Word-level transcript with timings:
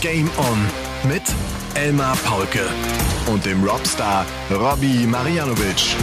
Game 0.00 0.30
On 0.38 1.10
mit 1.10 1.22
Elmar 1.74 2.16
Paulke 2.24 2.60
und 3.26 3.44
dem 3.44 3.64
Robstar 3.64 4.24
Robbie 4.48 5.06
Marianovic. 5.06 5.96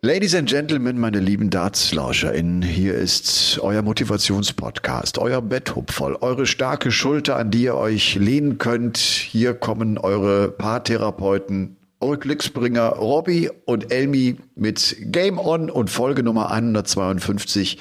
Ladies 0.00 0.36
and 0.36 0.48
Gentlemen, 0.48 1.00
meine 1.00 1.18
lieben 1.18 1.50
Darts-LauscherInnen, 1.50 2.62
hier 2.62 2.94
ist 2.94 3.58
euer 3.60 3.82
Motivationspodcast, 3.82 5.18
euer 5.18 5.42
Betthupferl, 5.42 6.16
eure 6.20 6.46
starke 6.46 6.92
Schulter, 6.92 7.36
an 7.36 7.50
die 7.50 7.64
ihr 7.64 7.74
euch 7.74 8.14
lehnen 8.14 8.58
könnt. 8.58 8.96
Hier 8.96 9.54
kommen 9.54 9.98
eure 9.98 10.52
Paartherapeuten, 10.52 11.77
eure 12.00 12.18
Glücksbringer 12.18 12.90
Robby 12.90 13.50
und 13.64 13.92
Elmi 13.92 14.36
mit 14.54 14.96
Game 15.00 15.38
On 15.38 15.70
und 15.70 15.90
Folge 15.90 16.22
Nummer 16.22 16.50
152 16.50 17.78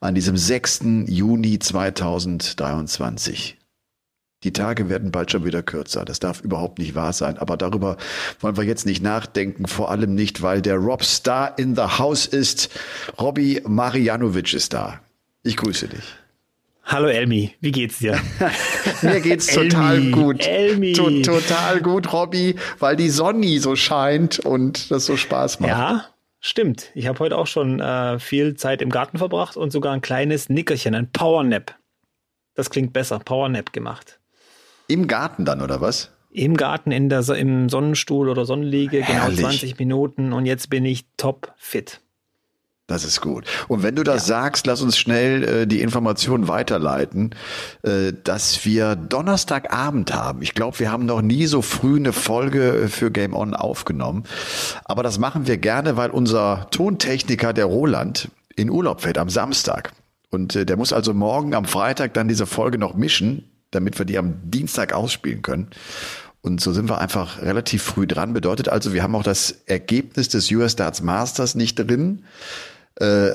an 0.00 0.14
diesem 0.14 0.36
6. 0.36 0.80
Juni 1.06 1.58
2023. 1.58 3.56
Die 4.44 4.52
Tage 4.52 4.88
werden 4.88 5.10
bald 5.10 5.32
schon 5.32 5.44
wieder 5.44 5.62
kürzer. 5.62 6.04
Das 6.04 6.20
darf 6.20 6.40
überhaupt 6.40 6.78
nicht 6.78 6.94
wahr 6.94 7.12
sein. 7.12 7.38
Aber 7.38 7.56
darüber 7.56 7.96
wollen 8.40 8.56
wir 8.56 8.64
jetzt 8.64 8.86
nicht 8.86 9.02
nachdenken. 9.02 9.66
Vor 9.66 9.90
allem 9.90 10.14
nicht, 10.14 10.42
weil 10.42 10.62
der 10.62 10.76
Rob 10.76 11.02
Star 11.02 11.58
in 11.58 11.74
the 11.74 11.82
House 11.82 12.26
ist. 12.26 12.70
Robby 13.20 13.62
Marianovic 13.66 14.54
ist 14.54 14.72
da. 14.72 15.00
Ich 15.42 15.56
grüße 15.56 15.88
dich. 15.88 16.04
Hallo 16.90 17.08
Elmi, 17.08 17.54
wie 17.60 17.70
geht's 17.70 17.98
dir? 17.98 18.18
Mir 19.02 19.20
geht's 19.20 19.46
total 19.48 19.96
Elmi, 19.96 20.10
gut. 20.10 20.46
Elmi. 20.46 20.94
To 20.94 21.10
total 21.20 21.82
gut, 21.82 22.14
Robby, 22.14 22.54
weil 22.78 22.96
die 22.96 23.10
Sonne 23.10 23.60
so 23.60 23.76
scheint 23.76 24.38
und 24.38 24.90
das 24.90 25.04
so 25.04 25.18
Spaß 25.18 25.60
macht. 25.60 25.68
Ja, 25.68 26.06
stimmt. 26.40 26.90
Ich 26.94 27.06
habe 27.06 27.18
heute 27.18 27.36
auch 27.36 27.46
schon 27.46 27.80
äh, 27.80 28.18
viel 28.18 28.54
Zeit 28.54 28.80
im 28.80 28.88
Garten 28.88 29.18
verbracht 29.18 29.58
und 29.58 29.70
sogar 29.70 29.92
ein 29.92 30.00
kleines 30.00 30.48
Nickerchen, 30.48 30.94
ein 30.94 31.12
Powernap. 31.12 31.74
Das 32.54 32.70
klingt 32.70 32.94
besser, 32.94 33.18
Powernap 33.18 33.74
gemacht. 33.74 34.18
Im 34.86 35.06
Garten 35.08 35.44
dann, 35.44 35.60
oder 35.60 35.82
was? 35.82 36.10
Im 36.30 36.56
Garten, 36.56 36.90
in 36.90 37.10
der, 37.10 37.28
im 37.28 37.68
Sonnenstuhl 37.68 38.30
oder 38.30 38.46
Sonnenliege, 38.46 39.02
genau 39.02 39.12
Herrlich. 39.12 39.36
genau 39.36 39.50
20 39.50 39.78
Minuten 39.78 40.32
und 40.32 40.46
jetzt 40.46 40.70
bin 40.70 40.86
ich 40.86 41.04
top 41.18 41.52
fit. 41.58 42.00
Das 42.88 43.04
ist 43.04 43.20
gut. 43.20 43.44
Und 43.68 43.84
wenn 43.84 43.94
du 43.94 44.02
das 44.02 44.26
ja. 44.26 44.40
sagst, 44.40 44.66
lass 44.66 44.82
uns 44.82 44.98
schnell 44.98 45.44
äh, 45.44 45.66
die 45.66 45.82
Information 45.82 46.48
weiterleiten, 46.48 47.34
äh, 47.82 48.12
dass 48.24 48.64
wir 48.64 48.96
Donnerstagabend 48.96 50.12
haben. 50.14 50.42
Ich 50.42 50.54
glaube, 50.54 50.80
wir 50.80 50.90
haben 50.90 51.06
noch 51.06 51.22
nie 51.22 51.46
so 51.46 51.62
früh 51.62 51.96
eine 51.96 52.12
Folge 52.12 52.72
äh, 52.72 52.88
für 52.88 53.10
Game 53.10 53.34
On 53.34 53.54
aufgenommen. 53.54 54.24
Aber 54.84 55.02
das 55.02 55.18
machen 55.18 55.46
wir 55.46 55.58
gerne, 55.58 55.96
weil 55.96 56.10
unser 56.10 56.66
Tontechniker, 56.70 57.52
der 57.52 57.66
Roland, 57.66 58.30
in 58.56 58.70
Urlaub 58.70 59.02
fährt 59.02 59.18
am 59.18 59.28
Samstag. 59.28 59.92
Und 60.30 60.56
äh, 60.56 60.66
der 60.66 60.76
muss 60.76 60.92
also 60.92 61.14
morgen 61.14 61.54
am 61.54 61.66
Freitag 61.66 62.14
dann 62.14 62.26
diese 62.26 62.46
Folge 62.46 62.78
noch 62.78 62.94
mischen 62.94 63.44
damit 63.70 63.98
wir 63.98 64.06
die 64.06 64.18
am 64.18 64.50
Dienstag 64.50 64.92
ausspielen 64.92 65.42
können. 65.42 65.68
Und 66.40 66.60
so 66.60 66.72
sind 66.72 66.88
wir 66.88 66.98
einfach 66.98 67.42
relativ 67.42 67.82
früh 67.82 68.06
dran. 68.06 68.32
Bedeutet 68.32 68.68
also, 68.68 68.92
wir 68.92 69.02
haben 69.02 69.14
auch 69.14 69.24
das 69.24 69.50
Ergebnis 69.66 70.28
des 70.28 70.50
US 70.52 70.76
Darts 70.76 71.02
Masters 71.02 71.54
nicht 71.54 71.74
drin. 71.76 72.24
Äh, 72.98 73.32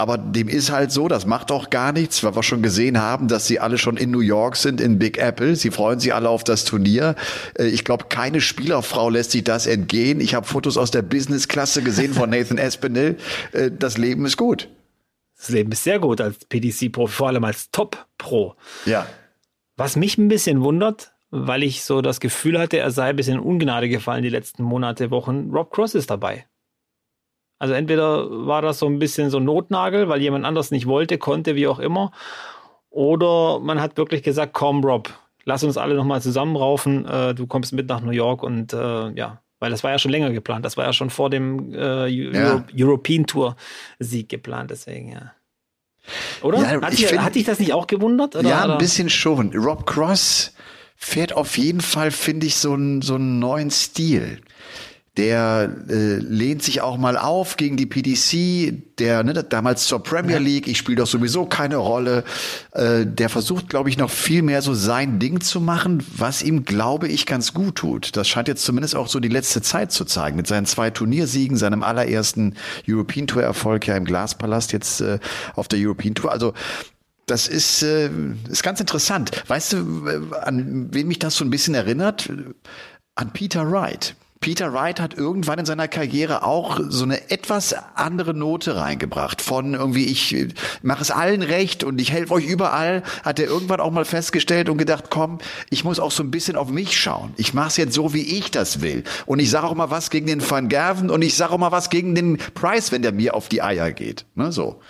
aber 0.00 0.16
dem 0.16 0.48
ist 0.48 0.70
halt 0.70 0.92
so, 0.92 1.08
das 1.08 1.26
macht 1.26 1.50
auch 1.50 1.68
gar 1.68 1.92
nichts, 1.92 2.24
weil 2.24 2.34
wir 2.34 2.42
schon 2.42 2.62
gesehen 2.62 3.00
haben, 3.02 3.28
dass 3.28 3.46
sie 3.46 3.60
alle 3.60 3.76
schon 3.76 3.98
in 3.98 4.10
New 4.10 4.20
York 4.20 4.56
sind, 4.56 4.80
in 4.80 4.98
Big 4.98 5.18
Apple. 5.18 5.56
Sie 5.56 5.70
freuen 5.70 6.00
sich 6.00 6.14
alle 6.14 6.30
auf 6.30 6.42
das 6.42 6.64
Turnier. 6.64 7.16
Äh, 7.58 7.66
ich 7.66 7.84
glaube, 7.84 8.06
keine 8.08 8.40
Spielerfrau 8.40 9.10
lässt 9.10 9.32
sich 9.32 9.44
das 9.44 9.66
entgehen. 9.66 10.20
Ich 10.20 10.34
habe 10.34 10.46
Fotos 10.46 10.78
aus 10.78 10.90
der 10.90 11.02
Business-Klasse 11.02 11.82
gesehen 11.82 12.14
von 12.14 12.30
Nathan 12.30 12.56
Espinel. 12.58 13.18
Äh, 13.52 13.70
das 13.76 13.98
Leben 13.98 14.24
ist 14.24 14.36
gut. 14.36 14.68
Das 15.36 15.50
Leben 15.50 15.72
ist 15.72 15.84
sehr 15.84 15.98
gut 15.98 16.20
als 16.20 16.36
PDC-Pro, 16.46 17.06
vor 17.06 17.28
allem 17.28 17.44
als 17.44 17.70
Top-Pro. 17.70 18.54
Ja. 18.86 19.06
Was 19.76 19.96
mich 19.96 20.18
ein 20.18 20.28
bisschen 20.28 20.62
wundert, 20.62 21.12
weil 21.30 21.62
ich 21.62 21.84
so 21.84 22.00
das 22.00 22.20
Gefühl 22.20 22.58
hatte, 22.58 22.78
er 22.78 22.90
sei 22.90 23.10
ein 23.10 23.16
bisschen 23.16 23.34
in 23.34 23.40
Ungnade 23.40 23.88
gefallen 23.88 24.22
die 24.22 24.28
letzten 24.30 24.62
Monate, 24.62 25.10
Wochen. 25.10 25.50
Rob 25.52 25.70
Cross 25.70 25.94
ist 25.94 26.10
dabei. 26.10 26.46
Also 27.60 27.74
entweder 27.74 28.46
war 28.46 28.62
das 28.62 28.78
so 28.78 28.86
ein 28.86 28.98
bisschen 28.98 29.28
so 29.28 29.38
Notnagel, 29.38 30.08
weil 30.08 30.22
jemand 30.22 30.46
anders 30.46 30.70
nicht 30.70 30.86
wollte, 30.86 31.18
konnte, 31.18 31.54
wie 31.56 31.68
auch 31.68 31.78
immer. 31.78 32.10
Oder 32.88 33.60
man 33.60 33.82
hat 33.82 33.98
wirklich 33.98 34.22
gesagt, 34.22 34.54
komm 34.54 34.82
Rob, 34.82 35.10
lass 35.44 35.62
uns 35.62 35.76
alle 35.76 35.94
nochmal 35.94 36.22
zusammenraufen. 36.22 37.04
Äh, 37.04 37.34
du 37.34 37.46
kommst 37.46 37.74
mit 37.74 37.86
nach 37.86 38.00
New 38.00 38.12
York 38.12 38.42
und 38.42 38.72
äh, 38.72 39.10
ja, 39.10 39.42
weil 39.58 39.70
das 39.70 39.84
war 39.84 39.90
ja 39.90 39.98
schon 39.98 40.10
länger 40.10 40.30
geplant. 40.30 40.64
Das 40.64 40.78
war 40.78 40.86
ja 40.86 40.94
schon 40.94 41.10
vor 41.10 41.28
dem 41.28 41.74
äh, 41.74 42.06
ja. 42.06 42.64
European 42.74 43.26
Tour 43.26 43.56
Sieg 43.98 44.30
geplant, 44.30 44.70
deswegen 44.70 45.12
ja. 45.12 45.32
Oder? 46.40 46.62
Ja, 46.62 46.80
hat, 46.80 46.92
dich, 46.92 47.06
find, 47.06 47.22
hat 47.22 47.34
dich 47.34 47.44
das 47.44 47.58
nicht 47.58 47.74
auch 47.74 47.86
gewundert? 47.86 48.36
Oder, 48.36 48.48
ja, 48.48 48.72
ein 48.72 48.78
bisschen 48.78 49.10
schon. 49.10 49.52
Rob 49.54 49.84
Cross 49.84 50.54
fährt 50.96 51.34
auf 51.34 51.58
jeden 51.58 51.82
Fall, 51.82 52.10
finde 52.10 52.46
ich, 52.46 52.56
so 52.56 52.72
einen, 52.72 53.02
so 53.02 53.16
einen 53.16 53.38
neuen 53.38 53.70
Stil 53.70 54.40
der 55.16 55.74
äh, 55.88 56.16
lehnt 56.16 56.62
sich 56.62 56.80
auch 56.82 56.96
mal 56.96 57.18
auf 57.18 57.56
gegen 57.56 57.76
die 57.76 57.86
PDC, 57.86 58.96
der 58.98 59.24
ne, 59.24 59.34
damals 59.42 59.86
zur 59.86 60.02
Premier 60.02 60.38
League, 60.38 60.68
ich 60.68 60.78
spiele 60.78 60.98
doch 60.98 61.06
sowieso 61.06 61.46
keine 61.46 61.76
Rolle, 61.76 62.22
äh, 62.72 63.04
der 63.06 63.28
versucht, 63.28 63.68
glaube 63.68 63.88
ich, 63.88 63.98
noch 63.98 64.10
viel 64.10 64.42
mehr 64.42 64.62
so 64.62 64.72
sein 64.72 65.18
Ding 65.18 65.40
zu 65.40 65.60
machen, 65.60 66.04
was 66.16 66.42
ihm, 66.42 66.64
glaube 66.64 67.08
ich, 67.08 67.26
ganz 67.26 67.52
gut 67.52 67.74
tut. 67.74 68.16
Das 68.16 68.28
scheint 68.28 68.46
jetzt 68.46 68.64
zumindest 68.64 68.94
auch 68.94 69.08
so 69.08 69.18
die 69.18 69.28
letzte 69.28 69.62
Zeit 69.62 69.90
zu 69.90 70.04
zeigen, 70.04 70.36
mit 70.36 70.46
seinen 70.46 70.66
zwei 70.66 70.90
Turniersiegen, 70.90 71.56
seinem 71.56 71.82
allerersten 71.82 72.54
European 72.88 73.26
Tour 73.26 73.42
Erfolg 73.42 73.88
ja 73.88 73.96
im 73.96 74.04
Glaspalast 74.04 74.72
jetzt 74.72 75.00
äh, 75.00 75.18
auf 75.56 75.66
der 75.66 75.80
European 75.80 76.14
Tour. 76.14 76.30
Also 76.30 76.54
das 77.26 77.48
ist, 77.48 77.82
äh, 77.82 78.10
ist 78.48 78.62
ganz 78.62 78.80
interessant. 78.80 79.42
Weißt 79.48 79.72
du, 79.72 80.06
äh, 80.06 80.20
an 80.42 80.88
wen 80.92 81.08
mich 81.08 81.18
das 81.18 81.36
so 81.36 81.44
ein 81.44 81.50
bisschen 81.50 81.74
erinnert? 81.74 82.30
An 83.16 83.32
Peter 83.32 83.70
Wright. 83.70 84.14
Peter 84.42 84.72
Wright 84.72 85.00
hat 85.00 85.12
irgendwann 85.12 85.58
in 85.58 85.66
seiner 85.66 85.86
Karriere 85.86 86.44
auch 86.44 86.80
so 86.88 87.04
eine 87.04 87.30
etwas 87.30 87.74
andere 87.94 88.32
Note 88.32 88.74
reingebracht. 88.74 89.42
Von 89.42 89.74
irgendwie, 89.74 90.06
ich 90.06 90.34
mache 90.80 91.02
es 91.02 91.10
allen 91.10 91.42
recht 91.42 91.84
und 91.84 92.00
ich 92.00 92.10
helfe 92.10 92.32
euch 92.32 92.46
überall, 92.46 93.02
hat 93.22 93.38
er 93.38 93.44
irgendwann 93.44 93.80
auch 93.80 93.90
mal 93.90 94.06
festgestellt 94.06 94.70
und 94.70 94.78
gedacht, 94.78 95.10
komm, 95.10 95.40
ich 95.68 95.84
muss 95.84 96.00
auch 96.00 96.10
so 96.10 96.22
ein 96.22 96.30
bisschen 96.30 96.56
auf 96.56 96.70
mich 96.70 96.98
schauen. 96.98 97.34
Ich 97.36 97.52
mache 97.52 97.68
es 97.68 97.76
jetzt 97.76 97.92
so, 97.92 98.14
wie 98.14 98.38
ich 98.38 98.50
das 98.50 98.80
will. 98.80 99.04
Und 99.26 99.40
ich 99.40 99.50
sage 99.50 99.66
auch 99.66 99.74
mal 99.74 99.90
was 99.90 100.08
gegen 100.08 100.26
den 100.26 100.50
Van 100.50 100.70
Gerven 100.70 101.10
und 101.10 101.20
ich 101.20 101.36
sage 101.36 101.52
auch 101.52 101.58
mal 101.58 101.72
was 101.72 101.90
gegen 101.90 102.14
den 102.14 102.38
Price, 102.54 102.92
wenn 102.92 103.02
der 103.02 103.12
mir 103.12 103.34
auf 103.34 103.50
die 103.50 103.60
Eier 103.60 103.92
geht. 103.92 104.24
Ne, 104.36 104.52
so. 104.52 104.80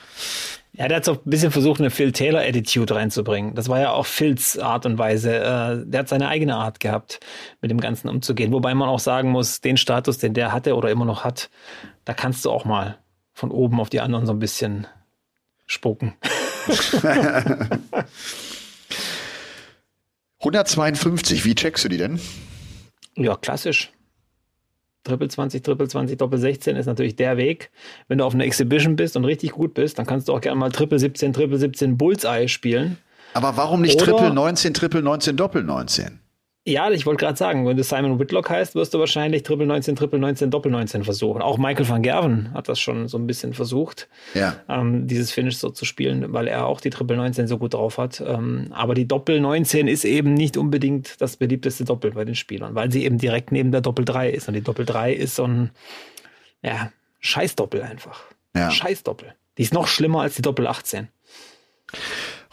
Ja, 0.81 0.89
der 0.89 0.97
hat 0.97 1.05
so 1.05 1.13
ein 1.13 1.21
bisschen 1.27 1.53
versucht, 1.53 1.79
eine 1.79 1.91
Phil 1.91 2.11
Taylor 2.11 2.41
Attitude 2.41 2.95
reinzubringen. 2.95 3.55
Das 3.55 3.69
war 3.69 3.81
ja 3.81 3.93
auch 3.93 4.07
Phils 4.07 4.59
Art 4.59 4.87
und 4.87 4.97
Weise. 4.97 5.37
Äh, 5.37 5.85
der 5.85 6.01
hat 6.01 6.09
seine 6.09 6.29
eigene 6.29 6.57
Art 6.57 6.81
gehabt, 6.81 7.21
mit 7.61 7.71
dem 7.71 7.81
Ganzen 7.81 8.09
umzugehen. 8.09 8.51
Wobei 8.51 8.75
man 8.75 8.89
auch 8.89 8.99
sagen 8.99 9.31
muss, 9.31 9.61
den 9.61 9.77
Status, 9.77 10.17
den 10.17 10.33
der 10.33 10.53
hatte 10.53 10.75
oder 10.75 10.91
immer 10.91 11.05
noch 11.05 11.23
hat, 11.23 11.51
da 12.07 12.15
kannst 12.15 12.47
du 12.47 12.51
auch 12.51 12.65
mal 12.65 12.97
von 13.35 13.51
oben 13.51 13.79
auf 13.79 13.91
die 13.91 14.01
anderen 14.01 14.25
so 14.25 14.33
ein 14.33 14.39
bisschen 14.39 14.87
spucken. 15.67 16.15
152, 20.39 21.45
wie 21.45 21.55
checkst 21.55 21.85
du 21.85 21.91
die 21.91 21.99
denn? 21.99 22.19
Ja, 23.17 23.37
klassisch. 23.37 23.93
Triple 25.05 25.29
20, 25.29 25.63
Triple 25.63 25.89
20, 25.89 26.19
Doppel 26.19 26.39
16 26.39 26.77
ist 26.77 26.87
natürlich 26.87 27.17
der 27.17 27.37
Weg. 27.37 27.71
Wenn 28.09 28.19
du 28.19 28.25
auf 28.25 28.35
einer 28.35 28.45
Exhibition 28.45 28.97
bist 28.97 29.17
und 29.17 29.25
richtig 29.25 29.53
gut 29.53 29.75
bist, 29.75 29.99
dann 29.99 30.07
kannst 30.07 30.29
du 30.29 30.35
auch 30.35 30.41
gerne 30.41 30.59
mal 30.59 30.71
Triple 30.71 30.99
17, 30.99 31.33
Triple 31.33 31.59
17 31.59 31.97
Bullseye 31.97 32.49
spielen. 32.49 32.99
Aber 33.33 33.57
warum 33.57 33.81
nicht 33.81 33.97
Oder, 33.97 34.13
Triple 34.13 34.35
19, 34.35 34.75
Triple 34.75 35.03
19, 35.03 35.37
Doppel 35.37 35.63
19? 35.63 36.20
Ja, 36.67 36.91
ich 36.91 37.07
wollte 37.07 37.25
gerade 37.25 37.39
sagen, 37.39 37.67
wenn 37.67 37.79
du 37.79 37.83
Simon 37.83 38.19
Whitlock 38.19 38.51
heißt, 38.51 38.75
wirst 38.75 38.93
du 38.93 38.99
wahrscheinlich 38.99 39.45
Triple 39.45 39.67
19, 39.67 39.97
Triple 39.97 40.19
19, 40.19 40.51
Doppel 40.51 40.71
19 40.71 41.05
versuchen. 41.05 41.41
Auch 41.41 41.57
Michael 41.57 41.89
van 41.89 42.03
Gerven 42.03 42.53
hat 42.53 42.69
das 42.69 42.79
schon 42.79 43.09
so 43.09 43.17
ein 43.17 43.27
bisschen 43.27 43.55
versucht, 43.55 44.09
ja. 44.35 44.57
ähm, 44.69 45.07
dieses 45.07 45.33
Finish 45.33 45.57
so 45.57 45.71
zu 45.71 45.87
spielen, 45.87 46.35
weil 46.35 46.49
er 46.49 46.67
auch 46.67 46.83
die 46.83 46.91
Triple 46.91 47.17
19 47.17 47.47
so 47.47 47.57
gut 47.57 47.73
drauf 47.73 47.97
hat. 47.97 48.23
Ähm, 48.27 48.69
aber 48.73 48.93
die 48.93 49.09
Doppel 49.09 49.41
19 49.41 49.89
ist 49.89 50.05
eben 50.05 50.35
nicht 50.35 50.59
unbedingt 50.59 51.19
das 51.23 51.39
beliebteste 51.39 51.85
Doppel 51.85 52.11
bei 52.11 52.27
den 52.27 52.35
Spielern, 52.35 52.75
weil 52.75 52.93
sie 52.93 53.05
eben 53.05 53.17
direkt 53.17 53.53
neben 53.53 53.73
der 53.73 53.81
Doppel 53.81 54.05
3 54.05 54.29
ist. 54.29 54.47
Und 54.47 54.53
die 54.53 54.63
Doppel 54.63 54.85
3 54.85 55.15
ist 55.15 55.37
so 55.37 55.45
ein, 55.45 55.71
ja, 56.63 56.93
Scheißdoppel 57.21 57.83
einfach. 57.83 58.25
Ja. 58.55 58.71
Scheißdoppel. 58.71 59.35
Die 59.57 59.63
ist 59.63 59.73
noch 59.73 59.87
schlimmer 59.87 60.23
als 60.23 60.37
die 60.37 60.43
Doppel 60.43 60.67
18. 60.67 61.09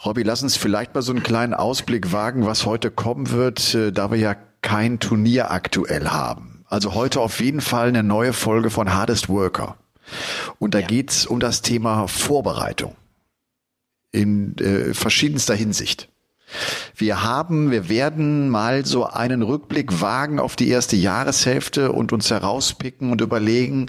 Robby, 0.04 0.22
lass 0.22 0.42
uns 0.42 0.56
vielleicht 0.56 0.94
mal 0.94 1.02
so 1.02 1.12
einen 1.12 1.22
kleinen 1.22 1.54
Ausblick 1.54 2.12
wagen, 2.12 2.46
was 2.46 2.66
heute 2.66 2.90
kommen 2.90 3.30
wird, 3.30 3.74
äh, 3.74 3.92
da 3.92 4.10
wir 4.10 4.18
ja 4.18 4.36
kein 4.62 5.00
Turnier 5.00 5.50
aktuell 5.50 6.08
haben. 6.08 6.64
Also 6.66 6.94
heute 6.94 7.20
auf 7.20 7.40
jeden 7.40 7.60
Fall 7.60 7.88
eine 7.88 8.02
neue 8.02 8.32
Folge 8.32 8.70
von 8.70 8.92
Hardest 8.92 9.28
Worker. 9.28 9.76
Und 10.58 10.74
da 10.74 10.80
ja. 10.80 10.86
geht's 10.86 11.26
um 11.26 11.40
das 11.40 11.62
Thema 11.62 12.06
Vorbereitung 12.06 12.94
in 14.12 14.56
äh, 14.58 14.94
verschiedenster 14.94 15.54
Hinsicht. 15.54 16.08
Wir 16.96 17.22
haben, 17.22 17.70
wir 17.70 17.88
werden 17.88 18.48
mal 18.48 18.84
so 18.86 19.06
einen 19.06 19.42
Rückblick 19.42 20.00
wagen 20.00 20.40
auf 20.40 20.56
die 20.56 20.68
erste 20.68 20.96
Jahreshälfte 20.96 21.92
und 21.92 22.12
uns 22.12 22.30
herauspicken 22.30 23.12
und 23.12 23.20
überlegen, 23.20 23.86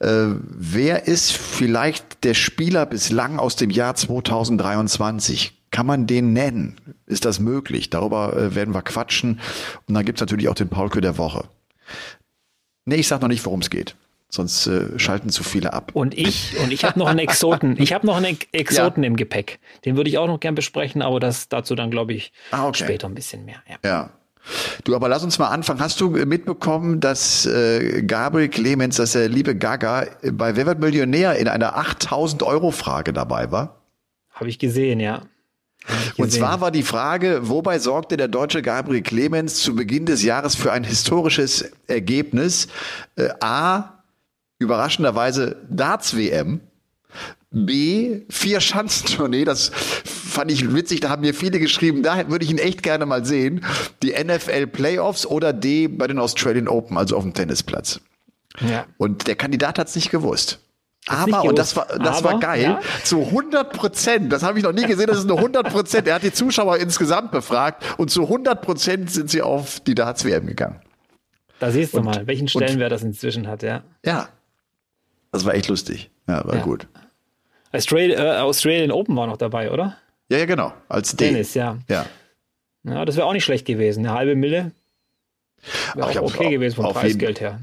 äh, 0.00 0.26
wer 0.38 1.06
ist 1.08 1.32
vielleicht 1.32 2.24
der 2.24 2.34
Spieler 2.34 2.86
bislang 2.86 3.38
aus 3.38 3.56
dem 3.56 3.70
Jahr 3.70 3.94
2023? 3.94 5.58
Kann 5.70 5.86
man 5.86 6.06
den 6.06 6.34
nennen? 6.34 6.76
Ist 7.06 7.24
das 7.24 7.40
möglich? 7.40 7.88
Darüber 7.88 8.36
äh, 8.36 8.54
werden 8.54 8.74
wir 8.74 8.82
quatschen. 8.82 9.40
Und 9.88 9.94
dann 9.94 10.04
gibt's 10.04 10.20
natürlich 10.20 10.48
auch 10.48 10.54
den 10.54 10.68
Paulke 10.68 11.00
der 11.00 11.16
Woche. 11.16 11.44
Nee, 12.84 12.96
ich 12.96 13.08
sag 13.08 13.22
noch 13.22 13.28
nicht, 13.28 13.44
worum 13.46 13.60
es 13.60 13.70
geht. 13.70 13.96
Sonst 14.34 14.66
äh, 14.66 14.98
schalten 14.98 15.28
zu 15.28 15.44
viele 15.44 15.74
ab. 15.74 15.90
Und 15.92 16.16
ich, 16.16 16.56
und 16.62 16.72
ich 16.72 16.86
habe 16.86 16.98
noch 16.98 17.06
einen 17.06 17.18
Exoten. 17.18 17.76
Ich 17.78 17.92
habe 17.92 18.06
noch 18.06 18.16
einen 18.16 18.38
Exoten 18.52 19.02
ja. 19.02 19.06
im 19.06 19.16
Gepäck. 19.16 19.60
Den 19.84 19.96
würde 19.96 20.08
ich 20.08 20.16
auch 20.16 20.26
noch 20.26 20.40
gern 20.40 20.54
besprechen, 20.54 21.02
aber 21.02 21.20
das 21.20 21.50
dazu 21.50 21.74
dann, 21.74 21.90
glaube 21.90 22.14
ich, 22.14 22.32
ah, 22.50 22.66
okay. 22.66 22.84
später 22.84 23.08
ein 23.08 23.14
bisschen 23.14 23.44
mehr. 23.44 23.62
Ja. 23.68 23.76
ja. 23.84 24.10
Du, 24.84 24.96
aber 24.96 25.10
lass 25.10 25.22
uns 25.22 25.38
mal 25.38 25.48
anfangen. 25.48 25.80
Hast 25.80 26.00
du 26.00 26.08
mitbekommen, 26.08 26.98
dass 26.98 27.44
äh, 27.44 28.02
Gabriel 28.04 28.48
Clemens, 28.48 28.96
dass 28.96 29.12
der 29.12 29.28
liebe 29.28 29.54
Gaga 29.54 30.06
bei 30.32 30.56
Wer 30.56 30.64
wird 30.64 30.80
Millionär 30.80 31.36
in 31.36 31.46
einer 31.46 31.76
8000 31.76 32.42
Euro 32.42 32.70
Frage 32.70 33.12
dabei 33.12 33.52
war? 33.52 33.82
Habe 34.32 34.48
ich 34.48 34.58
gesehen, 34.58 34.98
ja. 34.98 35.22
Und 36.16 36.32
zwar 36.32 36.62
war 36.62 36.70
die 36.70 36.84
Frage, 36.84 37.40
wobei 37.50 37.78
sorgte 37.78 38.16
der 38.16 38.28
deutsche 38.28 38.62
Gabriel 38.62 39.02
Clemens 39.02 39.56
zu 39.56 39.74
Beginn 39.74 40.06
des 40.06 40.22
Jahres 40.22 40.54
für 40.54 40.72
ein 40.72 40.84
historisches 40.84 41.70
Ergebnis? 41.86 42.68
Äh, 43.16 43.28
A, 43.40 44.01
überraschenderweise 44.62 45.56
Darts-WM. 45.68 46.60
B, 47.50 48.22
vier 48.30 48.60
Schanzentournee, 48.60 49.44
das 49.44 49.70
fand 50.04 50.50
ich 50.50 50.74
witzig, 50.74 51.00
da 51.00 51.10
haben 51.10 51.20
mir 51.20 51.34
viele 51.34 51.60
geschrieben, 51.60 52.02
da 52.02 52.30
würde 52.30 52.44
ich 52.44 52.50
ihn 52.50 52.58
echt 52.58 52.82
gerne 52.82 53.04
mal 53.04 53.24
sehen. 53.24 53.64
Die 54.02 54.12
NFL 54.12 54.66
Playoffs 54.68 55.26
oder 55.26 55.52
D 55.52 55.88
bei 55.88 56.06
den 56.06 56.18
Australian 56.18 56.68
Open, 56.68 56.96
also 56.96 57.16
auf 57.16 57.22
dem 57.22 57.34
Tennisplatz. 57.34 58.00
Ja. 58.60 58.86
Und 58.96 59.26
der 59.26 59.36
Kandidat 59.36 59.78
hat 59.78 59.88
es 59.88 59.94
nicht 59.94 60.10
gewusst. 60.10 60.60
Aber, 61.08 61.42
und 61.44 61.58
das 61.58 61.74
war, 61.74 61.86
das 61.86 62.18
Aber, 62.18 62.34
war 62.34 62.40
geil, 62.40 62.62
ja? 62.62 62.80
zu 63.02 63.22
100 63.22 63.72
Prozent, 63.72 64.32
das 64.32 64.44
habe 64.44 64.58
ich 64.58 64.64
noch 64.64 64.72
nie 64.72 64.86
gesehen, 64.86 65.08
das 65.08 65.18
ist 65.18 65.26
nur 65.26 65.38
100 65.38 65.68
Prozent. 65.68 66.06
Er 66.06 66.14
hat 66.14 66.22
die 66.22 66.32
Zuschauer 66.32 66.76
insgesamt 66.76 67.32
befragt 67.32 67.82
und 67.98 68.10
zu 68.10 68.22
100 68.22 68.62
Prozent 68.62 69.10
sind 69.10 69.28
sie 69.28 69.42
auf 69.42 69.80
die 69.80 69.96
Darts-WM 69.96 70.46
gegangen. 70.46 70.80
Da 71.58 71.72
siehst 71.72 71.94
du 71.94 71.98
und, 71.98 72.04
mal, 72.04 72.26
welchen 72.26 72.46
Stellenwert 72.46 72.92
das 72.92 73.02
inzwischen 73.02 73.48
hat, 73.48 73.64
ja. 73.64 73.82
Ja, 74.04 74.28
das 75.32 75.44
war 75.44 75.54
echt 75.54 75.68
lustig. 75.68 76.10
Ja, 76.28 76.46
war 76.46 76.56
ja. 76.56 76.62
gut. 76.62 76.86
Australian, 77.72 78.20
äh, 78.20 78.38
Australian 78.40 78.92
Open 78.92 79.16
war 79.16 79.26
noch 79.26 79.38
dabei, 79.38 79.70
oder? 79.70 79.96
Ja, 80.28 80.38
ja, 80.38 80.44
genau. 80.44 80.72
Als 80.88 81.16
Tennis, 81.16 81.54
ja. 81.54 81.78
Ja. 81.88 82.06
Ja, 82.84 83.04
das 83.04 83.16
wäre 83.16 83.26
auch 83.26 83.32
nicht 83.32 83.44
schlecht 83.44 83.66
gewesen. 83.66 84.06
Eine 84.06 84.14
halbe 84.14 84.34
Mille. 84.36 84.72
Wäre 85.94 86.08
auch 86.08 86.34
okay 86.34 86.50
gewesen 86.50 86.76
vom 86.76 86.92
Preisgeld 86.92 87.40
her. 87.40 87.60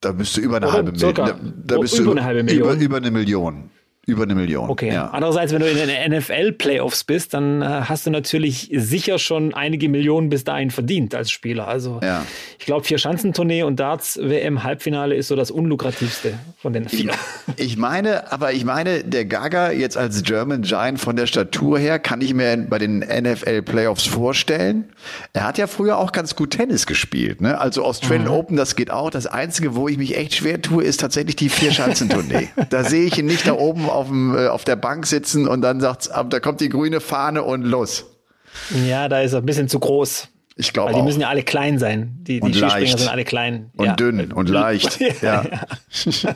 Da 0.00 0.12
müsste 0.12 0.40
über 0.40 0.56
eine 0.56 0.66
oder 0.66 0.74
halbe 0.74 0.92
Million. 0.92 1.14
Da, 1.14 1.32
da 1.32 1.76
du 1.76 2.02
über 2.02 2.10
eine 2.12 2.24
halbe 2.24 2.42
Million. 2.42 2.68
Über, 2.68 2.84
über 2.84 2.96
eine 2.98 3.10
Million. 3.10 3.70
Über 4.04 4.24
eine 4.24 4.34
Million. 4.34 4.68
Okay. 4.68 4.92
Ja. 4.92 5.10
Andererseits, 5.10 5.52
wenn 5.52 5.60
du 5.60 5.70
in 5.70 5.76
den 5.76 6.12
NFL-Playoffs 6.12 7.04
bist, 7.04 7.34
dann 7.34 7.62
äh, 7.62 7.64
hast 7.64 8.04
du 8.04 8.10
natürlich 8.10 8.68
sicher 8.74 9.20
schon 9.20 9.54
einige 9.54 9.88
Millionen 9.88 10.28
bis 10.28 10.42
dahin 10.42 10.72
verdient 10.72 11.14
als 11.14 11.30
Spieler. 11.30 11.68
Also 11.68 12.00
ja. 12.02 12.26
ich 12.58 12.66
glaube, 12.66 12.84
vier 12.84 12.98
Schanzentournee 12.98 13.62
und 13.62 13.78
Darts 13.78 14.18
WM 14.20 14.64
Halbfinale 14.64 15.14
ist 15.14 15.28
so 15.28 15.36
das 15.36 15.52
unlukrativste 15.52 16.34
von 16.58 16.72
den 16.72 16.88
vier. 16.88 17.12
Ich, 17.56 17.64
ich 17.64 17.76
meine, 17.76 18.32
aber 18.32 18.52
ich 18.52 18.64
meine, 18.64 19.04
der 19.04 19.24
Gaga 19.24 19.70
jetzt 19.70 19.96
als 19.96 20.24
German 20.24 20.62
Giant 20.62 20.98
von 20.98 21.14
der 21.14 21.28
Statur 21.28 21.78
her 21.78 22.00
kann 22.00 22.20
ich 22.22 22.34
mir 22.34 22.56
bei 22.56 22.80
den 22.80 22.98
NFL-Playoffs 22.98 24.06
vorstellen. 24.06 24.86
Er 25.32 25.46
hat 25.46 25.58
ja 25.58 25.68
früher 25.68 25.98
auch 25.98 26.10
ganz 26.10 26.34
gut 26.34 26.50
Tennis 26.50 26.86
gespielt. 26.86 27.40
Ne? 27.40 27.56
Also 27.56 27.84
Australian 27.84 28.26
mhm. 28.26 28.34
Open, 28.34 28.56
das 28.56 28.74
geht 28.74 28.90
auch. 28.90 29.10
Das 29.10 29.28
Einzige, 29.28 29.76
wo 29.76 29.86
ich 29.86 29.96
mich 29.96 30.16
echt 30.16 30.34
schwer 30.34 30.60
tue, 30.60 30.82
ist 30.82 30.98
tatsächlich 30.98 31.36
die 31.36 31.50
vier 31.50 31.70
Schanzentournee. 31.70 32.48
da 32.70 32.82
sehe 32.82 33.04
ich 33.04 33.16
ihn 33.16 33.26
nicht 33.26 33.46
da 33.46 33.52
oben 33.52 33.91
auf, 33.92 34.08
dem, 34.08 34.36
äh, 34.36 34.48
auf 34.48 34.64
der 34.64 34.76
Bank 34.76 35.06
sitzen 35.06 35.46
und 35.46 35.62
dann 35.62 35.80
sagt 35.80 36.10
da 36.10 36.40
kommt 36.40 36.60
die 36.60 36.68
grüne 36.68 37.00
Fahne 37.00 37.42
und 37.42 37.62
los. 37.62 38.06
Ja, 38.86 39.08
da 39.08 39.20
ist 39.20 39.32
er 39.32 39.38
ein 39.38 39.46
bisschen 39.46 39.68
zu 39.68 39.78
groß. 39.78 40.28
Ich 40.56 40.72
glaube 40.72 40.92
Weil 40.92 41.00
die 41.00 41.02
müssen 41.02 41.20
ja 41.20 41.28
alle 41.28 41.42
klein 41.42 41.78
sein. 41.78 42.18
Die, 42.20 42.40
die 42.40 42.52
Skispringer 42.52 42.98
sind 42.98 43.08
alle 43.08 43.24
klein. 43.24 43.70
Und 43.76 43.86
ja. 43.86 43.94
dünn 43.94 44.32
und 44.32 44.48
leicht. 44.48 45.00
ja. 45.22 45.44
ja. 45.44 45.64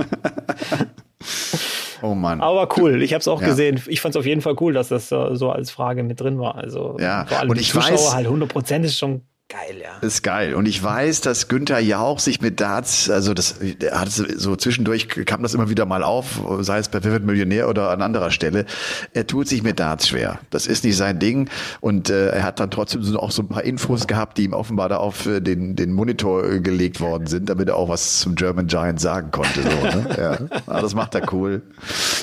oh 2.03 2.15
Mann. 2.15 2.41
Aber 2.41 2.69
cool, 2.79 3.03
ich 3.03 3.13
habe 3.13 3.21
es 3.21 3.29
auch 3.29 3.43
ja. 3.43 3.49
gesehen. 3.49 3.83
Ich 3.87 4.01
fand 4.01 4.15
es 4.15 4.19
auf 4.19 4.27
jeden 4.27 4.41
Fall 4.41 4.57
cool, 4.61 4.73
dass 4.73 4.89
das 4.89 5.09
so 5.09 5.51
als 5.51 5.71
Frage 5.71 6.03
mit 6.03 6.21
drin 6.21 6.39
war. 6.39 6.55
Also 6.55 6.97
ja. 6.99 7.27
vor 7.27 7.41
allem 7.41 7.51
und 7.51 7.59
die 7.59 7.63
ich 7.63 7.71
Zuschauer 7.73 7.93
weiß, 7.93 8.15
halt 8.15 8.27
100 8.27 8.49
Prozent 8.49 8.85
ist 8.87 8.99
schon 8.99 9.23
Geil, 9.49 9.81
ja. 9.81 9.99
Ist 9.99 10.25
geil. 10.25 10.55
Und 10.55 10.67
ich 10.67 10.83
weiß, 10.83 11.21
dass 11.21 11.47
Günther 11.47 11.79
Jauch 11.79 12.19
sich 12.19 12.41
mit 12.41 12.61
Darts, 12.61 13.09
also 13.09 13.33
das, 13.33 13.61
hat 13.93 14.11
so 14.11 14.57
zwischendurch 14.57 15.07
kam 15.07 15.45
das 15.45 15.55
immer 15.55 15.71
wieder 15.71 15.87
mal 15.87 16.03
auf, 16.03 16.43
sei 16.63 16.79
es 16.79 16.89
bei 16.89 17.05
Vivid 17.05 17.25
Millionär 17.25 17.69
oder 17.69 17.91
an 17.91 18.03
anderer 18.03 18.33
Stelle. 18.33 18.67
Er 19.15 19.29
tut 19.29 19.47
sich 19.47 19.63
mit 19.63 19.79
Darts 19.79 20.09
schwer. 20.09 20.41
Das 20.51 20.67
ist 20.67 20.83
nicht 20.83 20.97
sein 20.97 21.21
Ding. 21.21 21.49
Und 21.81 22.11
äh, 22.11 22.31
er 22.31 22.43
hat 22.43 22.59
dann 22.59 22.73
trotzdem 22.73 23.05
so, 23.05 23.21
auch 23.21 23.31
so 23.31 23.43
ein 23.43 23.49
paar 23.49 23.63
Infos 23.63 24.09
gehabt, 24.09 24.37
die 24.37 24.45
ihm 24.45 24.53
offenbar 24.53 24.89
da 24.89 24.97
auf 24.97 25.27
äh, 25.27 25.41
den, 25.41 25.77
den 25.77 25.93
Monitor 25.93 26.45
äh, 26.45 26.61
gelegt 26.61 27.01
worden 27.01 27.29
sind, 27.29 27.49
damit 27.49 27.69
er 27.69 27.77
auch 27.77 27.89
was 27.89 28.19
zum 28.19 28.35
German 28.35 28.67
Giant 28.67 29.01
sagen 29.01 29.31
konnte. 29.31 29.63
So, 29.63 29.69
ne? 29.69 30.07
ja. 30.19 30.61
Aber 30.67 30.83
das 30.83 30.97
macht 30.97 31.15
er 31.15 31.33
cool. 31.33 31.63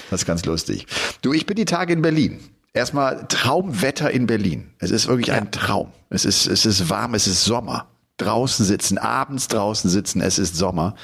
Das 0.09 0.23
ist 0.23 0.25
ganz 0.25 0.43
lustig. 0.43 0.87
Du, 1.21 1.31
ich 1.31 1.45
bin 1.45 1.55
die 1.55 1.63
Tage 1.63 1.93
in 1.93 2.01
Berlin. 2.01 2.41
Erstmal 2.75 3.27
Traumwetter 3.27 4.09
in 4.09 4.25
Berlin. 4.25 4.71
Es 4.79 4.89
ist 4.89 5.07
wirklich 5.07 5.27
ja. 5.27 5.35
ein 5.35 5.51
Traum. 5.51 5.91
Es 6.09 6.25
ist, 6.25 6.47
es 6.47 6.65
ist 6.65 6.89
warm, 6.89 7.13
es 7.13 7.27
ist 7.27 7.45
Sommer. 7.45 7.87
Draußen 8.17 8.65
sitzen, 8.65 8.97
abends 8.97 9.47
draußen 9.47 9.89
sitzen, 9.89 10.21
es 10.21 10.39
ist 10.39 10.55
Sommer. 10.55 10.95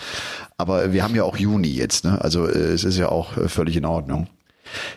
Aber 0.58 0.94
wir 0.94 1.04
haben 1.04 1.16
ja 1.16 1.24
auch 1.24 1.38
Juni 1.38 1.70
jetzt, 1.70 2.06
ne? 2.06 2.20
Also 2.22 2.48
äh, 2.48 2.74
es 2.74 2.84
ist 2.84 2.98
ja 2.98 3.10
auch 3.10 3.38
äh, 3.38 3.50
völlig 3.50 3.78
in 3.78 3.86
Ordnung. 3.86 4.28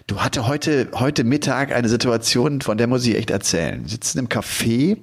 Du 0.06 0.20
hatte 0.20 0.46
heute, 0.46 0.88
heute 0.94 1.24
Mittag 1.24 1.72
eine 1.72 1.88
Situation, 1.88 2.60
von 2.60 2.78
der 2.78 2.86
muss 2.86 3.06
ich 3.06 3.16
echt 3.16 3.30
erzählen. 3.30 3.82
Wir 3.82 3.90
sitzen 3.90 4.18
im 4.18 4.28
Café 4.28 4.98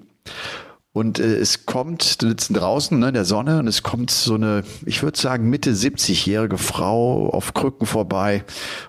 und 0.91 1.19
äh, 1.19 1.35
es 1.35 1.67
kommt, 1.67 2.17
wir 2.19 2.29
sitzen 2.29 2.55
draußen 2.55 2.97
ne, 2.97 3.09
in 3.09 3.13
der 3.13 3.25
Sonne 3.25 3.59
und 3.59 3.67
es 3.67 3.83
kommt 3.83 4.09
so 4.09 4.33
eine, 4.33 4.63
ich 4.85 5.03
würde 5.03 5.19
sagen, 5.19 5.47
Mitte 5.47 5.71
70-jährige 5.71 6.57
Frau 6.57 7.29
auf 7.29 7.53
Krücken 7.53 7.85
vorbei 7.85 8.43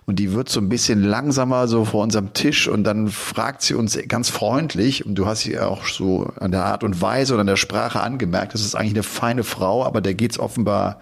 und 0.07 0.19
die 0.19 0.33
wird 0.33 0.49
so 0.49 0.61
ein 0.61 0.71
bisschen 0.71 1.03
langsamer 1.03 1.69
so 1.69 1.85
vor 1.85 2.03
unserem 2.03 2.33
Tisch 2.33 2.69
und 2.69 2.85
dann 2.85 3.09
fragt 3.09 3.61
sie 3.61 3.75
uns 3.75 3.99
ganz 4.09 4.31
freundlich 4.31 5.05
und 5.05 5.15
du 5.17 5.27
hast 5.27 5.41
sie 5.41 5.59
auch 5.59 5.85
so 5.85 6.33
an 6.41 6.53
der 6.53 6.65
Art 6.65 6.85
und 6.85 7.03
Weise 7.03 7.35
oder 7.35 7.43
an 7.43 7.47
der 7.47 7.57
Sprache 7.57 8.01
angemerkt, 8.01 8.55
das 8.55 8.63
ist 8.63 8.75
eigentlich 8.75 8.95
eine 8.95 9.03
feine 9.03 9.45
Frau, 9.45 9.85
aber 9.85 10.01
der 10.01 10.15
geht's 10.15 10.39
offenbar 10.39 11.01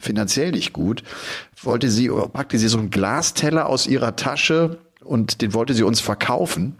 finanziell 0.00 0.50
nicht 0.50 0.72
gut. 0.72 1.04
Wollte 1.62 1.90
sie, 1.90 2.08
packte 2.08 2.58
sie 2.58 2.68
so 2.68 2.78
einen 2.78 2.90
Glasteller 2.90 3.66
aus 3.66 3.86
ihrer 3.86 4.16
Tasche 4.16 4.78
und 5.04 5.42
den 5.42 5.54
wollte 5.54 5.74
sie 5.74 5.84
uns 5.84 6.00
verkaufen, 6.00 6.76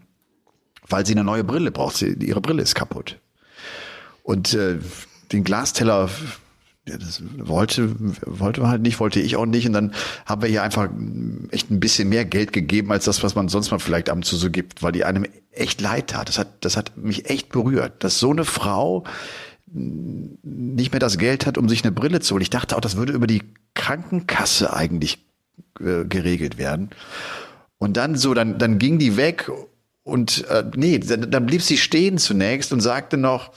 weil 0.89 1.07
sie 1.07 1.13
eine 1.13 1.23
neue 1.23 1.45
Brille 1.45 1.71
braucht. 1.71 1.97
Sie, 1.97 2.15
ihre 2.15 2.41
Brille 2.41 2.63
ist 2.63 2.75
kaputt. 2.75 3.21
Und 4.31 4.55
äh, 4.55 4.79
den 5.33 5.43
Glasteller 5.43 6.09
ja, 6.89 6.97
das 6.97 7.21
wollte, 7.37 7.97
wollte 8.25 8.61
man 8.61 8.71
halt 8.71 8.83
nicht, 8.83 9.01
wollte 9.01 9.19
ich 9.19 9.35
auch 9.35 9.45
nicht. 9.45 9.67
Und 9.67 9.73
dann 9.73 9.93
haben 10.25 10.41
wir 10.41 10.49
hier 10.49 10.63
einfach 10.63 10.89
echt 11.51 11.69
ein 11.73 11.81
bisschen 11.81 12.09
mehr 12.09 12.25
Geld 12.25 12.53
gegeben, 12.53 12.93
als 12.93 13.07
das, 13.07 13.25
was 13.25 13.35
man 13.35 13.49
sonst 13.49 13.73
mal 13.73 13.81
vielleicht 13.81 14.09
ab 14.09 14.15
und 14.15 14.25
zu 14.25 14.37
so 14.37 14.49
gibt, 14.49 14.85
weil 14.85 14.93
die 14.93 15.05
einem 15.05 15.27
echt 15.51 15.81
leid 15.81 16.11
tat. 16.11 16.29
Das 16.29 16.39
hat, 16.39 16.65
das 16.65 16.77
hat 16.77 16.97
mich 16.97 17.29
echt 17.29 17.49
berührt, 17.49 18.05
dass 18.05 18.21
so 18.21 18.31
eine 18.31 18.45
Frau 18.45 19.03
nicht 19.67 20.93
mehr 20.93 21.01
das 21.01 21.19
Geld 21.19 21.45
hat, 21.45 21.59
um 21.59 21.69
sich 21.69 21.83
eine 21.83 21.91
Brille 21.91 22.21
zu 22.21 22.35
holen. 22.35 22.43
Ich 22.43 22.51
dachte 22.51 22.77
auch, 22.77 22.81
das 22.81 22.97
würde 22.97 23.13
über 23.13 23.27
die 23.27 23.43
Krankenkasse 23.75 24.73
eigentlich 24.73 25.27
äh, 25.81 26.05
geregelt 26.05 26.57
werden. 26.57 26.91
Und 27.79 27.97
dann 27.97 28.15
so, 28.15 28.33
dann, 28.33 28.61
dann 28.61 28.79
ging 28.79 29.01
die 29.01 29.17
weg 29.17 29.51
und 30.11 30.47
äh, 30.49 30.65
nee, 30.75 30.99
dann, 30.99 31.31
dann 31.31 31.47
blieb 31.47 31.63
sie 31.63 31.79
stehen 31.79 32.19
zunächst 32.19 32.73
und 32.73 32.81
sagte 32.81 33.17
noch, 33.17 33.53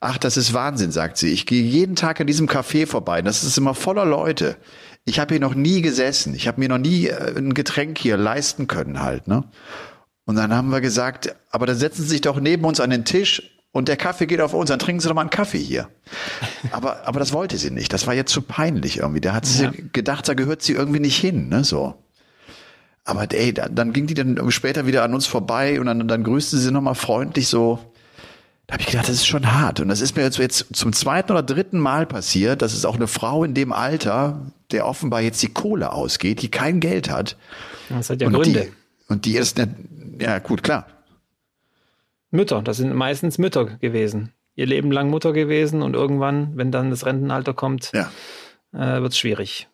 ach, 0.00 0.18
das 0.18 0.36
ist 0.36 0.52
Wahnsinn, 0.54 0.90
sagt 0.90 1.18
sie. 1.18 1.32
Ich 1.32 1.46
gehe 1.46 1.62
jeden 1.62 1.96
Tag 1.96 2.20
an 2.20 2.26
diesem 2.26 2.48
Café 2.48 2.86
vorbei. 2.86 3.22
Das 3.22 3.44
ist 3.44 3.58
immer 3.58 3.74
voller 3.74 4.04
Leute. 4.04 4.56
Ich 5.04 5.20
habe 5.20 5.34
hier 5.34 5.40
noch 5.40 5.54
nie 5.54 5.82
gesessen. 5.82 6.34
Ich 6.34 6.48
habe 6.48 6.60
mir 6.60 6.68
noch 6.68 6.78
nie 6.78 7.06
äh, 7.06 7.36
ein 7.36 7.54
Getränk 7.54 7.98
hier 7.98 8.16
leisten 8.16 8.66
können 8.66 9.02
halt. 9.02 9.28
Ne? 9.28 9.44
Und 10.24 10.36
dann 10.36 10.54
haben 10.54 10.70
wir 10.70 10.80
gesagt, 10.80 11.34
aber 11.50 11.66
dann 11.66 11.76
setzen 11.76 12.02
Sie 12.02 12.08
sich 12.08 12.20
doch 12.20 12.40
neben 12.40 12.64
uns 12.64 12.80
an 12.80 12.90
den 12.90 13.04
Tisch 13.04 13.58
und 13.70 13.88
der 13.88 13.96
Kaffee 13.96 14.26
geht 14.26 14.40
auf 14.40 14.54
uns, 14.54 14.68
dann 14.70 14.78
trinken 14.78 15.00
Sie 15.00 15.08
doch 15.08 15.14
mal 15.14 15.22
einen 15.22 15.30
Kaffee 15.30 15.58
hier. 15.58 15.88
Aber, 16.72 17.06
aber 17.06 17.20
das 17.20 17.32
wollte 17.32 17.56
sie 17.56 17.70
nicht. 17.70 17.92
Das 17.92 18.06
war 18.06 18.14
jetzt 18.14 18.32
zu 18.32 18.42
peinlich 18.42 18.98
irgendwie. 18.98 19.20
Da 19.20 19.32
hat 19.32 19.46
sie 19.46 19.64
ja. 19.64 19.72
gedacht, 19.92 20.28
da 20.28 20.34
gehört 20.34 20.62
sie 20.62 20.72
irgendwie 20.72 21.00
nicht 21.00 21.16
hin. 21.16 21.48
Ne? 21.48 21.64
So. 21.64 21.94
Aber 23.08 23.26
ey, 23.32 23.54
dann 23.54 23.94
ging 23.94 24.06
die 24.06 24.12
dann 24.12 24.38
später 24.50 24.86
wieder 24.86 25.02
an 25.02 25.14
uns 25.14 25.26
vorbei 25.26 25.80
und 25.80 25.86
dann, 25.86 26.06
dann 26.06 26.22
grüßte 26.24 26.58
sie 26.58 26.70
nochmal 26.70 26.94
freundlich 26.94 27.48
so. 27.48 27.78
Da 28.66 28.74
habe 28.74 28.82
ich 28.82 28.88
gedacht, 28.90 29.08
das 29.08 29.14
ist 29.14 29.26
schon 29.26 29.50
hart. 29.50 29.80
Und 29.80 29.88
das 29.88 30.02
ist 30.02 30.14
mir 30.14 30.24
jetzt, 30.24 30.36
jetzt 30.36 30.66
zum 30.76 30.92
zweiten 30.92 31.32
oder 31.32 31.42
dritten 31.42 31.78
Mal 31.78 32.04
passiert. 32.04 32.60
Das 32.60 32.74
ist 32.74 32.84
auch 32.84 32.96
eine 32.96 33.06
Frau 33.06 33.44
in 33.44 33.54
dem 33.54 33.72
Alter, 33.72 34.52
der 34.72 34.86
offenbar 34.86 35.22
jetzt 35.22 35.42
die 35.42 35.48
Kohle 35.48 35.90
ausgeht, 35.90 36.42
die 36.42 36.50
kein 36.50 36.80
Geld 36.80 37.08
hat. 37.08 37.38
Das 37.88 38.10
hat 38.10 38.20
ja 38.20 38.26
und 38.26 38.34
Gründe. 38.34 38.64
Die, 38.66 39.10
und 39.10 39.24
die 39.24 39.36
ist, 39.38 39.58
eine, 39.58 39.74
ja 40.20 40.38
gut, 40.38 40.62
klar. 40.62 40.86
Mütter, 42.30 42.60
das 42.60 42.76
sind 42.76 42.94
meistens 42.94 43.38
Mütter 43.38 43.64
gewesen. 43.64 44.34
Ihr 44.54 44.66
Leben 44.66 44.92
lang 44.92 45.08
Mutter 45.08 45.32
gewesen 45.32 45.80
und 45.80 45.94
irgendwann, 45.94 46.54
wenn 46.58 46.70
dann 46.70 46.90
das 46.90 47.06
Rentenalter 47.06 47.54
kommt, 47.54 47.90
Ja. 47.94 48.10
äh, 48.74 49.00
wird 49.00 49.12
es 49.12 49.18
schwierig. 49.18 49.66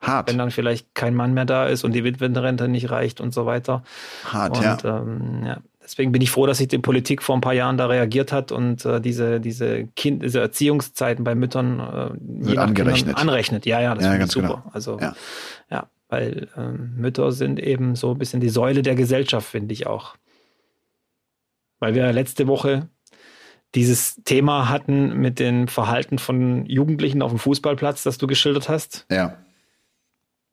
Hart. 0.00 0.28
Wenn 0.28 0.38
dann 0.38 0.50
vielleicht 0.50 0.94
kein 0.94 1.14
Mann 1.14 1.32
mehr 1.34 1.46
da 1.46 1.66
ist 1.66 1.84
und 1.84 1.92
die 1.92 2.04
Witwenrente 2.04 2.68
nicht 2.68 2.90
reicht 2.90 3.20
und 3.20 3.32
so 3.32 3.46
weiter. 3.46 3.82
Hart, 4.24 4.56
und 4.56 4.62
ja. 4.82 4.98
ähm, 5.00 5.42
ja, 5.44 5.58
deswegen 5.82 6.12
bin 6.12 6.20
ich 6.20 6.30
froh, 6.30 6.46
dass 6.46 6.58
sich 6.58 6.68
die 6.68 6.78
Politik 6.78 7.22
vor 7.22 7.36
ein 7.36 7.40
paar 7.40 7.54
Jahren 7.54 7.78
da 7.78 7.86
reagiert 7.86 8.30
hat 8.32 8.52
und 8.52 8.84
äh, 8.84 9.00
diese, 9.00 9.40
diese, 9.40 9.86
kind, 9.96 10.22
diese 10.22 10.40
Erziehungszeiten 10.40 11.24
bei 11.24 11.34
Müttern 11.34 11.80
äh, 11.80 12.52
nach 12.54 12.62
angerechnet. 12.64 13.06
Kindern 13.06 13.14
anrechnet. 13.16 13.66
Ja, 13.66 13.80
ja, 13.80 13.94
das 13.94 14.04
Ja, 14.04 14.10
finde 14.10 14.18
ganz 14.20 14.36
ich 14.36 14.42
super. 14.42 14.54
genau. 14.62 14.70
Also 14.72 14.98
Ja. 15.00 15.14
ja, 15.70 15.86
weil 16.08 16.48
ähm, 16.56 16.94
Mütter 16.96 17.32
sind 17.32 17.58
eben 17.58 17.96
so 17.96 18.10
ein 18.12 18.18
bisschen 18.18 18.40
die 18.40 18.48
Säule 18.50 18.82
der 18.82 18.96
Gesellschaft, 18.96 19.48
finde 19.48 19.72
ich 19.72 19.86
auch. 19.86 20.16
Weil 21.78 21.94
wir 21.94 22.12
letzte 22.12 22.46
Woche 22.46 22.88
dieses 23.74 24.16
Thema 24.24 24.68
hatten 24.68 25.18
mit 25.18 25.38
dem 25.38 25.68
Verhalten 25.68 26.18
von 26.18 26.64
Jugendlichen 26.66 27.22
auf 27.22 27.30
dem 27.30 27.38
Fußballplatz, 27.38 28.02
das 28.02 28.18
du 28.18 28.26
geschildert 28.26 28.68
hast 28.68 29.06
Ja. 29.10 29.36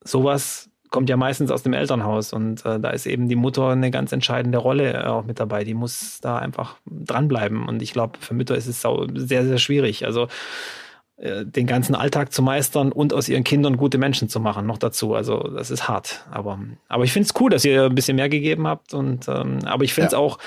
Sowas 0.03 0.69
kommt 0.89 1.09
ja 1.09 1.17
meistens 1.17 1.49
aus 1.49 1.63
dem 1.63 1.73
Elternhaus 1.73 2.33
und 2.33 2.63
äh, 2.65 2.79
da 2.79 2.91
ist 2.91 3.07
eben 3.07 3.27
die 3.27 3.35
Mutter 3.35 3.69
eine 3.69 3.89
ganz 3.89 4.11
entscheidende 4.11 4.59
Rolle 4.59 4.93
äh, 4.93 5.05
auch 5.07 5.25
mit 5.25 5.39
dabei. 5.39 5.63
Die 5.63 5.73
muss 5.73 6.19
da 6.21 6.37
einfach 6.37 6.75
dranbleiben 6.85 7.67
und 7.67 7.81
ich 7.81 7.93
glaube, 7.93 8.19
für 8.19 8.35
Mütter 8.35 8.55
ist 8.55 8.67
es 8.67 8.81
sehr, 8.81 9.45
sehr 9.45 9.57
schwierig. 9.57 10.05
Also 10.05 10.27
äh, 11.17 11.45
den 11.45 11.65
ganzen 11.65 11.95
Alltag 11.95 12.31
zu 12.31 12.43
meistern 12.43 12.91
und 12.91 13.11
aus 13.11 13.27
ihren 13.27 13.43
Kindern 13.43 13.77
gute 13.77 13.97
Menschen 13.97 14.29
zu 14.29 14.39
machen, 14.39 14.67
noch 14.67 14.77
dazu. 14.77 15.15
Also 15.15 15.39
das 15.39 15.71
ist 15.71 15.87
hart. 15.87 16.25
Aber, 16.29 16.59
aber 16.89 17.03
ich 17.05 17.11
finde 17.11 17.25
es 17.27 17.41
cool, 17.41 17.49
dass 17.49 17.65
ihr 17.65 17.85
ein 17.85 17.95
bisschen 17.95 18.15
mehr 18.15 18.29
gegeben 18.29 18.67
habt 18.67 18.93
und 18.93 19.27
ähm, 19.27 19.59
aber 19.65 19.83
ich 19.85 19.95
finde 19.95 20.07
es 20.07 20.13
Ja. 20.13 20.19
auch, 20.19 20.37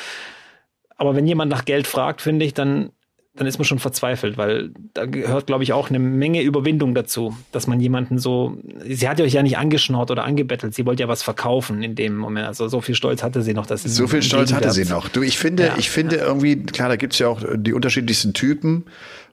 aber 0.96 1.16
wenn 1.16 1.26
jemand 1.26 1.50
nach 1.50 1.64
Geld 1.64 1.88
fragt, 1.88 2.22
finde 2.22 2.46
ich, 2.46 2.54
dann 2.54 2.90
dann 3.36 3.46
ist 3.46 3.58
man 3.58 3.64
schon 3.64 3.78
verzweifelt, 3.78 4.38
weil 4.38 4.70
da 4.94 5.04
gehört, 5.04 5.46
glaube 5.46 5.62
ich, 5.62 5.72
auch 5.72 5.90
eine 5.90 5.98
Menge 5.98 6.42
Überwindung 6.42 6.94
dazu, 6.94 7.36
dass 7.52 7.66
man 7.66 7.80
jemanden 7.80 8.18
so, 8.18 8.56
sie 8.84 9.08
hat 9.08 9.20
euch 9.20 9.34
ja 9.34 9.42
nicht 9.42 9.58
angeschnort 9.58 10.10
oder 10.10 10.24
angebettelt, 10.24 10.74
sie 10.74 10.86
wollte 10.86 11.02
ja 11.02 11.08
was 11.08 11.22
verkaufen 11.22 11.82
in 11.82 11.94
dem 11.94 12.16
Moment, 12.16 12.46
also 12.46 12.68
so 12.68 12.80
viel 12.80 12.94
Stolz 12.94 13.22
hatte 13.22 13.42
sie 13.42 13.52
noch, 13.52 13.66
dass 13.66 13.82
sie 13.82 13.90
So 13.90 14.08
viel 14.08 14.22
Stolz 14.22 14.52
hatte 14.52 14.70
sie 14.70 14.84
noch. 14.84 15.08
Du, 15.08 15.22
ich 15.22 15.38
finde, 15.38 15.66
Ja, 15.66 15.74
ich 15.76 15.90
finde 15.90 16.16
irgendwie, 16.16 16.56
klar, 16.56 16.88
da 16.88 16.96
gibt's 16.96 17.18
ja 17.18 17.28
auch 17.28 17.42
die 17.54 17.72
unterschiedlichsten 17.72 18.32
Typen. 18.32 18.84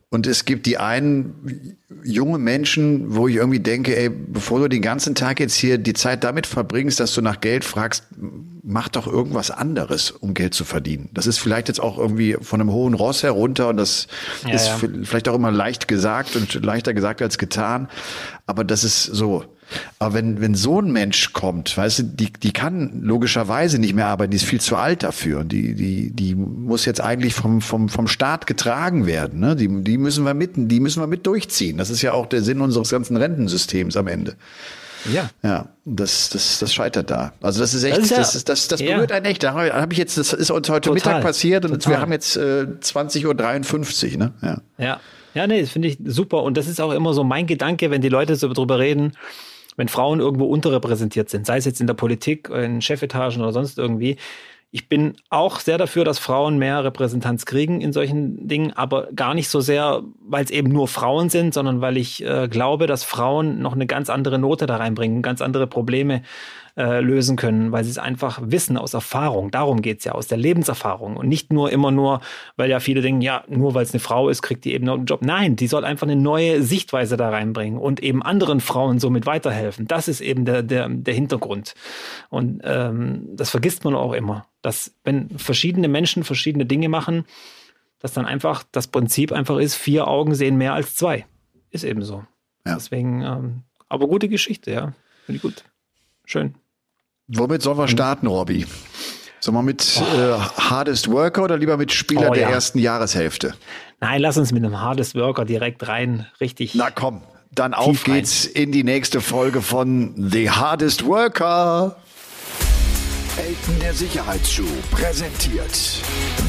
Und 0.10 0.28
es 0.28 0.46
gibt 0.46 0.68
die 0.68 0.78
einen 0.78 1.76
junge 2.04 2.38
Menschen, 2.38 3.16
wo 3.16 3.28
ich 3.28 3.38
irgendwie 3.38 3.60
denke, 3.60 3.98
ey, 3.98 4.10
bevor 4.10 4.60
du 4.60 4.68
den 4.68 4.84
ganzen 4.84 5.16
Tag 5.16 5.40
jetzt 5.40 5.56
hier 5.56 5.80
die 5.80 5.94
Zeit 5.94 6.24
damit 6.24 6.46
verbringst, 6.46 7.00
dass 7.00 7.16
du 7.16 7.22
nach 7.22 7.42
Geld 7.42 7.66
fragst, 7.66 8.06
mach 8.64 8.88
doch 8.88 9.08
irgendwas 9.08 9.52
anderes, 9.52 10.12
um 10.12 10.34
Geld 10.34 10.54
zu 10.54 10.64
verdienen. 10.64 11.10
Das 11.14 11.28
ist 11.28 11.38
vielleicht 11.38 11.68
jetzt 11.68 11.82
auch 11.82 11.98
irgendwie 11.98 12.38
von 12.42 12.62
einem 12.62 12.72
hohen 12.72 12.94
Ross 12.94 13.22
herunter 13.22 13.68
und 13.68 13.78
das 13.78 14.08
Ja, 14.46 14.54
ist 14.54 14.68
ja. 14.68 14.80
vielleicht 15.04 15.28
auch 15.28 15.36
immer 15.36 15.52
leicht 15.52 15.88
gesagt 15.90 16.38
und 16.38 16.54
leichter 16.64 16.94
gesagt 16.94 17.22
als 17.22 17.38
getan. 17.38 17.90
Aber 18.48 18.64
das 18.64 18.86
ist 18.86 19.04
so. 19.04 19.44
Aber 20.00 20.14
wenn, 20.14 20.40
wenn 20.40 20.56
so 20.56 20.82
ein 20.82 20.92
Mensch 20.92 21.34
kommt, 21.34 21.78
weißt 21.78 22.00
du, 22.00 22.04
die, 22.04 22.32
die 22.32 22.52
kann 22.52 23.02
logischerweise 23.02 23.80
nicht 23.80 23.96
mehr 23.96 24.08
arbeiten, 24.08 24.32
die 24.32 24.38
ist 24.38 24.46
viel 24.46 24.62
zu 24.62 24.78
alt 24.78 25.04
dafür. 25.04 25.40
Und 25.40 25.52
die, 25.52 25.74
die, 25.74 26.12
die 26.12 26.36
muss 26.36 26.86
jetzt 26.86 27.02
eigentlich 27.02 27.34
vom, 27.34 27.60
vom, 27.60 27.90
vom 27.90 28.08
Staat 28.08 28.48
getragen 28.48 29.06
werden. 29.08 29.40
Ne? 29.40 29.56
Die, 29.56 29.68
die 29.84 29.98
müssen 29.98 30.26
wir 30.26 30.34
mit, 30.34 30.52
die 30.56 30.80
müssen 30.80 31.02
wir 31.02 31.08
mit 31.08 31.26
durchziehen. 31.28 31.78
Das 31.78 31.90
ist 31.90 32.02
ja 32.02 32.14
auch 32.14 32.28
der 32.28 32.44
Sinn 32.44 32.62
unseres 32.62 32.90
ganzen 32.90 33.18
Rentensystems 33.18 33.98
am 33.98 34.08
Ende. 34.08 34.36
Ja. 35.12 35.30
Ja, 35.44 35.70
das, 35.86 36.30
das, 36.30 36.60
das 36.60 36.74
scheitert 36.74 37.10
da. 37.12 37.34
Also 37.42 37.60
das 37.62 37.74
ist 37.74 37.84
echt, 37.84 37.98
Das 37.98 38.10
das, 38.10 38.12
ist 38.12 38.34
ja- 38.34 38.40
ist, 38.40 38.50
das, 38.50 38.68
das 38.68 38.80
ja. 38.82 38.96
berührt 38.96 39.12
einen 39.12 39.26
echt. 39.26 39.44
Da 39.44 39.54
habe 39.54 39.74
hab 39.74 39.92
ich 39.92 39.98
jetzt, 39.98 40.18
das 40.18 40.34
ist 40.34 40.52
uns 40.52 40.70
heute 40.70 40.90
Total. 40.90 40.94
Mittag 40.94 41.22
passiert 41.22 41.66
und 41.66 41.72
Total. 41.74 41.94
wir 41.94 42.02
haben 42.02 42.12
jetzt 42.12 42.38
äh, 42.38 42.66
20.53 42.82 44.12
Uhr, 44.14 44.18
ne? 44.18 44.34
Ja. 44.42 44.62
Ja. 44.78 45.00
Ja, 45.34 45.48
nee, 45.48 45.62
das 45.62 45.72
finde 45.72 45.88
ich 45.88 45.98
super. 46.06 46.44
Und 46.44 46.58
das 46.58 46.68
ist 46.68 46.80
auch 46.80 46.92
immer 46.92 47.14
so 47.16 47.24
mein 47.24 47.48
Gedanke, 47.48 47.90
wenn 47.90 48.02
die 48.02 48.10
Leute 48.10 48.36
so 48.36 48.52
drüber 48.54 48.78
reden, 48.78 49.14
wenn 49.78 49.88
Frauen 49.88 50.20
irgendwo 50.20 50.46
unterrepräsentiert 50.46 51.30
sind, 51.32 51.48
sei 51.48 51.58
es 51.58 51.66
jetzt 51.66 51.82
in 51.82 51.88
der 51.88 51.96
Politik, 51.96 52.50
in 52.50 52.82
Chefetagen 52.84 53.42
oder 53.42 53.52
sonst 53.52 53.80
irgendwie. 53.80 54.18
Ich 54.76 54.90
bin 54.90 55.14
auch 55.30 55.60
sehr 55.60 55.78
dafür, 55.78 56.04
dass 56.04 56.18
Frauen 56.18 56.58
mehr 56.58 56.84
Repräsentanz 56.84 57.46
kriegen 57.46 57.80
in 57.80 57.94
solchen 57.94 58.48
Dingen, 58.48 58.74
aber 58.74 59.08
gar 59.16 59.36
nicht 59.36 59.48
so 59.48 59.62
sehr, 59.62 60.02
weil 60.20 60.44
es 60.44 60.50
eben 60.50 60.70
nur 60.70 60.88
Frauen 60.88 61.30
sind, 61.30 61.54
sondern 61.54 61.80
weil 61.82 61.96
ich 61.96 62.26
äh, 62.26 62.48
glaube, 62.48 62.88
dass 62.88 63.04
Frauen 63.04 63.60
noch 63.60 63.74
eine 63.74 63.86
ganz 63.86 64.10
andere 64.10 64.40
Note 64.40 64.66
da 64.66 64.78
reinbringen, 64.78 65.22
ganz 65.22 65.44
andere 65.44 65.68
Probleme 65.68 66.24
äh, 66.76 67.02
lösen 67.02 67.36
können, 67.36 67.72
weil 67.72 67.84
sie 67.84 67.92
es 67.92 68.00
einfach 68.00 68.40
wissen 68.44 68.78
aus 68.78 68.94
Erfahrung. 68.94 69.52
Darum 69.52 69.82
geht's 69.82 70.06
ja, 70.06 70.14
aus 70.14 70.28
der 70.28 70.40
Lebenserfahrung. 70.40 71.18
Und 71.18 71.28
nicht 71.28 71.54
nur 71.54 71.72
immer 71.72 71.92
nur, 71.92 72.22
weil 72.56 72.70
ja 72.70 72.80
viele 72.80 73.02
denken, 73.02 73.22
ja, 73.22 73.44
nur 73.48 73.76
weil 73.76 73.84
es 73.84 73.94
eine 73.94 74.00
Frau 74.00 74.30
ist, 74.30 74.42
kriegt 74.42 74.66
die 74.66 74.74
eben 74.74 74.86
noch 74.86 74.96
einen 74.96 75.06
Job. 75.06 75.22
Nein, 75.22 75.56
die 75.56 75.68
soll 75.68 75.86
einfach 75.86 76.08
eine 76.08 76.16
neue 76.16 76.64
Sichtweise 76.64 77.16
da 77.16 77.30
reinbringen 77.30 77.80
und 77.80 78.02
eben 78.02 78.24
anderen 78.24 78.60
Frauen 78.60 79.00
somit 79.00 79.26
weiterhelfen. 79.26 79.88
Das 79.88 80.08
ist 80.08 80.20
eben 80.22 80.46
der, 80.46 80.64
der, 80.64 80.90
der 80.90 81.14
Hintergrund. 81.14 81.76
Und 82.30 82.62
ähm, 82.64 83.30
das 83.34 83.52
vergisst 83.52 83.84
man 83.84 83.94
auch 83.94 84.14
immer, 84.14 84.48
dass 84.64 84.96
wenn 85.04 85.30
verschiedene 85.38 85.88
Menschen 85.88 86.24
verschiedene 86.24 86.66
Dinge 86.66 86.90
machen, 86.90 87.26
dass 88.00 88.14
dann 88.14 88.26
einfach 88.26 88.64
das 88.72 88.88
Prinzip 88.88 89.32
einfach 89.32 89.58
ist, 89.58 89.76
vier 89.76 90.08
Augen 90.08 90.34
sehen 90.34 90.58
mehr 90.58 90.74
als 90.74 90.96
zwei. 90.96 91.26
Ist 91.70 91.84
eben 91.84 92.02
so. 92.02 92.24
Ja. 92.66 92.76
Deswegen, 92.76 93.22
ähm, 93.22 93.62
aber 93.90 94.08
gute 94.08 94.28
Geschichte, 94.28 94.72
ja. 94.72 94.94
Finde 95.26 95.38
ich 95.38 95.42
gut. 95.42 95.64
Schön. 96.26 96.56
Womit 97.36 97.62
sollen 97.62 97.78
wir 97.78 97.88
starten, 97.88 98.28
Robby? 98.28 98.66
Sollen 99.40 99.56
wir 99.58 99.64
mit 99.64 100.02
äh, 100.16 100.34
Hardest 100.62 101.10
Worker 101.12 101.44
oder 101.44 101.58
lieber 101.58 101.78
mit 101.78 101.92
Spieler 101.92 102.30
Oh, 102.30 102.34
der 102.34 102.44
ja. 102.44 102.50
ersten 102.50 102.80
Jahreshälfte? 102.80 103.54
Nein, 104.00 104.22
lass 104.22 104.38
uns 104.38 104.52
mit 104.52 104.64
einem 104.64 104.80
Hardest 104.80 105.16
Worker 105.16 105.46
direkt 105.46 105.88
rein. 105.88 106.28
Richtig. 106.40 106.76
Na 106.76 106.92
komm, 106.92 107.22
dann 107.52 107.74
auf 107.74 108.08
rein. 108.08 108.16
geht's 108.16 108.46
in 108.46 108.72
die 108.72 108.84
nächste 108.84 109.20
Folge 109.22 109.62
von 109.62 110.14
The 110.32 110.50
Hardest 110.52 111.06
Worker. 111.06 111.98
Elton 113.38 113.80
der 113.82 113.94
Sicherheitsschuh 113.94 114.64
präsentiert 114.92 115.74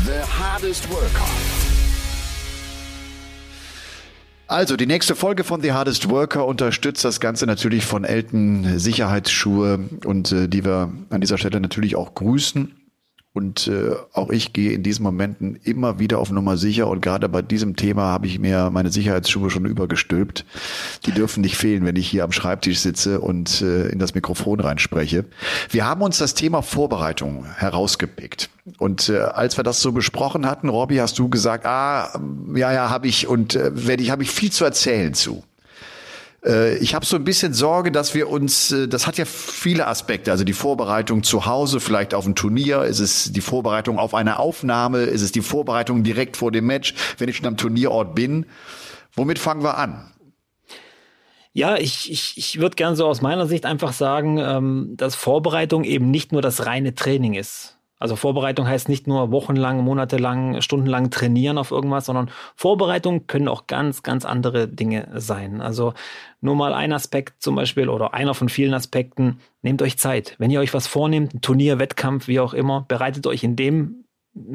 The 0.05 0.21
Hardest 0.39 0.89
Worker. 0.91 1.27
Also, 4.47 4.77
die 4.77 4.87
nächste 4.87 5.17
Folge 5.17 5.43
von 5.43 5.63
The 5.63 5.73
Hardest 5.73 6.11
Worker 6.11 6.47
unterstützt 6.47 7.05
das 7.05 7.19
Ganze 7.19 7.47
natürlich 7.47 7.87
von 7.87 8.05
Elton 8.05 8.79
Sicherheitsschuhe 8.79 9.89
und 10.05 10.33
äh, 10.33 10.49
die 10.49 10.65
wir 10.65 10.93
an 11.11 11.21
dieser 11.23 11.39
Stelle 11.39 11.61
natürlich 11.61 11.97
auch 11.97 12.15
grüßen. 12.15 12.84
Und 13.35 13.67
äh, 13.67 13.97
auch 14.13 14.31
ich 14.31 14.53
gehe 14.53 14.71
in 14.71 14.85
diesen 14.85 15.03
Momenten 15.03 15.59
immer 15.65 15.99
wieder 15.99 16.21
auf 16.21 16.31
Nummer 16.31 16.57
sicher 16.57 16.87
und 16.87 17.03
gerade 17.03 17.29
bei 17.29 17.43
diesem 17.43 17.75
Thema 17.75 18.05
habe 18.05 18.29
ich 18.29 18.39
mir 18.39 18.71
meine 18.71 18.93
Sicherheitsschuhe 18.93 19.51
schon 19.51 19.67
übergestülpt. 19.67 20.45
Die 21.05 21.11
dürfen 21.11 21.41
nicht 21.41 21.57
fehlen, 21.57 21.85
wenn 21.85 21.97
ich 21.97 22.07
hier 22.07 22.23
am 22.23 22.31
Schreibtisch 22.31 22.79
sitze 22.79 23.21
und 23.21 23.61
äh, 23.61 23.89
in 23.89 23.99
das 23.99 24.15
Mikrofon 24.15 24.61
reinspreche. 24.61 25.25
Wir 25.69 25.85
haben 25.85 26.03
uns 26.03 26.19
das 26.19 26.35
Thema 26.35 26.63
Vorbereitung 26.63 27.45
herausgepickt. 27.45 28.51
Und 28.79 29.09
äh, 29.09 29.19
als 29.19 29.57
wir 29.57 29.65
das 29.65 29.81
so 29.81 29.91
besprochen 29.91 30.47
hatten, 30.47 30.69
Robby, 30.69 30.99
hast 30.99 31.19
du 31.19 31.29
gesagt, 31.29 31.67
ah, 31.67 32.17
ja, 32.55 32.73
ja, 32.73 32.89
habe 32.89 33.09
ich 33.09 33.27
und 33.27 33.57
äh, 33.57 33.73
werde 33.89 34.05
ich, 34.05 34.11
habe 34.13 34.23
ich 34.23 34.31
viel 34.31 34.53
zu 34.53 34.65
erzählen 34.65 35.13
zu. 35.13 35.43
Äh, 36.45 36.77
Ich 36.79 36.95
habe 36.95 37.07
so 37.07 37.17
ein 37.17 37.25
bisschen 37.25 37.55
Sorge, 37.55 37.91
dass 37.91 38.15
wir 38.15 38.29
uns, 38.29 38.73
äh, 38.73 38.89
das 38.89 39.07
hat 39.07 39.19
ja 39.19 39.25
viele 39.25 39.87
Aspekte, 39.87 40.31
also 40.31 40.45
die 40.45 40.53
Vorbereitung 40.53 41.23
zu 41.23 41.47
Hause, 41.47 41.81
vielleicht 41.81 42.15
auf 42.15 42.27
ein 42.27 42.35
Turnier, 42.35 42.83
ist 42.83 43.01
es 43.01 43.33
die 43.33 43.41
Vorbereitung 43.41 43.99
auf 43.99 44.15
eine 44.15 44.39
Aufnahme, 44.39 45.01
ist 45.03 45.23
es 45.23 45.33
die 45.33 45.43
Vorbereitung 45.43 46.03
direkt 46.03 46.37
vor 46.37 46.53
dem 46.53 46.67
Match, 46.67 46.95
wenn 47.19 47.29
ich 47.29 47.37
schon 47.37 47.47
am 47.47 47.57
Turnierort 47.57 48.15
bin. 48.15 48.47
Womit 49.15 49.39
fangen 49.39 49.63
wir 49.63 49.79
an? 49.79 50.11
Ja, 51.53 51.77
ich, 51.77 52.11
ich, 52.11 52.37
ich 52.37 52.59
würde 52.59 52.75
gern 52.75 52.97
so 52.97 53.07
aus 53.07 53.23
meiner 53.23 53.47
Sicht 53.47 53.65
einfach 53.65 53.93
sagen, 53.93 54.39
ähm, 54.39 54.95
dass 54.97 55.15
Vorbereitung 55.15 55.85
eben 55.85 56.11
nicht 56.11 56.33
nur 56.33 56.43
das 56.43 56.67
reine 56.67 56.97
Training 56.97 57.35
ist. 57.35 57.74
Also 57.99 58.17
Vorbereitung 58.17 58.67
heißt 58.67 58.89
nicht 58.89 59.07
nur 59.07 59.31
wochenlang, 59.31 59.83
monatelang, 59.83 60.61
stundenlang 60.61 61.11
trainieren 61.11 61.59
auf 61.59 61.71
irgendwas, 61.71 62.07
sondern 62.07 62.31
Vorbereitung 62.57 63.27
können 63.27 63.49
auch 63.49 63.67
ganz, 63.67 64.03
ganz 64.03 64.25
andere 64.25 64.69
Dinge 64.69 65.09
sein. 65.15 65.61
Also 65.61 65.95
nur 66.41 66.57
mal 66.57 66.75
ein 66.75 66.93
Aspekt 66.93 67.43
zum 67.43 67.55
Beispiel 67.55 67.89
oder 67.89 68.13
einer 68.13 68.35
von 68.35 68.49
vielen 68.49 68.75
Aspekten, 68.75 69.41
nehmt 69.63 69.81
euch 69.81 69.97
Zeit. 69.97 70.35
Wenn 70.39 70.51
ihr 70.51 70.61
euch 70.61 70.75
was 70.75 70.87
vornehmt, 70.87 71.43
Turnier, 71.43 71.79
Wettkampf, 71.79 72.29
wie 72.29 72.41
auch 72.41 72.53
immer, 72.53 72.85
bereitet 72.87 73.27
euch 73.27 73.45
in 73.45 73.57
dem 73.57 74.04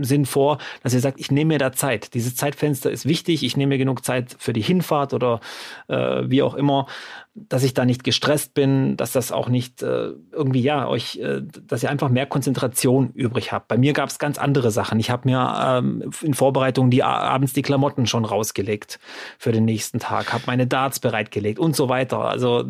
Sinn 0.01 0.25
vor, 0.25 0.57
dass 0.83 0.93
ihr 0.93 0.99
sagt, 0.99 1.19
ich 1.19 1.31
nehme 1.31 1.53
mir 1.53 1.57
da 1.57 1.71
Zeit. 1.71 2.13
Dieses 2.13 2.35
Zeitfenster 2.35 2.91
ist 2.91 3.07
wichtig. 3.07 3.43
Ich 3.43 3.55
nehme 3.55 3.69
mir 3.69 3.77
genug 3.77 4.03
Zeit 4.03 4.35
für 4.37 4.51
die 4.51 4.61
Hinfahrt 4.61 5.13
oder 5.13 5.39
äh, 5.87 6.23
wie 6.25 6.41
auch 6.41 6.53
immer, 6.53 6.87
dass 7.33 7.63
ich 7.63 7.73
da 7.73 7.85
nicht 7.85 8.03
gestresst 8.03 8.53
bin, 8.53 8.97
dass 8.97 9.13
das 9.13 9.31
auch 9.31 9.47
nicht 9.47 9.81
äh, 9.81 10.11
irgendwie, 10.31 10.61
ja, 10.61 10.87
euch, 10.87 11.17
äh, 11.17 11.41
dass 11.65 11.83
ihr 11.83 11.89
einfach 11.89 12.09
mehr 12.09 12.25
Konzentration 12.25 13.11
übrig 13.13 13.51
habt. 13.51 13.69
Bei 13.69 13.77
mir 13.77 13.93
gab 13.93 14.09
es 14.09 14.19
ganz 14.19 14.37
andere 14.37 14.71
Sachen. 14.71 14.99
Ich 14.99 15.09
habe 15.09 15.29
mir 15.29 15.77
ähm, 15.77 16.11
in 16.21 16.33
Vorbereitung 16.33 16.89
die 16.89 17.03
abends 17.03 17.53
die 17.53 17.61
Klamotten 17.61 18.05
schon 18.07 18.25
rausgelegt 18.25 18.99
für 19.37 19.51
den 19.51 19.65
nächsten 19.65 19.99
Tag, 19.99 20.33
habe 20.33 20.43
meine 20.47 20.67
Darts 20.67 20.99
bereitgelegt 20.99 21.59
und 21.59 21.75
so 21.75 21.87
weiter. 21.87 22.19
Also 22.19 22.65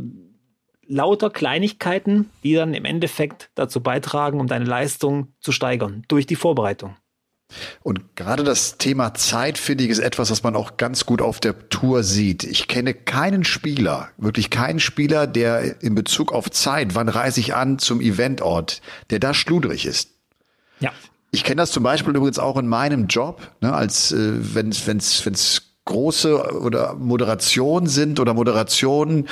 lauter 0.89 1.29
Kleinigkeiten, 1.29 2.29
die 2.43 2.55
dann 2.55 2.73
im 2.73 2.83
Endeffekt 2.83 3.49
dazu 3.55 3.79
beitragen, 3.79 4.41
um 4.41 4.47
deine 4.47 4.65
Leistung 4.65 5.33
zu 5.39 5.51
steigern 5.51 6.03
durch 6.07 6.25
die 6.25 6.35
Vorbereitung. 6.35 6.95
Und 7.81 8.15
gerade 8.15 8.43
das 8.43 8.77
Thema 8.77 9.13
Zeit, 9.15 9.57
finde 9.57 9.83
ich, 9.83 9.89
ist 9.89 9.99
etwas, 9.99 10.29
was 10.29 10.43
man 10.43 10.55
auch 10.55 10.77
ganz 10.77 11.05
gut 11.05 11.21
auf 11.21 11.39
der 11.39 11.69
Tour 11.69 12.03
sieht. 12.03 12.43
Ich 12.43 12.67
kenne 12.67 12.93
keinen 12.93 13.43
Spieler, 13.43 14.09
wirklich 14.17 14.49
keinen 14.49 14.79
Spieler, 14.79 15.25
der 15.25 15.81
in 15.81 15.95
Bezug 15.95 16.31
auf 16.31 16.51
Zeit, 16.51 16.93
wann 16.93 17.09
reise 17.09 17.39
ich 17.39 17.55
an 17.55 17.79
zum 17.79 18.01
Eventort, 18.01 18.81
der 19.09 19.19
da 19.19 19.33
schludrig 19.33 19.85
ist. 19.85 20.11
Ja. 20.79 20.91
Ich 21.31 21.43
kenne 21.43 21.57
das 21.57 21.71
zum 21.71 21.83
Beispiel 21.83 22.15
übrigens 22.15 22.39
auch 22.39 22.57
in 22.57 22.67
meinem 22.67 23.07
Job, 23.07 23.41
ne, 23.61 23.73
als 23.73 24.11
äh, 24.11 24.55
wenn 24.55 24.69
es 24.69 25.63
große 25.89 26.61
oder 26.61 26.95
Moderation 26.95 27.87
sind 27.87 28.19
oder 28.19 28.33
Moderationen, 28.33 29.27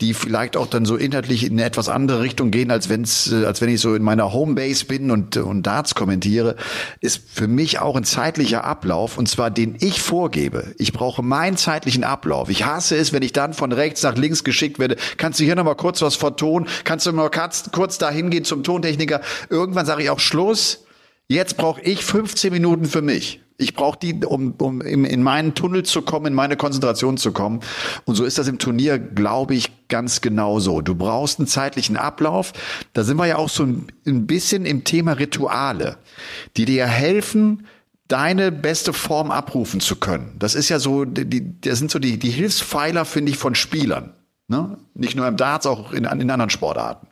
die 0.00 0.14
vielleicht 0.14 0.56
auch 0.56 0.66
dann 0.66 0.84
so 0.84 0.96
inhaltlich 0.96 1.44
in 1.44 1.54
eine 1.54 1.64
etwas 1.64 1.88
andere 1.88 2.20
Richtung 2.20 2.50
gehen, 2.50 2.70
als 2.70 2.88
wenn's, 2.88 3.32
äh, 3.32 3.44
als 3.44 3.60
wenn 3.60 3.70
ich 3.70 3.80
so 3.80 3.94
in 3.94 4.02
meiner 4.02 4.32
Homebase 4.32 4.84
bin 4.84 5.10
und, 5.10 5.36
und 5.36 5.64
Darts 5.64 5.94
kommentiere, 5.94 6.56
ist 7.00 7.22
für 7.32 7.48
mich 7.48 7.80
auch 7.80 7.96
ein 7.96 8.04
zeitlicher 8.04 8.64
Ablauf 8.64 9.18
und 9.18 9.28
zwar 9.28 9.50
den 9.50 9.76
ich 9.80 10.00
vorgebe. 10.00 10.74
Ich 10.78 10.92
brauche 10.92 11.22
meinen 11.22 11.56
zeitlichen 11.56 12.04
Ablauf. 12.04 12.50
Ich 12.50 12.64
hasse 12.64 12.96
es, 12.96 13.12
wenn 13.12 13.22
ich 13.22 13.32
dann 13.32 13.54
von 13.54 13.72
rechts 13.72 14.02
nach 14.02 14.16
links 14.16 14.44
geschickt 14.44 14.78
werde. 14.78 14.96
Kannst 15.16 15.40
du 15.40 15.44
hier 15.44 15.56
noch 15.56 15.64
mal 15.64 15.74
kurz 15.74 16.02
was 16.02 16.14
vertonen? 16.14 16.68
Kannst 16.84 17.06
du 17.06 17.12
mal 17.12 17.30
kurz, 17.30 17.70
kurz 17.72 17.98
da 17.98 18.10
hingehen 18.10 18.44
zum 18.44 18.62
Tontechniker? 18.62 19.22
Irgendwann 19.48 19.86
sage 19.86 20.02
ich 20.02 20.10
auch 20.10 20.20
Schluss. 20.20 20.84
Jetzt 21.28 21.56
brauche 21.56 21.80
ich 21.80 22.04
15 22.04 22.52
Minuten 22.52 22.84
für 22.84 23.00
mich. 23.00 23.41
Ich 23.58 23.74
brauche 23.74 23.98
die, 23.98 24.24
um, 24.24 24.54
um 24.58 24.80
in, 24.80 25.04
in 25.04 25.22
meinen 25.22 25.54
Tunnel 25.54 25.84
zu 25.84 26.02
kommen, 26.02 26.26
in 26.26 26.34
meine 26.34 26.56
Konzentration 26.56 27.16
zu 27.16 27.32
kommen. 27.32 27.60
Und 28.04 28.14
so 28.14 28.24
ist 28.24 28.38
das 28.38 28.48
im 28.48 28.58
Turnier, 28.58 28.98
glaube 28.98 29.54
ich, 29.54 29.88
ganz 29.88 30.20
genauso. 30.20 30.80
Du 30.80 30.94
brauchst 30.94 31.38
einen 31.38 31.48
zeitlichen 31.48 31.96
Ablauf. 31.96 32.52
Da 32.92 33.04
sind 33.04 33.16
wir 33.18 33.26
ja 33.26 33.36
auch 33.36 33.48
so 33.48 33.64
ein, 33.64 33.86
ein 34.06 34.26
bisschen 34.26 34.66
im 34.66 34.84
Thema 34.84 35.12
Rituale, 35.12 35.98
die 36.56 36.64
dir 36.64 36.86
helfen, 36.86 37.66
deine 38.08 38.52
beste 38.52 38.92
Form 38.92 39.30
abrufen 39.30 39.80
zu 39.80 39.96
können. 39.96 40.36
Das 40.38 40.54
ist 40.54 40.68
ja 40.68 40.78
so, 40.78 41.04
die, 41.04 41.60
das 41.60 41.78
sind 41.78 41.90
so 41.90 41.98
die, 41.98 42.18
die 42.18 42.30
Hilfspfeiler, 42.30 43.04
finde 43.04 43.32
ich, 43.32 43.38
von 43.38 43.54
Spielern. 43.54 44.14
Ne? 44.48 44.76
Nicht 44.94 45.16
nur 45.16 45.26
im 45.26 45.36
Darts, 45.36 45.66
auch 45.66 45.92
in, 45.92 46.04
in 46.04 46.30
anderen 46.30 46.50
Sportarten. 46.50 47.08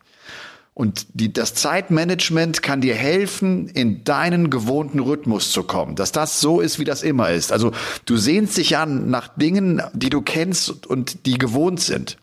Und 0.80 1.08
die, 1.12 1.30
das 1.30 1.52
Zeitmanagement 1.52 2.62
kann 2.62 2.80
dir 2.80 2.94
helfen, 2.94 3.68
in 3.68 4.02
deinen 4.02 4.48
gewohnten 4.48 5.00
Rhythmus 5.00 5.52
zu 5.52 5.62
kommen, 5.62 5.94
dass 5.94 6.10
das 6.10 6.40
so 6.40 6.62
ist, 6.62 6.78
wie 6.78 6.84
das 6.84 7.02
immer 7.02 7.28
ist. 7.28 7.52
Also 7.52 7.72
du 8.06 8.16
sehnst 8.16 8.56
dich 8.56 8.78
an 8.78 9.10
nach 9.10 9.28
Dingen, 9.36 9.82
die 9.92 10.08
du 10.08 10.22
kennst 10.22 10.86
und 10.86 11.26
die 11.26 11.36
gewohnt 11.36 11.80
sind. 11.80 12.16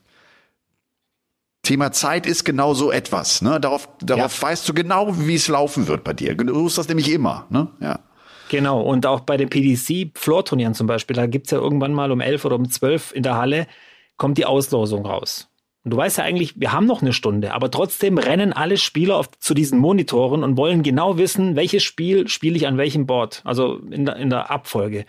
Thema 1.61 1.91
Zeit 1.91 2.25
ist 2.25 2.45
genau 2.45 2.73
so 2.73 2.91
etwas. 2.91 3.43
Ne? 3.43 3.59
Darauf, 3.59 3.89
darauf 3.99 4.41
ja. 4.41 4.47
weißt 4.47 4.67
du 4.67 4.73
genau, 4.73 5.15
wie 5.19 5.35
es 5.35 5.47
laufen 5.47 5.87
wird 5.87 6.03
bei 6.03 6.13
dir. 6.13 6.33
Du 6.33 6.45
tust 6.45 6.79
das 6.79 6.87
nämlich 6.87 7.11
immer. 7.11 7.45
Ne? 7.51 7.67
Ja. 7.79 7.99
Genau, 8.49 8.81
und 8.81 9.05
auch 9.05 9.19
bei 9.19 9.37
den 9.37 9.49
PDC-Floor-Turnieren 9.49 10.73
zum 10.73 10.87
Beispiel, 10.87 11.15
da 11.15 11.27
gibt 11.27 11.45
es 11.45 11.51
ja 11.51 11.59
irgendwann 11.59 11.93
mal 11.93 12.11
um 12.11 12.21
elf 12.21 12.43
oder 12.43 12.55
um 12.55 12.71
zwölf 12.71 13.13
in 13.13 13.21
der 13.21 13.35
Halle, 13.35 13.67
kommt 14.17 14.39
die 14.39 14.47
Auslosung 14.47 15.05
raus. 15.05 15.47
Und 15.87 15.91
du 15.91 15.97
weißt 15.97 16.17
ja 16.17 16.25
eigentlich, 16.25 16.59
wir 16.59 16.73
haben 16.73 16.85
noch 16.85 17.01
eine 17.01 17.13
Stunde, 17.13 17.53
aber 17.53 17.71
trotzdem 17.71 18.17
rennen 18.17 18.51
alle 18.51 18.75
Spieler 18.75 19.15
auf, 19.15 19.31
zu 19.39 19.53
diesen 19.53 19.79
Monitoren 19.79 20.43
und 20.43 20.57
wollen 20.57 20.83
genau 20.83 21.17
wissen, 21.17 21.55
welches 21.55 21.81
Spiel 21.81 22.27
spiele 22.27 22.57
ich 22.57 22.67
an 22.67 22.77
welchem 22.77 23.05
Board, 23.05 23.41
also 23.45 23.77
in 23.89 24.03
der, 24.03 24.17
in 24.17 24.29
der 24.29 24.51
Abfolge, 24.51 25.05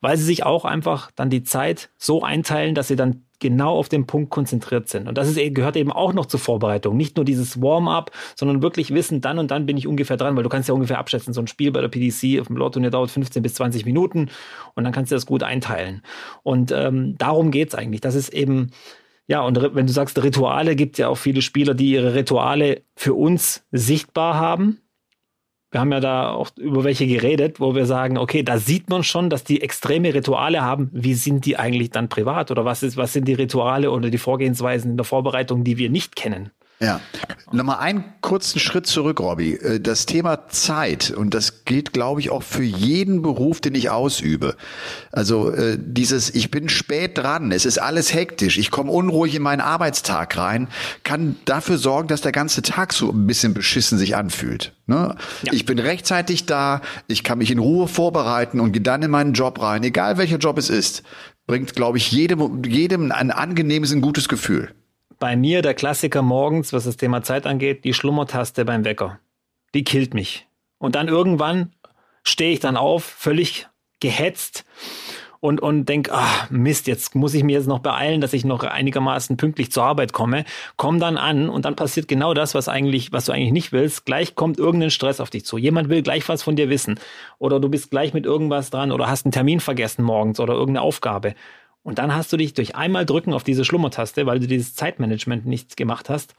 weil 0.00 0.16
sie 0.16 0.24
sich 0.24 0.42
auch 0.44 0.64
einfach 0.64 1.10
dann 1.10 1.28
die 1.28 1.42
Zeit 1.42 1.90
so 1.98 2.22
einteilen, 2.22 2.74
dass 2.74 2.88
sie 2.88 2.96
dann 2.96 3.24
genau 3.40 3.76
auf 3.76 3.90
den 3.90 4.06
Punkt 4.06 4.30
konzentriert 4.30 4.88
sind. 4.88 5.06
Und 5.06 5.18
das 5.18 5.28
ist, 5.28 5.54
gehört 5.54 5.76
eben 5.76 5.92
auch 5.92 6.14
noch 6.14 6.24
zur 6.24 6.40
Vorbereitung. 6.40 6.96
Nicht 6.96 7.16
nur 7.16 7.26
dieses 7.26 7.60
Warm-up, 7.60 8.10
sondern 8.34 8.62
wirklich 8.62 8.94
wissen, 8.94 9.20
dann 9.20 9.38
und 9.38 9.50
dann 9.50 9.66
bin 9.66 9.76
ich 9.76 9.86
ungefähr 9.86 10.16
dran, 10.16 10.34
weil 10.34 10.44
du 10.44 10.48
kannst 10.48 10.66
ja 10.66 10.74
ungefähr 10.74 10.98
abschätzen, 10.98 11.34
so 11.34 11.42
ein 11.42 11.46
Spiel 11.46 11.72
bei 11.72 11.82
der 11.82 11.88
PDC 11.88 12.40
auf 12.40 12.46
dem 12.46 12.56
Lotturnier 12.56 12.90
dauert 12.90 13.10
15 13.10 13.42
bis 13.42 13.52
20 13.52 13.84
Minuten 13.84 14.30
und 14.76 14.84
dann 14.84 14.94
kannst 14.94 15.12
du 15.12 15.14
das 15.14 15.26
gut 15.26 15.42
einteilen. 15.42 16.00
Und 16.42 16.72
ähm, 16.72 17.18
darum 17.18 17.50
geht's 17.50 17.74
eigentlich. 17.74 18.00
Das 18.00 18.14
ist 18.14 18.30
eben 18.30 18.70
ja, 19.32 19.40
und 19.40 19.74
wenn 19.74 19.86
du 19.86 19.92
sagst 19.94 20.22
Rituale, 20.22 20.76
gibt 20.76 20.96
es 20.96 20.98
ja 20.98 21.08
auch 21.08 21.16
viele 21.16 21.40
Spieler, 21.40 21.72
die 21.72 21.90
ihre 21.92 22.14
Rituale 22.14 22.82
für 22.94 23.14
uns 23.14 23.64
sichtbar 23.72 24.34
haben. 24.34 24.82
Wir 25.70 25.80
haben 25.80 25.90
ja 25.90 26.00
da 26.00 26.32
auch 26.32 26.50
über 26.58 26.84
welche 26.84 27.06
geredet, 27.06 27.58
wo 27.58 27.74
wir 27.74 27.86
sagen, 27.86 28.18
okay, 28.18 28.42
da 28.42 28.58
sieht 28.58 28.90
man 28.90 29.02
schon, 29.02 29.30
dass 29.30 29.42
die 29.42 29.62
extreme 29.62 30.12
Rituale 30.12 30.60
haben. 30.60 30.90
Wie 30.92 31.14
sind 31.14 31.46
die 31.46 31.56
eigentlich 31.56 31.88
dann 31.88 32.10
privat? 32.10 32.50
Oder 32.50 32.66
was 32.66 32.82
ist, 32.82 32.98
was 32.98 33.14
sind 33.14 33.26
die 33.26 33.32
Rituale 33.32 33.90
oder 33.90 34.10
die 34.10 34.18
Vorgehensweisen 34.18 34.90
in 34.90 34.96
der 34.98 35.04
Vorbereitung, 35.04 35.64
die 35.64 35.78
wir 35.78 35.88
nicht 35.88 36.14
kennen? 36.14 36.50
Ja. 36.82 37.00
Nochmal 37.52 37.78
einen 37.78 38.02
kurzen 38.22 38.58
Schritt 38.58 38.88
zurück, 38.88 39.20
Robby. 39.20 39.54
Äh, 39.54 39.78
das 39.78 40.04
Thema 40.04 40.48
Zeit, 40.48 41.12
und 41.12 41.32
das 41.32 41.64
gilt, 41.64 41.92
glaube 41.92 42.20
ich, 42.20 42.30
auch 42.30 42.42
für 42.42 42.64
jeden 42.64 43.22
Beruf, 43.22 43.60
den 43.60 43.76
ich 43.76 43.88
ausübe. 43.88 44.56
Also 45.12 45.52
äh, 45.52 45.78
dieses, 45.80 46.34
ich 46.34 46.50
bin 46.50 46.68
spät 46.68 47.18
dran, 47.18 47.52
es 47.52 47.66
ist 47.66 47.78
alles 47.78 48.12
hektisch, 48.12 48.58
ich 48.58 48.72
komme 48.72 48.90
unruhig 48.90 49.36
in 49.36 49.42
meinen 49.42 49.60
Arbeitstag 49.60 50.36
rein, 50.36 50.66
kann 51.04 51.36
dafür 51.44 51.78
sorgen, 51.78 52.08
dass 52.08 52.20
der 52.20 52.32
ganze 52.32 52.62
Tag 52.62 52.92
so 52.92 53.10
ein 53.10 53.28
bisschen 53.28 53.54
beschissen 53.54 53.96
sich 53.96 54.16
anfühlt. 54.16 54.74
Ne? 54.86 55.14
Ja. 55.44 55.52
Ich 55.52 55.64
bin 55.64 55.78
rechtzeitig 55.78 56.46
da, 56.46 56.80
ich 57.06 57.22
kann 57.22 57.38
mich 57.38 57.52
in 57.52 57.60
Ruhe 57.60 57.86
vorbereiten 57.86 58.58
und 58.58 58.72
gehe 58.72 58.82
dann 58.82 59.02
in 59.02 59.10
meinen 59.10 59.34
Job 59.34 59.62
rein, 59.62 59.84
egal 59.84 60.18
welcher 60.18 60.38
Job 60.38 60.58
es 60.58 60.68
ist. 60.68 61.04
Bringt, 61.46 61.74
glaube 61.74 61.98
ich, 61.98 62.10
jedem, 62.10 62.64
jedem 62.64 63.12
ein 63.12 63.30
angenehmes, 63.30 63.92
ein 63.92 64.00
gutes 64.00 64.28
Gefühl 64.28 64.74
bei 65.22 65.36
mir 65.36 65.62
der 65.62 65.74
Klassiker 65.74 66.20
morgens, 66.20 66.72
was 66.72 66.82
das 66.82 66.96
Thema 66.96 67.22
Zeit 67.22 67.46
angeht, 67.46 67.84
die 67.84 67.94
Schlummertaste 67.94 68.64
beim 68.64 68.84
Wecker. 68.84 69.20
Die 69.72 69.84
killt 69.84 70.14
mich. 70.14 70.48
Und 70.78 70.96
dann 70.96 71.06
irgendwann 71.06 71.70
stehe 72.24 72.52
ich 72.52 72.58
dann 72.58 72.76
auf, 72.76 73.04
völlig 73.04 73.68
gehetzt 74.00 74.64
und, 75.38 75.60
und 75.62 75.88
denk, 75.88 76.08
ach, 76.10 76.50
Mist, 76.50 76.88
jetzt 76.88 77.14
muss 77.14 77.34
ich 77.34 77.44
mir 77.44 77.52
jetzt 77.52 77.68
noch 77.68 77.78
beeilen, 77.78 78.20
dass 78.20 78.32
ich 78.32 78.44
noch 78.44 78.64
einigermaßen 78.64 79.36
pünktlich 79.36 79.70
zur 79.70 79.84
Arbeit 79.84 80.12
komme. 80.12 80.44
Komm 80.76 80.98
dann 80.98 81.16
an 81.16 81.48
und 81.48 81.66
dann 81.66 81.76
passiert 81.76 82.08
genau 82.08 82.34
das, 82.34 82.56
was 82.56 82.68
eigentlich, 82.68 83.12
was 83.12 83.26
du 83.26 83.32
eigentlich 83.32 83.52
nicht 83.52 83.70
willst. 83.70 84.04
Gleich 84.04 84.34
kommt 84.34 84.58
irgendein 84.58 84.90
Stress 84.90 85.20
auf 85.20 85.30
dich 85.30 85.44
zu. 85.44 85.56
Jemand 85.56 85.88
will 85.88 86.02
gleich 86.02 86.28
was 86.28 86.42
von 86.42 86.56
dir 86.56 86.68
wissen. 86.68 86.98
Oder 87.38 87.60
du 87.60 87.68
bist 87.68 87.92
gleich 87.92 88.12
mit 88.12 88.26
irgendwas 88.26 88.70
dran 88.70 88.90
oder 88.90 89.08
hast 89.08 89.24
einen 89.24 89.32
Termin 89.32 89.60
vergessen 89.60 90.02
morgens 90.02 90.40
oder 90.40 90.54
irgendeine 90.54 90.82
Aufgabe. 90.82 91.36
Und 91.82 91.98
dann 91.98 92.14
hast 92.14 92.32
du 92.32 92.36
dich 92.36 92.54
durch 92.54 92.76
einmal 92.76 93.06
drücken 93.06 93.32
auf 93.32 93.44
diese 93.44 93.64
Schlummertaste, 93.64 94.26
weil 94.26 94.38
du 94.40 94.46
dieses 94.46 94.74
Zeitmanagement 94.74 95.46
nicht 95.46 95.76
gemacht 95.76 96.08
hast, 96.08 96.34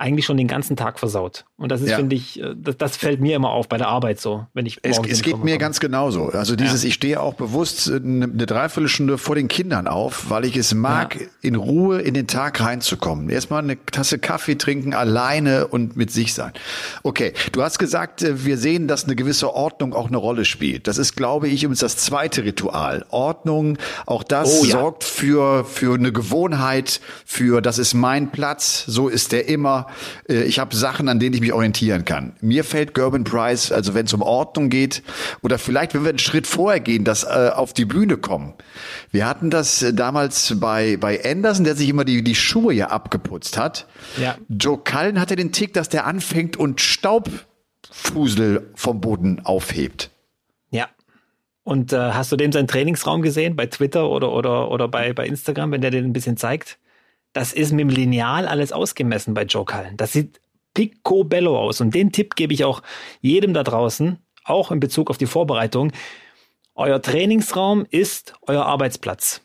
eigentlich 0.00 0.24
schon 0.24 0.38
den 0.38 0.48
ganzen 0.48 0.76
Tag 0.76 0.98
versaut. 0.98 1.44
Und 1.58 1.70
das 1.70 1.82
ist, 1.82 1.90
ja. 1.90 1.96
finde 1.96 2.16
ich, 2.16 2.40
äh, 2.40 2.54
das, 2.56 2.78
das, 2.78 2.96
fällt 2.96 3.20
mir 3.20 3.36
immer 3.36 3.50
auf 3.50 3.68
bei 3.68 3.76
der 3.76 3.88
Arbeit 3.88 4.18
so, 4.18 4.46
wenn 4.54 4.64
ich 4.64 4.78
Es, 4.82 4.98
es 4.98 5.22
geht 5.22 5.44
mir 5.44 5.58
ganz 5.58 5.78
genauso. 5.78 6.28
Also 6.28 6.56
dieses, 6.56 6.82
ja. 6.82 6.88
ich 6.88 6.94
stehe 6.94 7.20
auch 7.20 7.34
bewusst 7.34 7.90
eine, 7.90 8.24
eine 8.24 8.46
Dreiviertelstunde 8.46 9.18
vor 9.18 9.34
den 9.34 9.48
Kindern 9.48 9.86
auf, 9.86 10.30
weil 10.30 10.46
ich 10.46 10.56
es 10.56 10.72
mag, 10.74 11.20
ja. 11.20 11.26
in 11.42 11.54
Ruhe 11.54 12.00
in 12.00 12.14
den 12.14 12.26
Tag 12.26 12.60
reinzukommen. 12.60 13.28
Erstmal 13.28 13.62
eine 13.62 13.76
Tasse 13.84 14.18
Kaffee 14.18 14.56
trinken, 14.56 14.94
alleine 14.94 15.66
und 15.66 15.96
mit 15.96 16.10
sich 16.10 16.32
sein. 16.32 16.52
Okay, 17.02 17.34
du 17.52 17.62
hast 17.62 17.78
gesagt, 17.78 18.22
äh, 18.22 18.44
wir 18.44 18.56
sehen, 18.56 18.88
dass 18.88 19.04
eine 19.04 19.16
gewisse 19.16 19.52
Ordnung 19.52 19.92
auch 19.92 20.08
eine 20.08 20.16
Rolle 20.16 20.46
spielt. 20.46 20.88
Das 20.88 20.96
ist, 20.96 21.14
glaube 21.14 21.48
ich, 21.48 21.62
übrigens 21.62 21.80
das 21.80 21.98
zweite 21.98 22.44
Ritual. 22.44 23.04
Ordnung, 23.10 23.76
auch 24.06 24.22
das 24.22 24.60
oh, 24.60 24.64
sorgt 24.64 25.04
für, 25.04 25.64
für 25.66 25.94
eine 25.94 26.10
Gewohnheit, 26.10 27.02
für 27.26 27.60
das 27.60 27.78
ist 27.78 27.92
mein 27.92 28.30
Platz, 28.30 28.84
so 28.86 29.08
ist 29.08 29.32
der 29.32 29.46
immer 29.46 29.89
äh, 30.28 30.42
ich 30.42 30.58
habe 30.58 30.74
Sachen, 30.74 31.08
an 31.08 31.18
denen 31.18 31.34
ich 31.34 31.40
mich 31.40 31.52
orientieren 31.52 32.04
kann. 32.04 32.32
Mir 32.40 32.64
fällt 32.64 32.94
Gerben 32.94 33.24
Price, 33.24 33.72
also 33.72 33.94
wenn 33.94 34.06
es 34.06 34.12
um 34.12 34.22
Ordnung 34.22 34.68
geht, 34.70 35.02
oder 35.42 35.58
vielleicht, 35.58 35.94
wenn 35.94 36.02
wir 36.02 36.10
einen 36.10 36.18
Schritt 36.18 36.46
vorher 36.46 36.80
gehen, 36.80 37.04
dass 37.04 37.24
äh, 37.24 37.50
auf 37.54 37.72
die 37.72 37.84
Bühne 37.84 38.16
kommen. 38.16 38.54
Wir 39.10 39.26
hatten 39.26 39.50
das 39.50 39.82
äh, 39.82 39.92
damals 39.92 40.54
bei, 40.58 40.96
bei 40.96 41.24
Anderson, 41.24 41.64
der 41.64 41.76
sich 41.76 41.88
immer 41.88 42.04
die, 42.04 42.22
die 42.22 42.34
Schuhe 42.34 42.72
ja 42.72 42.88
abgeputzt 42.88 43.58
hat. 43.58 43.86
Ja. 44.20 44.36
Joe 44.48 44.78
Cullen 44.78 45.20
hatte 45.20 45.36
den 45.36 45.52
Tick, 45.52 45.74
dass 45.74 45.88
der 45.88 46.06
anfängt 46.06 46.56
und 46.56 46.80
Staubfusel 46.80 48.70
vom 48.74 49.00
Boden 49.00 49.40
aufhebt. 49.44 50.10
Ja. 50.70 50.88
Und 51.62 51.92
äh, 51.92 51.96
hast 52.12 52.32
du 52.32 52.36
dem 52.36 52.52
seinen 52.52 52.68
Trainingsraum 52.68 53.22
gesehen 53.22 53.54
bei 53.56 53.66
Twitter 53.66 54.08
oder, 54.08 54.32
oder, 54.32 54.70
oder 54.70 54.88
bei, 54.88 55.12
bei 55.12 55.26
Instagram, 55.26 55.72
wenn 55.72 55.80
der 55.80 55.90
den 55.90 56.06
ein 56.06 56.12
bisschen 56.12 56.36
zeigt? 56.36 56.78
Das 57.32 57.52
ist 57.52 57.72
mit 57.72 57.80
dem 57.80 57.88
Lineal 57.88 58.46
alles 58.46 58.72
ausgemessen 58.72 59.34
bei 59.34 59.44
Joe 59.44 59.64
Cullen. 59.64 59.96
Das 59.96 60.12
sieht 60.12 60.40
picobello 60.74 61.58
aus. 61.58 61.80
Und 61.80 61.94
den 61.94 62.12
Tipp 62.12 62.36
gebe 62.36 62.54
ich 62.54 62.64
auch 62.64 62.82
jedem 63.20 63.54
da 63.54 63.62
draußen, 63.62 64.18
auch 64.44 64.70
in 64.70 64.80
Bezug 64.80 65.10
auf 65.10 65.18
die 65.18 65.26
Vorbereitung. 65.26 65.92
Euer 66.74 67.02
Trainingsraum 67.02 67.86
ist 67.90 68.34
euer 68.46 68.64
Arbeitsplatz. 68.64 69.42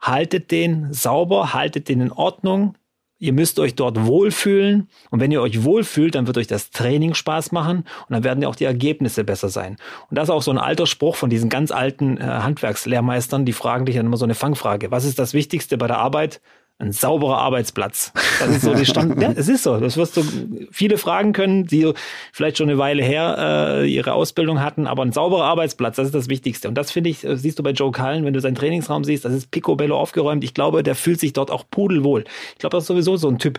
Haltet 0.00 0.50
den 0.50 0.92
sauber, 0.92 1.52
haltet 1.52 1.88
den 1.88 2.00
in 2.00 2.12
Ordnung. 2.12 2.76
Ihr 3.18 3.32
müsst 3.32 3.58
euch 3.58 3.74
dort 3.74 4.04
wohlfühlen. 4.04 4.88
Und 5.10 5.20
wenn 5.20 5.32
ihr 5.32 5.40
euch 5.40 5.64
wohlfühlt, 5.64 6.14
dann 6.14 6.26
wird 6.26 6.38
euch 6.38 6.46
das 6.46 6.70
Training 6.70 7.14
Spaß 7.14 7.50
machen 7.50 7.78
und 7.78 8.10
dann 8.10 8.24
werden 8.24 8.42
ja 8.42 8.48
auch 8.48 8.56
die 8.56 8.64
Ergebnisse 8.64 9.24
besser 9.24 9.48
sein. 9.48 9.76
Und 10.10 10.18
das 10.18 10.24
ist 10.24 10.34
auch 10.34 10.42
so 10.42 10.50
ein 10.50 10.58
alter 10.58 10.86
Spruch 10.86 11.16
von 11.16 11.30
diesen 11.30 11.48
ganz 11.48 11.70
alten 11.70 12.18
äh, 12.18 12.24
Handwerkslehrmeistern, 12.24 13.46
die 13.46 13.54
fragen 13.54 13.86
dich 13.86 13.96
dann 13.96 14.06
immer 14.06 14.18
so 14.18 14.26
eine 14.26 14.34
Fangfrage. 14.34 14.90
Was 14.90 15.04
ist 15.04 15.18
das 15.18 15.32
Wichtigste 15.32 15.78
bei 15.78 15.86
der 15.86 15.98
Arbeit? 15.98 16.42
Ein 16.78 16.92
sauberer 16.92 17.38
Arbeitsplatz. 17.38 18.12
Das 18.38 18.48
ist 18.50 18.62
so 18.62 18.74
die 18.74 18.84
Stand. 18.84 19.20
ja, 19.20 19.32
es 19.34 19.48
ist 19.48 19.62
so. 19.62 19.78
Das 19.80 19.96
wirst 19.96 20.16
du 20.16 20.22
viele 20.70 20.98
fragen 20.98 21.32
können, 21.32 21.66
die 21.66 21.90
vielleicht 22.32 22.58
schon 22.58 22.68
eine 22.68 22.78
Weile 22.78 23.02
her 23.02 23.36
äh, 23.38 23.90
ihre 23.90 24.12
Ausbildung 24.12 24.60
hatten, 24.60 24.86
aber 24.86 25.02
ein 25.02 25.12
sauberer 25.12 25.44
Arbeitsplatz, 25.44 25.96
das 25.96 26.06
ist 26.06 26.14
das 26.14 26.28
Wichtigste. 26.28 26.68
Und 26.68 26.74
das 26.74 26.92
finde 26.92 27.08
ich, 27.10 27.24
äh, 27.24 27.36
siehst 27.36 27.58
du 27.58 27.62
bei 27.62 27.70
Joe 27.70 27.92
Cullen, 27.92 28.24
wenn 28.26 28.34
du 28.34 28.40
seinen 28.40 28.56
Trainingsraum 28.56 29.04
siehst, 29.04 29.24
das 29.24 29.32
ist 29.32 29.50
picobello 29.50 29.98
aufgeräumt. 29.98 30.44
Ich 30.44 30.52
glaube, 30.52 30.82
der 30.82 30.94
fühlt 30.94 31.18
sich 31.18 31.32
dort 31.32 31.50
auch 31.50 31.64
pudelwohl. 31.70 32.24
Ich 32.52 32.58
glaube, 32.58 32.76
das 32.76 32.84
ist 32.84 32.88
sowieso 32.88 33.16
so 33.16 33.28
ein 33.28 33.38
Typ. 33.38 33.58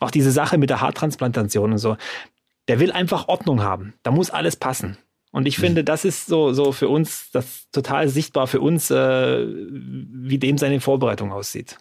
Auch 0.00 0.10
diese 0.10 0.30
Sache 0.30 0.56
mit 0.56 0.70
der 0.70 0.80
Haartransplantation 0.80 1.72
und 1.72 1.78
so. 1.78 1.96
Der 2.68 2.80
will 2.80 2.92
einfach 2.92 3.28
Ordnung 3.28 3.62
haben. 3.62 3.92
Da 4.02 4.10
muss 4.10 4.30
alles 4.30 4.56
passen. 4.56 4.96
Und 5.32 5.46
ich 5.46 5.58
finde, 5.58 5.82
das 5.82 6.04
ist 6.04 6.26
so, 6.26 6.52
so 6.52 6.70
für 6.70 6.88
uns, 6.88 7.30
das 7.32 7.68
total 7.72 8.08
sichtbar 8.08 8.46
für 8.46 8.60
uns, 8.60 8.90
äh, 8.90 9.44
wie 9.46 10.38
dem 10.38 10.56
seine 10.58 10.80
Vorbereitung 10.80 11.32
aussieht. 11.32 11.76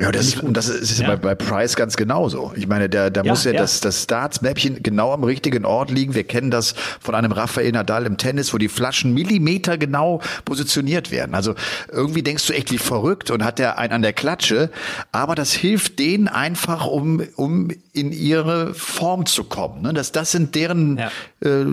Ja, 0.00 0.10
das, 0.10 0.28
ist, 0.28 0.42
das 0.52 0.68
ist 0.68 0.98
ja. 0.98 1.08
Bei, 1.08 1.16
bei 1.16 1.34
Price 1.34 1.76
ganz 1.76 1.96
genauso. 1.96 2.52
Ich 2.56 2.66
meine, 2.66 2.88
da, 2.88 3.10
da 3.10 3.22
ja, 3.22 3.30
muss 3.30 3.44
ja, 3.44 3.52
ja, 3.52 3.60
das, 3.60 3.80
das 3.80 4.04
Starts-Mäppchen 4.04 4.82
genau 4.82 5.12
am 5.12 5.24
richtigen 5.24 5.66
Ort 5.66 5.90
liegen. 5.90 6.14
Wir 6.14 6.24
kennen 6.24 6.50
das 6.50 6.74
von 7.00 7.14
einem 7.14 7.32
Rafael 7.32 7.70
Nadal 7.70 8.06
im 8.06 8.16
Tennis, 8.16 8.54
wo 8.54 8.58
die 8.58 8.68
Flaschen 8.68 9.12
Millimeter 9.12 9.76
genau 9.76 10.22
positioniert 10.46 11.10
werden. 11.10 11.34
Also 11.34 11.54
irgendwie 11.92 12.22
denkst 12.22 12.46
du 12.46 12.54
echt 12.54 12.70
wie 12.70 12.78
verrückt 12.78 13.30
und 13.30 13.44
hat 13.44 13.58
der 13.58 13.78
einen 13.78 13.92
an 13.92 14.02
der 14.02 14.14
Klatsche. 14.14 14.70
Aber 15.12 15.34
das 15.34 15.52
hilft 15.52 15.98
denen 15.98 16.28
einfach, 16.28 16.86
um, 16.86 17.22
um 17.36 17.68
in 17.92 18.12
ihre 18.12 18.72
Form 18.72 19.26
zu 19.26 19.44
kommen. 19.44 19.82
Ne? 19.82 19.92
Das, 19.92 20.12
das 20.12 20.32
sind 20.32 20.54
deren 20.54 20.98
äh, 21.40 21.66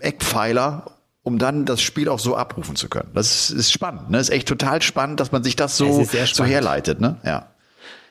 Eckpfeiler 0.00 0.84
um 1.22 1.38
dann 1.38 1.64
das 1.64 1.80
Spiel 1.80 2.08
auch 2.08 2.18
so 2.18 2.36
abrufen 2.36 2.76
zu 2.76 2.88
können. 2.88 3.10
Das 3.14 3.50
ist 3.50 3.72
spannend. 3.72 4.10
Ne? 4.10 4.18
Das 4.18 4.28
ist 4.28 4.34
echt 4.34 4.48
total 4.48 4.82
spannend, 4.82 5.20
dass 5.20 5.32
man 5.32 5.44
sich 5.44 5.56
das 5.56 5.76
so, 5.76 6.04
so 6.04 6.44
herleitet. 6.44 7.00
Ne? 7.00 7.18
Ja. 7.24 7.48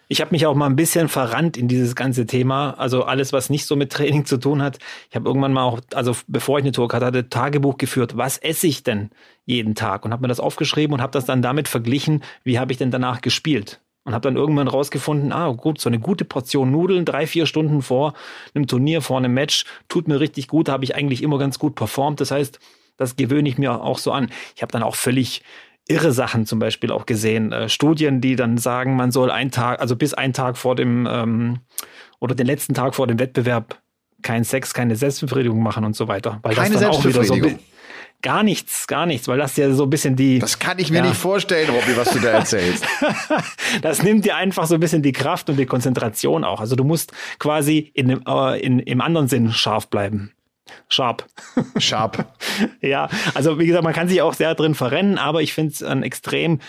Ich 0.08 0.20
habe 0.20 0.32
mich 0.32 0.46
auch 0.46 0.56
mal 0.56 0.66
ein 0.66 0.76
bisschen 0.76 1.08
verrannt 1.08 1.56
in 1.56 1.70
dieses 1.70 1.96
ganze 1.96 2.26
Thema. 2.26 2.72
Also 2.72 3.04
alles, 3.04 3.32
was 3.32 3.50
nicht 3.50 3.66
so 3.66 3.78
mit 3.78 3.92
Training 3.94 4.26
zu 4.26 4.38
tun 4.38 4.62
hat. 4.62 4.78
Ich 5.10 5.16
habe 5.16 5.28
irgendwann 5.28 5.54
mal 5.54 5.64
auch, 5.64 5.80
also 5.94 6.16
bevor 6.28 6.60
ich 6.60 6.64
eine 6.64 6.74
Tourkarte 6.74 7.06
hatte, 7.06 7.30
Tagebuch 7.30 7.78
geführt. 7.78 8.18
Was 8.18 8.38
esse 8.38 8.68
ich 8.68 8.84
denn 8.84 9.10
jeden 9.46 9.76
Tag? 9.76 10.04
Und 10.04 10.12
habe 10.12 10.22
mir 10.22 10.28
das 10.28 10.42
aufgeschrieben 10.42 10.94
und 10.94 11.02
habe 11.02 11.14
das 11.14 11.26
dann 11.26 11.42
damit 11.42 11.68
verglichen, 11.68 12.24
wie 12.44 12.60
habe 12.60 12.72
ich 12.72 12.78
denn 12.78 12.92
danach 12.92 13.22
gespielt? 13.22 13.80
Und 14.04 14.14
habe 14.14 14.24
dann 14.24 14.36
irgendwann 14.36 14.68
rausgefunden, 14.68 15.32
ah 15.32 15.50
gut, 15.52 15.80
so 15.80 15.88
eine 15.88 16.00
gute 16.00 16.26
Portion 16.26 16.72
Nudeln, 16.72 17.06
drei, 17.06 17.28
vier 17.28 17.46
Stunden 17.46 17.82
vor 17.82 18.14
einem 18.54 18.68
Turnier, 18.68 19.02
vor 19.02 19.18
einem 19.18 19.34
Match, 19.34 19.66
tut 19.88 20.08
mir 20.08 20.20
richtig 20.20 20.48
gut, 20.48 20.70
habe 20.70 20.84
ich 20.84 20.96
eigentlich 20.96 21.22
immer 21.24 21.38
ganz 21.38 21.60
gut 21.60 21.76
performt. 21.76 22.20
Das 22.20 22.32
heißt, 22.32 22.60
das 22.98 23.16
gewöhne 23.16 23.50
ich 23.50 23.58
mir 23.58 23.82
auch 23.82 23.98
so 23.98 24.12
an. 24.12 24.30
Ich 24.56 24.62
habe 24.62 24.72
dann 24.72 24.84
auch 24.84 24.96
völlig 24.96 25.44
irre 25.88 26.12
Sachen 26.12 26.46
zum 26.46 26.60
Beispiel 26.60 26.92
auch 26.92 27.06
gesehen. 27.06 27.52
Äh, 27.52 27.70
Studien, 27.70 28.22
die 28.22 28.36
dann 28.36 28.58
sagen, 28.58 28.96
man 28.96 29.12
soll 29.12 29.32
einen 29.32 29.52
Tag, 29.52 29.80
also 29.80 29.96
bis 29.96 30.14
einen 30.14 30.34
Tag 30.34 30.58
vor 30.58 30.76
dem 30.76 31.08
ähm, 31.10 31.60
oder 32.20 32.36
den 32.36 32.46
letzten 32.46 32.74
Tag 32.74 32.96
vor 32.96 33.08
dem 33.08 33.20
Wettbewerb 33.20 33.82
keinen 34.22 34.44
Sex, 34.44 34.74
keine 34.74 34.96
Selbstbefriedigung 34.96 35.62
machen 35.62 35.84
und 35.84 35.96
so 35.96 36.08
weiter. 36.08 36.40
Weil 36.44 36.56
keine 36.56 36.74
das 36.74 36.82
dann 36.82 36.92
auch 36.92 37.04
wieder 37.04 37.24
so 37.24 37.36
Gar 38.22 38.44
nichts, 38.44 38.86
gar 38.86 39.08
nichts, 39.08 39.28
weil 39.28 39.40
das 39.40 39.58
ja 39.58 39.74
so 39.74 39.84
ein 39.84 39.90
bisschen 39.90 40.16
die. 40.16 40.38
Das 40.38 40.60
kann 40.60 40.78
ich 40.78 40.92
mir 40.92 40.98
ja. 40.98 41.06
nicht 41.06 41.18
vorstellen, 41.18 41.68
Robby, 41.72 41.98
was 41.98 42.12
du 42.12 42.20
da 42.20 42.30
erzählst. 42.30 42.86
das 43.82 44.04
nimmt 44.04 44.26
dir 44.26 44.36
einfach 44.36 44.68
so 44.68 44.76
ein 44.76 44.80
bisschen 44.80 45.02
die 45.02 45.12
Kraft 45.12 45.50
und 45.50 45.58
die 45.58 45.66
Konzentration 45.66 46.44
auch. 46.44 46.60
Also 46.60 46.76
du 46.76 46.84
musst 46.84 47.14
quasi 47.40 47.92
in, 47.96 48.24
äh, 48.28 48.60
in, 48.60 48.78
im 48.78 49.02
anderen 49.02 49.28
Sinn 49.28 49.52
scharf 49.52 49.88
bleiben. 49.88 50.34
Sharp. 50.90 51.26
Sharp. 51.78 52.26
ja, 52.82 53.10
also 53.34 53.60
wie 53.60 53.66
gesagt, 53.66 53.84
man 53.84 53.94
kann 53.94 54.08
sich 54.08 54.22
auch 54.22 54.34
sehr 54.34 54.56
drin 54.56 54.76
verrennen, 54.76 55.18
aber 55.18 55.42
ich 55.42 55.54
finde 55.54 55.74
es 55.74 55.84
ein 55.84 56.04
extrem 56.04 56.60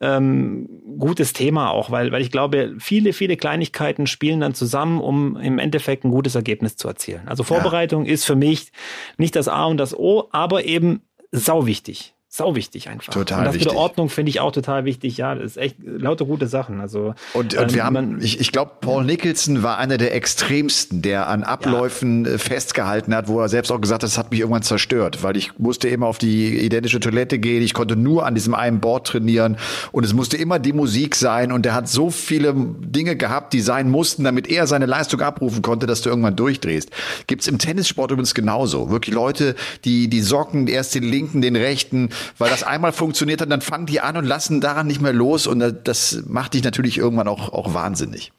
ähm, 0.00 0.68
gutes 0.98 1.32
Thema 1.32 1.70
auch, 1.70 1.90
weil, 1.90 2.12
weil 2.12 2.22
ich 2.22 2.30
glaube, 2.30 2.74
viele, 2.78 3.12
viele 3.12 3.36
Kleinigkeiten 3.36 4.06
spielen 4.06 4.40
dann 4.40 4.54
zusammen, 4.54 5.00
um 5.00 5.36
im 5.36 5.58
Endeffekt 5.58 6.04
ein 6.04 6.10
gutes 6.10 6.34
Ergebnis 6.34 6.76
zu 6.76 6.88
erzielen. 6.88 7.22
Also 7.26 7.42
Vorbereitung 7.42 8.06
ja. 8.06 8.12
ist 8.12 8.24
für 8.24 8.36
mich 8.36 8.72
nicht 9.18 9.36
das 9.36 9.48
A 9.48 9.66
und 9.66 9.76
das 9.76 9.94
O, 9.94 10.28
aber 10.32 10.64
eben 10.64 11.02
sau 11.32 11.66
wichtig 11.66 12.14
sau 12.32 12.54
wichtig 12.54 12.88
einfach. 12.88 13.12
Total 13.12 13.40
und 13.40 13.44
das 13.46 13.54
wichtig. 13.54 13.66
mit 13.66 13.74
der 13.74 13.80
Ordnung 13.80 14.08
finde 14.08 14.30
ich 14.30 14.38
auch 14.38 14.52
total 14.52 14.84
wichtig. 14.84 15.16
Ja, 15.16 15.34
das 15.34 15.52
ist 15.52 15.56
echt 15.56 15.76
lauter 15.84 16.24
gute 16.24 16.46
Sachen. 16.46 16.80
Also 16.80 17.14
und, 17.34 17.54
und 17.54 17.60
ähm, 17.60 17.74
wir 17.74 17.84
haben, 17.84 18.22
ich, 18.22 18.38
ich 18.38 18.52
glaube, 18.52 18.70
Paul 18.80 19.04
Nicholson 19.04 19.64
war 19.64 19.78
einer 19.78 19.98
der 19.98 20.14
extremsten, 20.14 21.02
der 21.02 21.26
an 21.26 21.42
Abläufen 21.42 22.24
ja. 22.24 22.34
Äh, 22.34 22.38
festgehalten 22.38 23.16
hat, 23.16 23.26
wo 23.26 23.40
er 23.40 23.48
selbst 23.48 23.72
auch 23.72 23.80
gesagt 23.80 24.04
hat, 24.04 24.08
das 24.08 24.16
hat 24.16 24.30
mich 24.30 24.38
irgendwann 24.38 24.62
zerstört, 24.62 25.24
weil 25.24 25.36
ich 25.36 25.58
musste 25.58 25.88
immer 25.88 26.06
auf 26.06 26.18
die 26.18 26.64
identische 26.64 27.00
Toilette 27.00 27.40
gehen. 27.40 27.64
Ich 27.64 27.74
konnte 27.74 27.96
nur 27.96 28.24
an 28.24 28.36
diesem 28.36 28.54
einen 28.54 28.78
Board 28.78 29.08
trainieren 29.08 29.56
und 29.90 30.04
es 30.04 30.14
musste 30.14 30.36
immer 30.36 30.60
die 30.60 30.72
Musik 30.72 31.16
sein. 31.16 31.50
Und 31.50 31.64
der 31.64 31.74
hat 31.74 31.88
so 31.88 32.10
viele 32.10 32.54
Dinge 32.54 33.16
gehabt, 33.16 33.52
die 33.54 33.60
sein 33.60 33.90
mussten, 33.90 34.22
damit 34.22 34.48
er 34.48 34.68
seine 34.68 34.86
Leistung 34.86 35.20
abrufen 35.20 35.62
konnte, 35.62 35.88
dass 35.88 36.02
du 36.02 36.10
irgendwann 36.10 36.36
durchdrehst. 36.36 36.90
Gibt's 37.26 37.48
im 37.48 37.58
Tennissport 37.58 38.12
übrigens 38.12 38.34
genauso. 38.34 38.88
Wirklich 38.88 39.16
Leute, 39.16 39.56
die 39.84 40.06
die 40.06 40.20
Socken 40.20 40.68
erst 40.68 40.94
den 40.94 41.02
linken, 41.02 41.42
den 41.42 41.56
rechten 41.56 42.10
weil 42.38 42.50
das 42.50 42.62
einmal 42.62 42.92
funktioniert 42.92 43.40
hat, 43.40 43.50
dann 43.50 43.60
fangen 43.60 43.86
die 43.86 44.00
an 44.00 44.16
und 44.16 44.24
lassen 44.24 44.60
daran 44.60 44.86
nicht 44.86 45.00
mehr 45.00 45.12
los 45.12 45.46
und 45.46 45.60
das 45.84 46.22
macht 46.26 46.54
dich 46.54 46.62
natürlich 46.62 46.98
irgendwann 46.98 47.28
auch, 47.28 47.52
auch 47.52 47.74
wahnsinnig. 47.74 48.32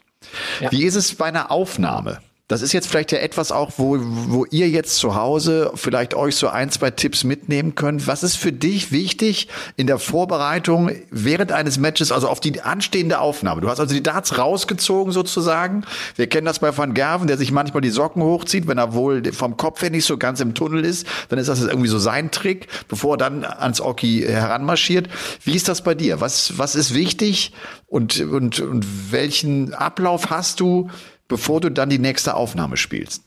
Ja. 0.60 0.70
Wie 0.70 0.84
ist 0.84 0.94
es 0.94 1.14
bei 1.14 1.26
einer 1.26 1.50
Aufnahme? 1.50 2.18
Das 2.52 2.60
ist 2.60 2.74
jetzt 2.74 2.86
vielleicht 2.86 3.12
ja 3.12 3.18
etwas 3.18 3.50
auch, 3.50 3.72
wo, 3.78 3.96
wo 3.98 4.44
ihr 4.50 4.68
jetzt 4.68 4.96
zu 4.96 5.14
Hause 5.14 5.72
vielleicht 5.74 6.12
euch 6.12 6.36
so 6.36 6.48
ein, 6.48 6.70
zwei 6.70 6.90
Tipps 6.90 7.24
mitnehmen 7.24 7.74
könnt. 7.74 8.06
Was 8.06 8.22
ist 8.22 8.36
für 8.36 8.52
dich 8.52 8.92
wichtig 8.92 9.48
in 9.76 9.86
der 9.86 9.98
Vorbereitung 9.98 10.90
während 11.10 11.50
eines 11.50 11.78
Matches, 11.78 12.12
also 12.12 12.28
auf 12.28 12.40
die 12.40 12.60
anstehende 12.60 13.20
Aufnahme? 13.20 13.62
Du 13.62 13.70
hast 13.70 13.80
also 13.80 13.94
die 13.94 14.02
Darts 14.02 14.36
rausgezogen 14.36 15.14
sozusagen. 15.14 15.84
Wir 16.16 16.26
kennen 16.26 16.44
das 16.44 16.58
bei 16.58 16.76
Van 16.76 16.92
Gerven, 16.92 17.26
der 17.26 17.38
sich 17.38 17.52
manchmal 17.52 17.80
die 17.80 17.88
Socken 17.88 18.22
hochzieht, 18.22 18.68
wenn 18.68 18.76
er 18.76 18.92
wohl 18.92 19.32
vom 19.32 19.56
Kopf 19.56 19.80
her 19.80 19.88
nicht 19.88 20.04
so 20.04 20.18
ganz 20.18 20.40
im 20.40 20.52
Tunnel 20.52 20.84
ist. 20.84 21.06
Dann 21.30 21.38
ist 21.38 21.48
das 21.48 21.62
irgendwie 21.62 21.88
so 21.88 21.98
sein 21.98 22.32
Trick, 22.32 22.68
bevor 22.86 23.14
er 23.14 23.16
dann 23.16 23.44
ans 23.46 23.80
Oki 23.80 24.26
heranmarschiert. 24.28 25.08
Wie 25.42 25.54
ist 25.54 25.68
das 25.68 25.80
bei 25.80 25.94
dir? 25.94 26.20
Was, 26.20 26.58
was 26.58 26.74
ist 26.74 26.92
wichtig 26.92 27.54
und, 27.86 28.20
und, 28.20 28.60
und 28.60 29.10
welchen 29.10 29.72
Ablauf 29.72 30.28
hast 30.28 30.60
du? 30.60 30.90
Bevor 31.32 31.62
du 31.62 31.70
dann 31.70 31.88
die 31.88 31.98
nächste 31.98 32.34
Aufnahme 32.34 32.76
spielst? 32.76 33.24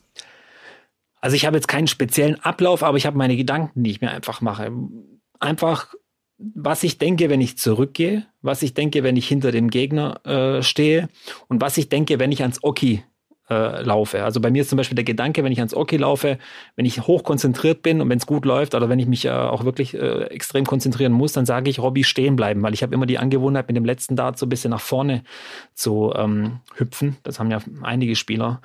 Also 1.22 1.36
ich 1.36 1.48
habe 1.48 1.58
jetzt 1.58 1.68
keinen 1.68 1.88
speziellen 1.88 2.40
Ablauf, 2.40 2.84
aber 2.84 2.98
ich 2.98 3.08
habe 3.08 3.18
meine 3.18 3.36
Gedanken, 3.36 3.84
die 3.84 3.90
ich 3.90 4.00
mir 4.00 4.12
einfach 4.12 4.42
mache. 4.42 4.72
Einfach, 5.40 5.96
was 6.38 6.84
ich 6.84 7.00
denke, 7.00 7.32
wenn 7.32 7.42
ich 7.42 7.58
zurückgehe, 7.58 8.28
was 8.44 8.62
ich 8.62 8.76
denke, 8.76 9.02
wenn 9.02 9.18
ich 9.18 9.28
hinter 9.28 9.52
dem 9.52 9.72
Gegner 9.72 10.24
äh, 10.24 10.62
stehe 10.62 11.10
und 11.48 11.62
was 11.62 11.78
ich 11.78 11.90
denke, 11.90 12.20
wenn 12.20 12.32
ich 12.32 12.44
ans 12.44 12.64
Oki 12.64 13.04
äh, 13.50 13.82
laufe. 13.84 14.24
Also 14.24 14.40
bei 14.40 14.52
mir 14.52 14.62
ist 14.62 14.70
zum 14.70 14.78
Beispiel 14.78 14.96
der 14.96 15.04
Gedanke, 15.04 15.44
wenn 15.44 15.52
ich 15.52 15.60
ans 15.60 15.76
Oki 15.76 15.98
laufe, 15.98 16.38
wenn 16.76 16.86
ich 16.86 17.02
hoch 17.08 17.24
konzentriert 17.24 17.82
bin 17.82 18.02
und 18.02 18.10
wenn 18.10 18.18
es 18.18 18.26
gut 18.26 18.46
läuft 18.46 18.76
oder 18.76 18.90
wenn 18.90 19.00
ich 19.00 19.08
mich 19.08 19.26
äh, 19.26 19.30
auch 19.30 19.66
wirklich 19.66 19.94
äh, 19.94 20.24
extrem 20.26 20.66
konzentrieren 20.66 21.12
muss, 21.12 21.34
dann 21.34 21.46
sage 21.46 21.70
ich, 21.70 21.80
Robby, 21.80 22.04
stehen 22.04 22.36
bleiben, 22.36 22.64
weil 22.64 22.74
ich 22.74 22.84
habe 22.84 22.94
immer 22.94 23.06
die 23.06 23.20
Angewohnheit, 23.20 23.68
mit 23.68 23.78
dem 23.78 23.86
letzten 23.86 24.16
Dart 24.16 24.38
so 24.38 24.46
ein 24.46 24.50
bisschen 24.50 24.72
nach 24.72 24.82
vorne 24.82 25.24
zu 25.74 26.14
ähm, 26.16 26.60
hüpfen. 26.76 27.18
Das 27.24 27.40
haben 27.40 27.52
ja 27.52 27.60
einige 27.84 28.16
Spieler. 28.16 28.62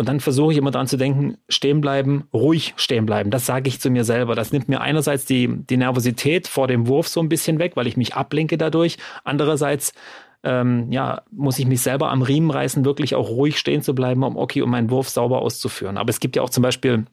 Und 0.00 0.08
dann 0.08 0.20
versuche 0.20 0.52
ich 0.52 0.58
immer 0.58 0.70
dran 0.70 0.86
zu 0.86 0.96
denken, 0.96 1.36
stehen 1.50 1.82
bleiben, 1.82 2.24
ruhig 2.32 2.72
stehen 2.76 3.04
bleiben. 3.04 3.30
Das 3.30 3.44
sage 3.44 3.68
ich 3.68 3.80
zu 3.80 3.90
mir 3.90 4.04
selber. 4.04 4.34
Das 4.34 4.50
nimmt 4.50 4.66
mir 4.66 4.80
einerseits 4.80 5.26
die, 5.26 5.48
die 5.48 5.76
Nervosität 5.76 6.48
vor 6.48 6.68
dem 6.68 6.86
Wurf 6.86 7.08
so 7.08 7.20
ein 7.20 7.28
bisschen 7.28 7.58
weg, 7.58 7.72
weil 7.74 7.86
ich 7.86 7.98
mich 7.98 8.14
ablenke 8.14 8.56
dadurch. 8.56 8.96
Andererseits 9.24 9.92
ähm, 10.42 10.90
ja, 10.90 11.22
muss 11.30 11.58
ich 11.58 11.66
mich 11.66 11.82
selber 11.82 12.10
am 12.10 12.22
Riemen 12.22 12.50
reißen, 12.50 12.84
wirklich 12.84 13.14
auch 13.14 13.28
ruhig 13.28 13.58
stehen 13.58 13.82
zu 13.82 13.94
bleiben, 13.94 14.22
um 14.22 14.36
okay, 14.36 14.62
um 14.62 14.70
meinen 14.70 14.90
Wurf 14.90 15.08
sauber 15.08 15.42
auszuführen. 15.42 15.98
Aber 15.98 16.10
es 16.10 16.20
gibt 16.20 16.36
ja 16.36 16.42
auch 16.42 16.50
zum 16.50 16.62
Beispiel, 16.62 17.04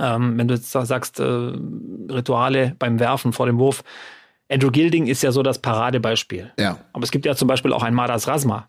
ähm, 0.00 0.38
wenn 0.38 0.48
du 0.48 0.54
jetzt 0.54 0.72
sagst, 0.72 1.20
äh, 1.20 1.24
Rituale 1.24 2.74
beim 2.78 2.98
Werfen 3.00 3.32
vor 3.32 3.46
dem 3.46 3.58
Wurf. 3.58 3.84
Andrew 4.50 4.70
Gilding 4.70 5.06
ist 5.06 5.22
ja 5.22 5.32
so 5.32 5.42
das 5.42 5.60
Paradebeispiel. 5.60 6.52
Ja. 6.58 6.78
Aber 6.92 7.04
es 7.04 7.10
gibt 7.10 7.26
ja 7.26 7.34
zum 7.34 7.48
Beispiel 7.48 7.72
auch 7.72 7.82
ein 7.82 7.94
Madas 7.94 8.28
Rasma. 8.28 8.68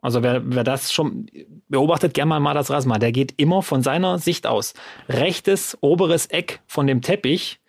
Also 0.00 0.22
wer, 0.24 0.42
wer 0.44 0.64
das 0.64 0.92
schon 0.92 1.26
beobachtet, 1.68 2.12
gerne 2.12 2.30
mal 2.30 2.40
Madas 2.40 2.70
Rasma. 2.70 2.98
Der 2.98 3.12
geht 3.12 3.34
immer 3.36 3.62
von 3.62 3.82
seiner 3.82 4.18
Sicht 4.18 4.46
aus. 4.48 4.74
Rechtes 5.08 5.78
oberes 5.80 6.26
Eck 6.26 6.60
von 6.66 6.88
dem 6.88 7.02
Teppich 7.02 7.60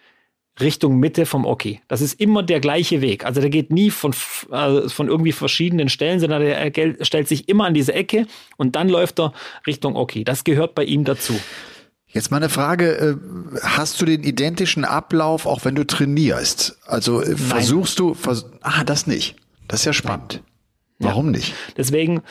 Richtung 0.60 1.00
Mitte 1.00 1.26
vom 1.26 1.46
Oki. 1.46 1.82
Das 1.88 2.02
ist 2.02 2.20
immer 2.20 2.44
der 2.44 2.60
gleiche 2.60 3.02
Weg. 3.02 3.26
Also 3.26 3.42
der 3.42 3.50
geht 3.50 3.72
nie 3.72 3.90
von, 3.90 4.14
äh, 4.52 4.88
von 4.88 5.08
irgendwie 5.08 5.32
verschiedenen 5.32 5.90
Stellen, 5.90 6.20
sondern 6.20 6.42
der 6.42 6.96
stellt 7.04 7.28
sich 7.28 7.50
immer 7.50 7.66
an 7.66 7.74
diese 7.74 7.94
Ecke 7.94 8.28
und 8.58 8.76
dann 8.76 8.90
läuft 8.90 9.20
er 9.20 9.34
Richtung 9.66 9.96
Oki. 9.96 10.24
Das 10.24 10.44
gehört 10.44 10.76
bei 10.76 10.84
ihm 10.84 11.06
dazu. 11.06 11.40
Jetzt 12.08 12.30
mal 12.30 12.38
eine 12.38 12.50
Frage, 12.50 12.92
äh, 12.92 13.16
hast 13.64 14.00
du 14.00 14.06
den 14.06 14.24
identischen 14.24 14.86
Ablauf, 14.86 15.48
auch 15.48 15.66
wenn 15.66 15.74
du 15.74 15.86
trainierst? 15.86 16.78
Also 16.86 17.24
äh, 17.24 17.36
versuchst 17.36 17.98
Nein. 17.98 18.10
du, 18.10 18.14
vers 18.14 18.46
ah, 18.62 18.84
das 18.84 19.08
nicht. 19.08 19.36
Das 19.68 19.80
ist 19.80 19.86
ja 19.86 19.94
spannend. 19.94 20.44
Nein. 21.00 21.10
Warum 21.10 21.26
ja. 21.28 21.32
nicht? 21.32 21.56
Deswegen, 21.76 22.22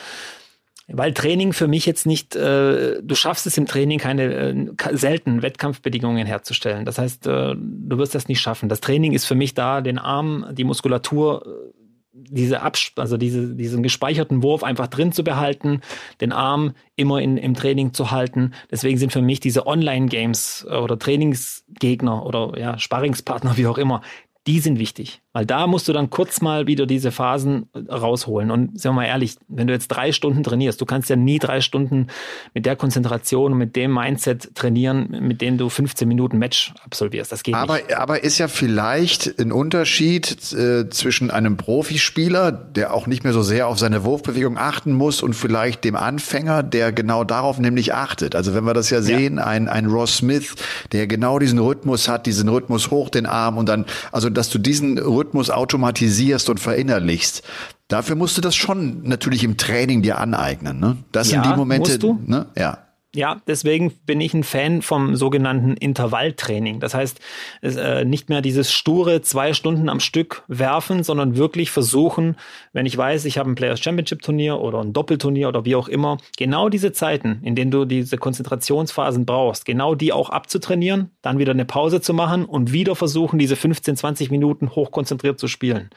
weil 0.87 1.13
Training 1.13 1.53
für 1.53 1.67
mich 1.67 1.85
jetzt 1.85 2.05
nicht, 2.05 2.35
äh, 2.35 3.01
du 3.01 3.15
schaffst 3.15 3.47
es 3.47 3.57
im 3.57 3.65
Training 3.65 3.99
keine 3.99 4.23
äh, 4.23 4.97
selten 4.97 5.41
Wettkampfbedingungen 5.41 6.25
herzustellen. 6.27 6.85
Das 6.85 6.97
heißt, 6.97 7.27
äh, 7.27 7.55
du 7.55 7.97
wirst 7.97 8.15
das 8.15 8.27
nicht 8.27 8.41
schaffen. 8.41 8.69
Das 8.69 8.81
Training 8.81 9.13
ist 9.13 9.25
für 9.25 9.35
mich 9.35 9.53
da, 9.53 9.81
den 9.81 9.97
Arm, 9.97 10.45
die 10.51 10.65
Muskulatur 10.65 11.45
äh, 11.45 11.73
diese 12.13 12.61
Abs 12.61 12.91
also 12.95 13.17
diese, 13.17 13.55
diesen 13.55 13.81
gespeicherten 13.81 14.43
Wurf 14.43 14.63
einfach 14.63 14.87
drin 14.87 15.11
zu 15.11 15.23
behalten, 15.23 15.81
den 16.21 16.31
Arm 16.31 16.73
immer 16.95 17.19
in, 17.21 17.37
im 17.37 17.55
Training 17.55 17.93
zu 17.93 18.11
halten. 18.11 18.53
Deswegen 18.69 18.99
sind 18.99 19.11
für 19.11 19.21
mich 19.21 19.39
diese 19.39 19.65
Online-Games 19.65 20.67
äh, 20.69 20.75
oder 20.75 20.99
Trainingsgegner 20.99 22.25
oder 22.25 22.53
ja, 22.57 22.77
Sparringspartner, 22.77 23.57
wie 23.57 23.67
auch 23.67 23.77
immer, 23.77 24.01
die 24.45 24.59
sind 24.59 24.77
wichtig. 24.77 25.22
Weil 25.33 25.47
da 25.47 25.65
musst 25.65 25.87
du 25.87 25.93
dann 25.93 26.11
kurz 26.11 26.41
mal 26.41 26.67
wieder 26.67 26.85
diese 26.85 27.11
Phasen 27.11 27.65
rausholen. 27.75 28.51
Und 28.51 28.79
sagen 28.79 28.95
wir 28.95 29.01
mal 29.01 29.07
ehrlich, 29.07 29.35
wenn 29.47 29.65
du 29.65 29.73
jetzt 29.73 29.87
drei 29.87 30.11
Stunden 30.11 30.43
trainierst, 30.43 30.79
du 30.79 30.85
kannst 30.85 31.09
ja 31.09 31.15
nie 31.15 31.39
drei 31.39 31.59
Stunden 31.59 32.07
mit 32.53 32.67
der 32.67 32.75
Konzentration 32.75 33.53
und 33.53 33.57
mit 33.57 33.75
dem 33.75 33.91
Mindset 33.91 34.53
trainieren, 34.53 35.07
mit 35.21 35.41
dem 35.41 35.57
du 35.57 35.69
15 35.69 36.07
Minuten 36.07 36.37
Match 36.37 36.71
absolvierst. 36.85 37.31
Das 37.31 37.41
geht 37.41 37.55
aber, 37.55 37.77
nicht. 37.77 37.97
Aber 37.97 38.23
ist 38.23 38.37
ja 38.37 38.47
vielleicht 38.47 39.39
ein 39.39 39.51
Unterschied 39.51 40.53
äh, 40.53 40.87
zwischen 40.89 41.31
einem 41.31 41.57
Profispieler, 41.57 42.51
der 42.51 42.93
auch 42.93 43.07
nicht 43.07 43.23
mehr 43.23 43.33
so 43.33 43.41
sehr 43.41 43.67
auf 43.67 43.79
seine 43.79 44.03
Wurfbewegung 44.03 44.59
achten 44.59 44.93
muss 44.93 45.23
und 45.23 45.33
vielleicht 45.33 45.83
dem 45.83 45.95
Anfänger, 45.95 46.61
der 46.61 46.91
genau 46.91 47.23
darauf 47.23 47.57
nämlich 47.57 47.95
achtet. 47.95 48.35
Also 48.35 48.53
wenn 48.53 48.65
wir 48.65 48.75
das 48.75 48.91
ja 48.91 49.01
sehen, 49.01 49.37
ja. 49.37 49.45
ein, 49.45 49.67
ein 49.67 49.87
Ross 49.87 50.17
Smith, 50.17 50.53
der 50.91 51.07
genau 51.07 51.39
diesen 51.39 51.57
Rhythmus 51.57 52.07
hat, 52.07 52.27
diesen 52.27 52.49
Rhythmus 52.49 52.91
hoch 52.91 53.09
den 53.09 53.25
Arm 53.25 53.57
und 53.57 53.67
dann, 53.67 53.85
also 54.11 54.29
dass 54.29 54.51
du 54.51 54.59
diesen 54.59 54.99
Rhythmus 54.99 55.22
Rhythmus 55.23 55.49
automatisierst 55.49 56.49
und 56.49 56.59
verinnerlichst. 56.59 57.43
Dafür 57.87 58.15
musst 58.15 58.37
du 58.37 58.41
das 58.41 58.55
schon 58.55 59.03
natürlich 59.03 59.43
im 59.43 59.57
Training 59.57 60.01
dir 60.01 60.19
aneignen. 60.19 60.79
Ne? 60.79 60.97
Das 61.11 61.31
ja, 61.31 61.41
sind 61.41 61.51
die 61.51 61.57
Momente. 61.57 61.91
Musst 61.91 62.03
du? 62.03 62.19
Ne? 62.25 62.47
Ja. 62.57 62.79
Ja, 63.15 63.41
deswegen 63.45 63.91
bin 64.07 64.19
ich 64.21 64.33
ein 64.33 64.43
Fan 64.43 64.81
vom 64.81 65.15
sogenannten 65.15 65.77
Intervalltraining. 65.77 66.79
Das 66.79 66.95
heißt, 66.95 67.19
äh, 67.61 68.05
nicht 68.05 68.29
mehr 68.29 68.41
dieses 68.41 68.71
sture 68.71 69.21
zwei 69.21 69.53
Stunden 69.53 69.87
am 69.87 69.99
Stück 69.99 70.43
werfen, 70.47 71.03
sondern 71.03 71.37
wirklich 71.37 71.69
versuchen, 71.69 72.37
wenn 72.71 72.87
ich 72.87 72.97
weiß, 72.97 73.25
ich 73.25 73.37
habe 73.37 73.51
ein 73.51 73.55
Players 73.55 73.81
Championship 73.81 74.23
Turnier 74.23 74.59
oder 74.59 74.79
ein 74.79 74.93
Doppelturnier 74.93 75.47
oder 75.47 75.63
wie 75.63 75.75
auch 75.75 75.89
immer, 75.89 76.17
genau 76.37 76.69
diese 76.69 76.91
Zeiten, 76.91 77.39
in 77.43 77.53
denen 77.53 77.69
du 77.69 77.85
diese 77.85 78.17
Konzentrationsphasen 78.17 79.27
brauchst, 79.27 79.65
genau 79.65 79.93
die 79.93 80.11
auch 80.11 80.31
abzutrainieren, 80.31 81.11
dann 81.21 81.37
wieder 81.37 81.51
eine 81.51 81.65
Pause 81.65 82.01
zu 82.01 82.15
machen 82.15 82.45
und 82.45 82.73
wieder 82.73 82.95
versuchen, 82.95 83.37
diese 83.37 83.55
15, 83.55 83.95
20 83.95 84.31
Minuten 84.31 84.71
hochkonzentriert 84.71 85.39
zu 85.39 85.47
spielen. 85.47 85.91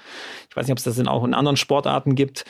Ich 0.50 0.56
weiß 0.56 0.66
nicht, 0.66 0.72
ob 0.72 0.78
es 0.78 0.84
das 0.84 0.98
in 0.98 1.08
auch 1.08 1.24
in 1.24 1.32
anderen 1.32 1.56
Sportarten 1.56 2.14
gibt. 2.14 2.44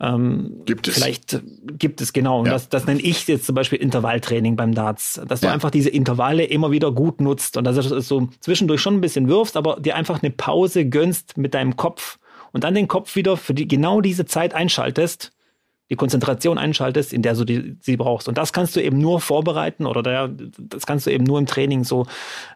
Ähm, 0.00 0.62
gibt 0.64 0.88
es. 0.88 0.94
Vielleicht 0.94 1.40
gibt 1.78 2.00
es, 2.00 2.12
genau. 2.12 2.40
Und 2.40 2.46
ja. 2.46 2.52
das, 2.52 2.68
das 2.68 2.86
nenne 2.86 3.00
ich 3.00 3.26
jetzt 3.26 3.46
zum 3.46 3.54
Beispiel 3.54 3.78
Intervalltraining 3.78 4.56
beim 4.56 4.74
Darts. 4.74 5.20
Dass 5.26 5.40
du 5.40 5.46
ja. 5.46 5.52
einfach 5.52 5.70
diese 5.70 5.90
Intervalle 5.90 6.44
immer 6.44 6.70
wieder 6.70 6.90
gut 6.92 7.20
nutzt 7.20 7.56
und 7.56 7.64
dass 7.64 7.76
du 7.76 8.00
so 8.00 8.28
zwischendurch 8.40 8.80
schon 8.80 8.94
ein 8.94 9.00
bisschen 9.00 9.28
wirfst, 9.28 9.56
aber 9.56 9.78
dir 9.80 9.96
einfach 9.96 10.22
eine 10.22 10.30
Pause 10.30 10.86
gönnst 10.86 11.36
mit 11.36 11.54
deinem 11.54 11.76
Kopf 11.76 12.18
und 12.52 12.64
dann 12.64 12.74
den 12.74 12.88
Kopf 12.88 13.14
wieder 13.16 13.36
für 13.36 13.54
die, 13.54 13.68
genau 13.68 14.00
diese 14.00 14.26
Zeit 14.26 14.54
einschaltest, 14.54 15.32
die 15.90 15.96
Konzentration 15.96 16.58
einschaltest, 16.58 17.12
in 17.12 17.22
der 17.22 17.34
du 17.34 17.44
die, 17.44 17.76
sie 17.80 17.96
brauchst. 17.96 18.28
Und 18.28 18.38
das 18.38 18.52
kannst 18.52 18.74
du 18.74 18.82
eben 18.82 18.98
nur 18.98 19.20
vorbereiten 19.20 19.86
oder 19.86 20.02
der, 20.02 20.30
das 20.58 20.86
kannst 20.86 21.06
du 21.06 21.10
eben 21.10 21.24
nur 21.24 21.38
im 21.38 21.46
Training 21.46 21.84
so 21.84 22.06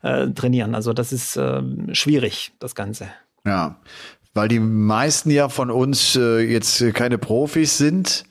äh, 0.02 0.28
trainieren. 0.28 0.74
Also 0.74 0.92
das 0.92 1.12
ist 1.12 1.36
äh, 1.36 1.62
schwierig, 1.92 2.52
das 2.58 2.74
Ganze. 2.74 3.08
Ja, 3.44 3.76
weil 4.38 4.46
die 4.46 4.60
meisten 4.60 5.32
ja 5.32 5.48
von 5.48 5.68
uns 5.68 6.14
äh, 6.14 6.38
jetzt 6.38 6.94
keine 6.94 7.18
Profis 7.18 7.76
sind. 7.76 8.22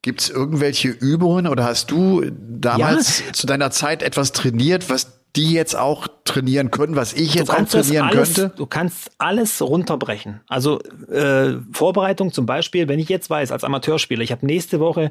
Gibt 0.00 0.20
es 0.20 0.30
irgendwelche 0.30 0.90
Übungen 0.90 1.48
oder 1.48 1.64
hast 1.64 1.90
du 1.90 2.24
damals 2.30 3.18
ja. 3.18 3.32
zu 3.32 3.48
deiner 3.48 3.72
Zeit 3.72 4.04
etwas 4.04 4.30
trainiert, 4.30 4.90
was 4.90 5.18
die 5.34 5.54
jetzt 5.54 5.74
auch 5.74 6.06
trainieren 6.22 6.70
können, 6.70 6.94
was 6.94 7.14
ich 7.14 7.34
jetzt 7.34 7.50
auch 7.50 7.66
trainieren 7.66 8.10
alles, 8.10 8.34
könnte? 8.34 8.54
Du 8.56 8.66
kannst 8.66 9.10
alles 9.18 9.60
runterbrechen. 9.60 10.40
Also 10.46 10.78
äh, 11.10 11.54
Vorbereitung 11.72 12.32
zum 12.32 12.46
Beispiel, 12.46 12.86
wenn 12.86 13.00
ich 13.00 13.08
jetzt 13.08 13.28
weiß, 13.28 13.50
als 13.50 13.64
Amateurspieler, 13.64 14.22
ich 14.22 14.30
habe 14.30 14.46
nächste 14.46 14.78
Woche 14.78 15.10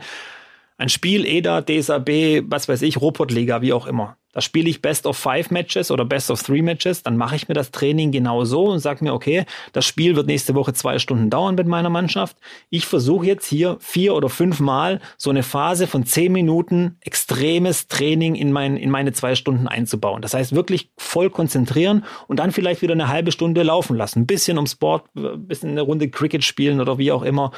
ein 0.77 0.87
Spiel, 0.87 1.25
EDA, 1.25 1.61
DSAB, 1.63 2.43
was 2.45 2.69
weiß 2.69 2.81
ich, 2.83 3.01
Robotliga, 3.01 3.61
wie 3.61 3.73
auch 3.73 3.87
immer. 3.87 4.15
Da 4.33 4.41
spiele 4.41 4.69
ich 4.69 4.81
Best 4.81 5.05
of 5.05 5.17
Five 5.17 5.51
Matches 5.51 5.91
oder 5.91 6.05
Best 6.05 6.31
of 6.31 6.41
Three 6.41 6.61
Matches, 6.61 7.03
dann 7.03 7.17
mache 7.17 7.35
ich 7.35 7.47
mir 7.47 7.53
das 7.53 7.71
Training 7.71 8.11
genau 8.11 8.45
so 8.45 8.65
und 8.65 8.79
sage 8.79 9.03
mir, 9.03 9.13
okay, 9.13 9.45
das 9.73 9.85
Spiel 9.85 10.15
wird 10.15 10.27
nächste 10.27 10.55
Woche 10.55 10.73
zwei 10.73 10.99
Stunden 10.99 11.29
dauern 11.29 11.55
mit 11.55 11.67
meiner 11.67 11.89
Mannschaft. 11.89 12.37
Ich 12.69 12.85
versuche 12.85 13.25
jetzt 13.25 13.45
hier 13.45 13.77
vier 13.79 14.15
oder 14.15 14.29
fünf 14.29 14.59
Mal 14.59 15.01
so 15.17 15.29
eine 15.29 15.43
Phase 15.43 15.87
von 15.87 16.05
zehn 16.05 16.31
Minuten 16.31 16.97
extremes 17.01 17.87
Training 17.87 18.35
in, 18.35 18.51
mein, 18.51 18.77
in 18.77 18.89
meine 18.89 19.11
zwei 19.13 19.35
Stunden 19.35 19.67
einzubauen. 19.67 20.21
Das 20.21 20.33
heißt 20.33 20.55
wirklich 20.55 20.91
voll 20.97 21.29
konzentrieren 21.29 22.05
und 22.27 22.39
dann 22.39 22.51
vielleicht 22.51 22.81
wieder 22.81 22.93
eine 22.93 23.07
halbe 23.09 23.31
Stunde 23.31 23.63
laufen 23.63 23.95
lassen. 23.95 24.19
Ein 24.19 24.27
bisschen 24.27 24.57
um 24.57 24.67
Sport, 24.67 25.05
ein 25.15 25.47
bisschen 25.47 25.71
eine 25.71 25.81
Runde 25.81 26.09
Cricket 26.09 26.43
spielen 26.43 26.79
oder 26.79 26.97
wie 26.97 27.11
auch 27.11 27.23
immer. 27.23 27.51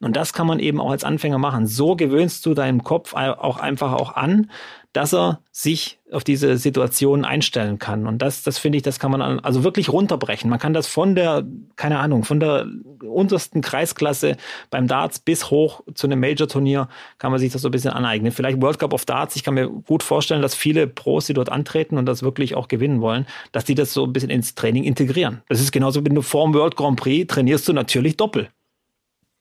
Und 0.00 0.16
das 0.16 0.32
kann 0.32 0.46
man 0.46 0.60
eben 0.60 0.80
auch 0.80 0.90
als 0.90 1.04
Anfänger 1.04 1.38
machen. 1.38 1.66
So 1.66 1.96
gewöhnst 1.96 2.46
du 2.46 2.54
deinem 2.54 2.84
Kopf 2.84 3.14
auch 3.14 3.58
einfach 3.58 3.92
auch 3.94 4.14
an, 4.14 4.50
dass 4.98 5.14
er 5.14 5.38
sich 5.52 6.00
auf 6.10 6.24
diese 6.24 6.56
Situation 6.56 7.24
einstellen 7.24 7.78
kann. 7.78 8.08
Und 8.08 8.18
das, 8.18 8.42
das 8.42 8.58
finde 8.58 8.78
ich, 8.78 8.82
das 8.82 8.98
kann 8.98 9.12
man 9.12 9.22
also 9.22 9.62
wirklich 9.62 9.90
runterbrechen. 9.90 10.50
Man 10.50 10.58
kann 10.58 10.72
das 10.72 10.88
von 10.88 11.14
der, 11.14 11.46
keine 11.76 12.00
Ahnung, 12.00 12.24
von 12.24 12.40
der 12.40 12.66
untersten 13.00 13.60
Kreisklasse 13.60 14.36
beim 14.70 14.88
Darts 14.88 15.20
bis 15.20 15.52
hoch 15.52 15.82
zu 15.94 16.08
einem 16.08 16.18
Major-Turnier 16.18 16.88
kann 17.18 17.30
man 17.30 17.38
sich 17.38 17.52
das 17.52 17.62
so 17.62 17.68
ein 17.68 17.70
bisschen 17.70 17.92
aneignen. 17.92 18.32
Vielleicht 18.32 18.60
World 18.60 18.80
Cup 18.80 18.92
of 18.92 19.04
Darts. 19.04 19.36
Ich 19.36 19.44
kann 19.44 19.54
mir 19.54 19.68
gut 19.68 20.02
vorstellen, 20.02 20.42
dass 20.42 20.56
viele 20.56 20.88
Pros, 20.88 21.26
die 21.26 21.34
dort 21.34 21.48
antreten 21.48 21.96
und 21.96 22.06
das 22.06 22.24
wirklich 22.24 22.56
auch 22.56 22.66
gewinnen 22.66 23.00
wollen, 23.00 23.24
dass 23.52 23.64
die 23.64 23.76
das 23.76 23.92
so 23.92 24.02
ein 24.02 24.12
bisschen 24.12 24.30
ins 24.30 24.56
Training 24.56 24.82
integrieren. 24.82 25.42
Das 25.48 25.60
ist 25.60 25.70
genauso, 25.70 26.04
wenn 26.04 26.16
du 26.16 26.22
vor 26.22 26.44
dem 26.44 26.54
World 26.54 26.74
Grand 26.74 26.98
Prix 26.98 27.32
trainierst 27.32 27.68
du 27.68 27.72
natürlich 27.72 28.16
doppelt. 28.16 28.50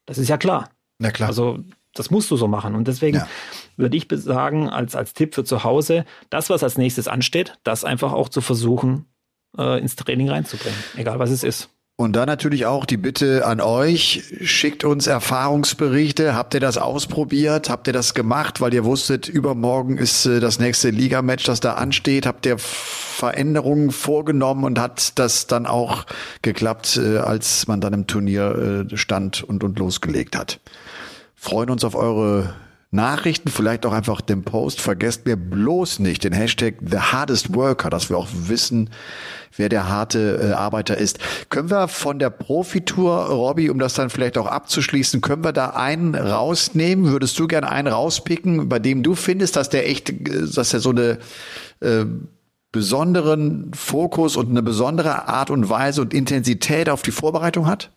Das 0.05 0.19
ist 0.19 0.27
ja 0.27 0.37
klar. 0.37 0.69
Na 0.99 1.09
klar. 1.09 1.29
Also 1.29 1.63
das 1.99 2.11
musst 2.11 2.31
du 2.31 2.37
so 2.37 2.47
machen. 2.47 2.75
Und 2.75 2.87
deswegen 2.87 3.17
ja. 3.17 3.27
würde 3.75 3.97
ich 3.97 4.07
sagen, 4.11 4.69
als, 4.69 4.95
als 4.95 5.13
Tipp 5.13 5.35
für 5.35 5.43
zu 5.43 5.63
Hause, 5.63 6.05
das, 6.29 6.49
was 6.49 6.63
als 6.63 6.77
nächstes 6.77 7.07
ansteht, 7.07 7.57
das 7.63 7.83
einfach 7.83 8.13
auch 8.13 8.29
zu 8.29 8.41
versuchen, 8.41 9.05
äh, 9.57 9.79
ins 9.79 9.95
Training 9.95 10.29
reinzubringen, 10.29 10.77
egal 10.95 11.19
was 11.19 11.31
es 11.31 11.43
ist. 11.43 11.69
Und 11.99 12.15
dann 12.15 12.27
natürlich 12.27 12.67
auch 12.67 12.85
die 12.85 12.95
Bitte 12.95 13.43
an 13.43 13.59
euch, 13.59 14.23
schickt 14.43 14.83
uns 14.83 15.07
Erfahrungsberichte. 15.07 16.35
Habt 16.35 16.53
ihr 16.53 16.59
das 16.59 16.77
ausprobiert? 16.77 17.71
Habt 17.71 17.87
ihr 17.87 17.93
das 17.93 18.13
gemacht, 18.13 18.61
weil 18.61 18.71
ihr 18.75 18.85
wusstet, 18.85 19.27
übermorgen 19.27 19.97
ist 19.97 20.27
äh, 20.27 20.39
das 20.39 20.59
nächste 20.59 20.91
Ligamatch, 20.91 21.45
das 21.45 21.59
da 21.59 21.73
ansteht? 21.73 22.27
Habt 22.27 22.45
ihr 22.45 22.59
Veränderungen 22.59 23.89
vorgenommen 23.89 24.63
und 24.63 24.77
hat 24.77 25.17
das 25.17 25.47
dann 25.47 25.65
auch 25.65 26.05
geklappt, 26.43 26.99
äh, 27.03 27.17
als 27.17 27.67
man 27.67 27.81
dann 27.81 27.93
im 27.93 28.05
Turnier 28.05 28.85
äh, 28.91 28.95
stand 28.95 29.41
und, 29.41 29.63
und 29.63 29.79
losgelegt 29.79 30.37
hat? 30.37 30.59
Freuen 31.37 31.69
uns 31.69 31.85
auf 31.85 31.95
eure 31.95 32.53
Nachrichten, 32.89 33.49
vielleicht 33.49 33.85
auch 33.85 33.91
einfach 33.91 34.21
den 34.21 34.43
Post. 34.43 34.81
Vergesst 34.81 35.25
mir 35.25 35.35
bloß 35.35 35.99
nicht 35.99 36.23
den 36.23 36.33
Hashtag 36.33 36.75
The 36.81 36.97
Hardest 36.99 37.53
Worker, 37.53 37.89
dass 37.89 38.09
wir 38.09 38.17
auch 38.17 38.27
wissen, 38.31 38.89
wer 39.55 39.69
der 39.69 39.89
harte 39.89 40.39
äh, 40.41 40.53
Arbeiter 40.53 40.97
ist. 40.97 41.19
Können 41.49 41.69
wir 41.69 41.89
von 41.89 42.17
der 42.17 42.29
Profitour, 42.29 43.25
Robby, 43.27 43.69
um 43.69 43.77
das 43.77 43.93
dann 43.93 44.09
vielleicht 44.09 44.37
auch 44.37 44.47
abzuschließen, 44.47 45.21
können 45.21 45.43
wir 45.43 45.51
da 45.51 45.71
einen 45.71 46.15
rausnehmen? 46.15 47.11
Würdest 47.11 47.37
du 47.39 47.47
gerne 47.47 47.69
einen 47.69 47.87
rauspicken, 47.87 48.69
bei 48.69 48.79
dem 48.79 49.03
du 49.03 49.15
findest, 49.15 49.57
dass 49.57 49.69
der 49.69 49.89
echt, 49.89 50.13
dass 50.55 50.73
er 50.73 50.79
so 50.79 50.91
eine 50.91 51.19
äh, 51.81 52.05
besonderen 52.71 53.71
Fokus 53.73 54.37
und 54.37 54.49
eine 54.49 54.63
besondere 54.63 55.27
Art 55.27 55.49
und 55.49 55.69
Weise 55.69 56.01
und 56.01 56.13
Intensität 56.13 56.89
auf 56.89 57.01
die 57.01 57.11
Vorbereitung 57.11 57.67
hat? 57.67 57.91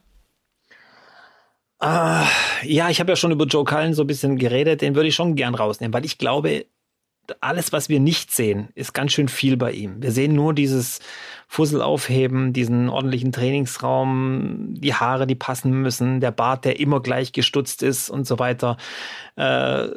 Uh, 1.83 2.27
ja, 2.62 2.90
ich 2.90 3.01
habe 3.01 3.12
ja 3.12 3.16
schon 3.16 3.33
über 3.33 3.47
Joe 3.47 3.64
Cullen 3.64 3.95
so 3.95 4.03
ein 4.03 4.07
bisschen 4.07 4.37
geredet, 4.37 4.83
den 4.83 4.95
würde 4.95 5.09
ich 5.09 5.14
schon 5.14 5.35
gern 5.35 5.55
rausnehmen, 5.55 5.95
weil 5.95 6.05
ich 6.05 6.19
glaube, 6.19 6.66
alles, 7.40 7.73
was 7.73 7.88
wir 7.88 8.01
nicht 8.01 8.33
sehen, 8.33 8.69
ist 8.75 8.93
ganz 8.93 9.12
schön 9.12 9.29
viel 9.29 9.57
bei 9.57 9.73
ihm. 9.73 10.03
Wir 10.03 10.12
sehen 10.12 10.35
nur 10.35 10.53
dieses 10.53 11.01
Fussel 11.49 11.81
aufheben, 11.81 12.53
diesen 12.53 12.88
ordentlichen 12.88 13.33
Trainingsraum, 13.33 14.75
die 14.75 14.95
Haare, 14.95 15.27
die 15.27 15.35
passen 15.37 15.71
müssen, 15.81 16.21
der 16.21 16.33
Bart, 16.33 16.64
der 16.64 16.81
immer 16.81 17.01
gleich 17.01 17.33
gestutzt 17.33 17.83
ist 17.83 18.11
und 18.11 18.27
so 18.27 18.38
weiter. 18.38 18.77
Äh, 19.37 19.88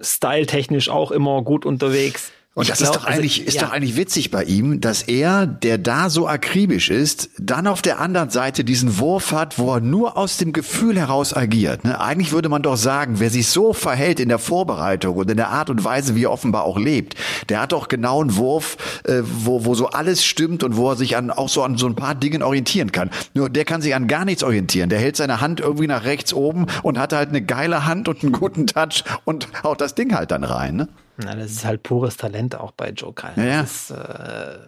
Style-technisch 0.00 0.88
auch 0.88 1.10
immer 1.10 1.42
gut 1.42 1.66
unterwegs. 1.66 2.32
Und 2.58 2.68
das 2.68 2.78
glaub, 2.78 2.90
ist 2.90 2.96
doch 2.96 3.06
also, 3.06 3.18
eigentlich, 3.18 3.38
also, 3.38 3.48
ist 3.48 3.54
ja. 3.54 3.62
doch 3.62 3.72
eigentlich 3.72 3.96
witzig 3.96 4.32
bei 4.32 4.42
ihm, 4.42 4.80
dass 4.80 5.02
er, 5.02 5.46
der 5.46 5.78
da 5.78 6.10
so 6.10 6.26
akribisch 6.26 6.90
ist, 6.90 7.30
dann 7.38 7.68
auf 7.68 7.82
der 7.82 8.00
anderen 8.00 8.30
Seite 8.30 8.64
diesen 8.64 8.98
Wurf 8.98 9.30
hat, 9.30 9.60
wo 9.60 9.74
er 9.74 9.80
nur 9.80 10.16
aus 10.16 10.38
dem 10.38 10.52
Gefühl 10.52 10.98
heraus 10.98 11.32
agiert. 11.32 11.84
Ne? 11.84 12.00
Eigentlich 12.00 12.32
würde 12.32 12.48
man 12.48 12.62
doch 12.62 12.76
sagen, 12.76 13.20
wer 13.20 13.30
sich 13.30 13.46
so 13.46 13.72
verhält 13.72 14.18
in 14.18 14.28
der 14.28 14.40
Vorbereitung 14.40 15.14
und 15.14 15.30
in 15.30 15.36
der 15.36 15.50
Art 15.50 15.70
und 15.70 15.84
Weise, 15.84 16.16
wie 16.16 16.24
er 16.24 16.32
offenbar 16.32 16.64
auch 16.64 16.80
lebt, 16.80 17.14
der 17.48 17.60
hat 17.60 17.70
doch 17.70 17.86
genau 17.86 18.22
einen 18.22 18.34
Wurf, 18.34 18.76
äh, 19.04 19.22
wo, 19.22 19.64
wo 19.64 19.76
so 19.76 19.90
alles 19.90 20.24
stimmt 20.24 20.64
und 20.64 20.76
wo 20.76 20.90
er 20.90 20.96
sich 20.96 21.16
an, 21.16 21.30
auch 21.30 21.48
so 21.48 21.62
an 21.62 21.78
so 21.78 21.86
ein 21.86 21.94
paar 21.94 22.16
Dingen 22.16 22.42
orientieren 22.42 22.90
kann. 22.90 23.10
Nur 23.34 23.50
der 23.50 23.66
kann 23.66 23.82
sich 23.82 23.94
an 23.94 24.08
gar 24.08 24.24
nichts 24.24 24.42
orientieren. 24.42 24.90
Der 24.90 24.98
hält 24.98 25.14
seine 25.14 25.40
Hand 25.40 25.60
irgendwie 25.60 25.86
nach 25.86 26.02
rechts 26.02 26.34
oben 26.34 26.66
und 26.82 26.98
hat 26.98 27.12
halt 27.12 27.28
eine 27.28 27.40
geile 27.40 27.86
Hand 27.86 28.08
und 28.08 28.24
einen 28.24 28.32
guten 28.32 28.66
Touch 28.66 29.04
und 29.24 29.46
haut 29.62 29.80
das 29.80 29.94
Ding 29.94 30.12
halt 30.12 30.32
dann 30.32 30.42
rein. 30.42 30.74
Ne? 30.74 30.88
Na, 31.18 31.34
das 31.34 31.50
ist 31.50 31.64
halt 31.64 31.82
pures 31.82 32.16
Talent 32.16 32.54
auch 32.54 32.70
bei 32.72 32.90
Joe 32.90 33.12
Cullen. 33.12 33.34
Ja, 33.36 33.62
ist, 33.62 33.90
äh, 33.90 34.58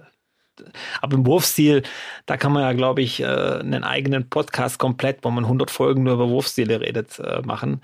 aber 1.00 1.14
im 1.14 1.26
Wurfstil, 1.26 1.82
da 2.26 2.36
kann 2.36 2.52
man 2.52 2.62
ja, 2.62 2.72
glaube 2.72 3.02
ich, 3.02 3.20
äh, 3.20 3.24
einen 3.24 3.84
eigenen 3.84 4.28
Podcast 4.28 4.78
komplett, 4.78 5.18
wo 5.22 5.30
man 5.30 5.44
100 5.44 5.70
Folgen 5.70 6.02
nur 6.02 6.14
über 6.14 6.28
Wurfstile 6.28 6.80
redet, 6.80 7.18
äh, 7.18 7.40
machen. 7.42 7.80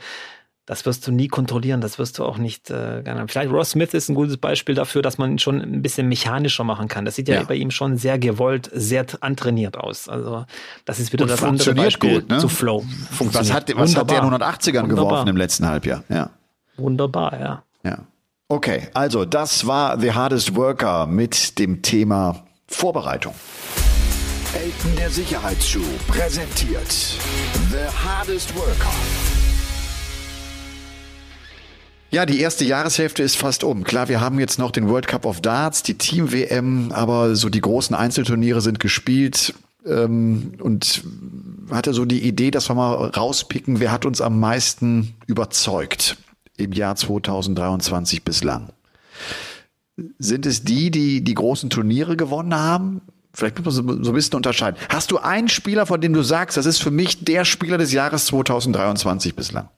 Das 0.66 0.84
wirst 0.84 1.06
du 1.06 1.12
nie 1.12 1.28
kontrollieren, 1.28 1.80
das 1.80 2.00
wirst 2.00 2.18
du 2.18 2.24
auch 2.24 2.38
nicht 2.38 2.70
äh, 2.70 3.02
Vielleicht 3.28 3.52
Ross 3.52 3.70
Smith 3.70 3.94
ist 3.94 4.08
ein 4.08 4.16
gutes 4.16 4.36
Beispiel 4.36 4.74
dafür, 4.74 5.00
dass 5.00 5.16
man 5.16 5.30
ihn 5.30 5.38
schon 5.38 5.60
ein 5.60 5.80
bisschen 5.80 6.08
mechanischer 6.08 6.64
machen 6.64 6.88
kann. 6.88 7.04
Das 7.04 7.14
sieht 7.14 7.28
ja, 7.28 7.36
ja. 7.36 7.42
bei 7.44 7.54
ihm 7.54 7.70
schon 7.70 7.96
sehr 7.96 8.18
gewollt, 8.18 8.68
sehr 8.74 9.06
antrainiert 9.20 9.76
aus. 9.76 10.08
Also 10.08 10.44
das 10.84 10.98
ist 10.98 11.12
wieder 11.12 11.22
Und 11.22 11.30
das 11.30 11.44
andere 11.44 11.72
Beispiel 11.72 12.20
gut, 12.20 12.28
ne? 12.28 12.38
zu 12.38 12.48
Flow. 12.48 12.84
Was 13.20 13.52
hat, 13.52 13.72
was 13.76 13.96
hat 13.96 14.10
der 14.10 14.24
in 14.24 14.24
180ern 14.24 14.88
geworfen 14.88 15.28
im 15.28 15.36
letzten 15.36 15.68
Halbjahr? 15.68 16.02
Ja. 16.08 16.30
Wunderbar, 16.76 17.38
ja. 17.38 17.62
Ja. 17.84 17.98
Okay, 18.48 18.86
also 18.94 19.24
das 19.24 19.66
war 19.66 19.98
The 19.98 20.12
Hardest 20.12 20.54
Worker 20.54 21.08
mit 21.08 21.58
dem 21.58 21.82
Thema 21.82 22.44
Vorbereitung. 22.68 23.34
Elton 24.54 24.96
der 24.96 25.10
Sicherheitsschuh 25.10 25.80
präsentiert 26.06 27.18
The 27.70 27.88
Hardest 28.04 28.54
Worker. 28.54 28.92
Ja, 32.12 32.24
die 32.24 32.38
erste 32.38 32.64
Jahreshälfte 32.64 33.24
ist 33.24 33.36
fast 33.36 33.64
um. 33.64 33.82
Klar, 33.82 34.08
wir 34.08 34.20
haben 34.20 34.38
jetzt 34.38 34.60
noch 34.60 34.70
den 34.70 34.88
World 34.88 35.08
Cup 35.08 35.26
of 35.26 35.40
Darts, 35.40 35.82
die 35.82 35.98
Team-WM, 35.98 36.92
aber 36.92 37.34
so 37.34 37.48
die 37.48 37.60
großen 37.60 37.96
Einzelturniere 37.96 38.60
sind 38.60 38.78
gespielt. 38.78 39.54
Ähm, 39.84 40.52
und 40.60 41.02
hatte 41.72 41.92
so 41.92 42.04
die 42.04 42.22
Idee, 42.22 42.52
dass 42.52 42.70
wir 42.70 42.76
mal 42.76 42.94
rauspicken, 43.08 43.80
wer 43.80 43.90
hat 43.90 44.06
uns 44.06 44.20
am 44.20 44.38
meisten 44.38 45.16
überzeugt 45.26 46.16
im 46.56 46.72
Jahr 46.72 46.96
2023 46.96 48.24
bislang. 48.24 48.70
Sind 50.18 50.46
es 50.46 50.62
die, 50.62 50.90
die 50.90 51.22
die 51.24 51.34
großen 51.34 51.70
Turniere 51.70 52.16
gewonnen 52.16 52.54
haben? 52.54 53.00
Vielleicht 53.32 53.62
muss 53.64 53.82
man 53.82 54.02
so 54.02 54.12
ein 54.12 54.14
bisschen 54.14 54.36
unterscheiden. 54.36 54.80
Hast 54.88 55.10
du 55.10 55.18
einen 55.18 55.48
Spieler, 55.48 55.86
von 55.86 56.00
dem 56.00 56.12
du 56.12 56.22
sagst, 56.22 56.56
das 56.56 56.66
ist 56.66 56.82
für 56.82 56.90
mich 56.90 57.24
der 57.24 57.44
Spieler 57.44 57.76
des 57.76 57.92
Jahres 57.92 58.26
2023 58.26 59.34
bislang? 59.34 59.68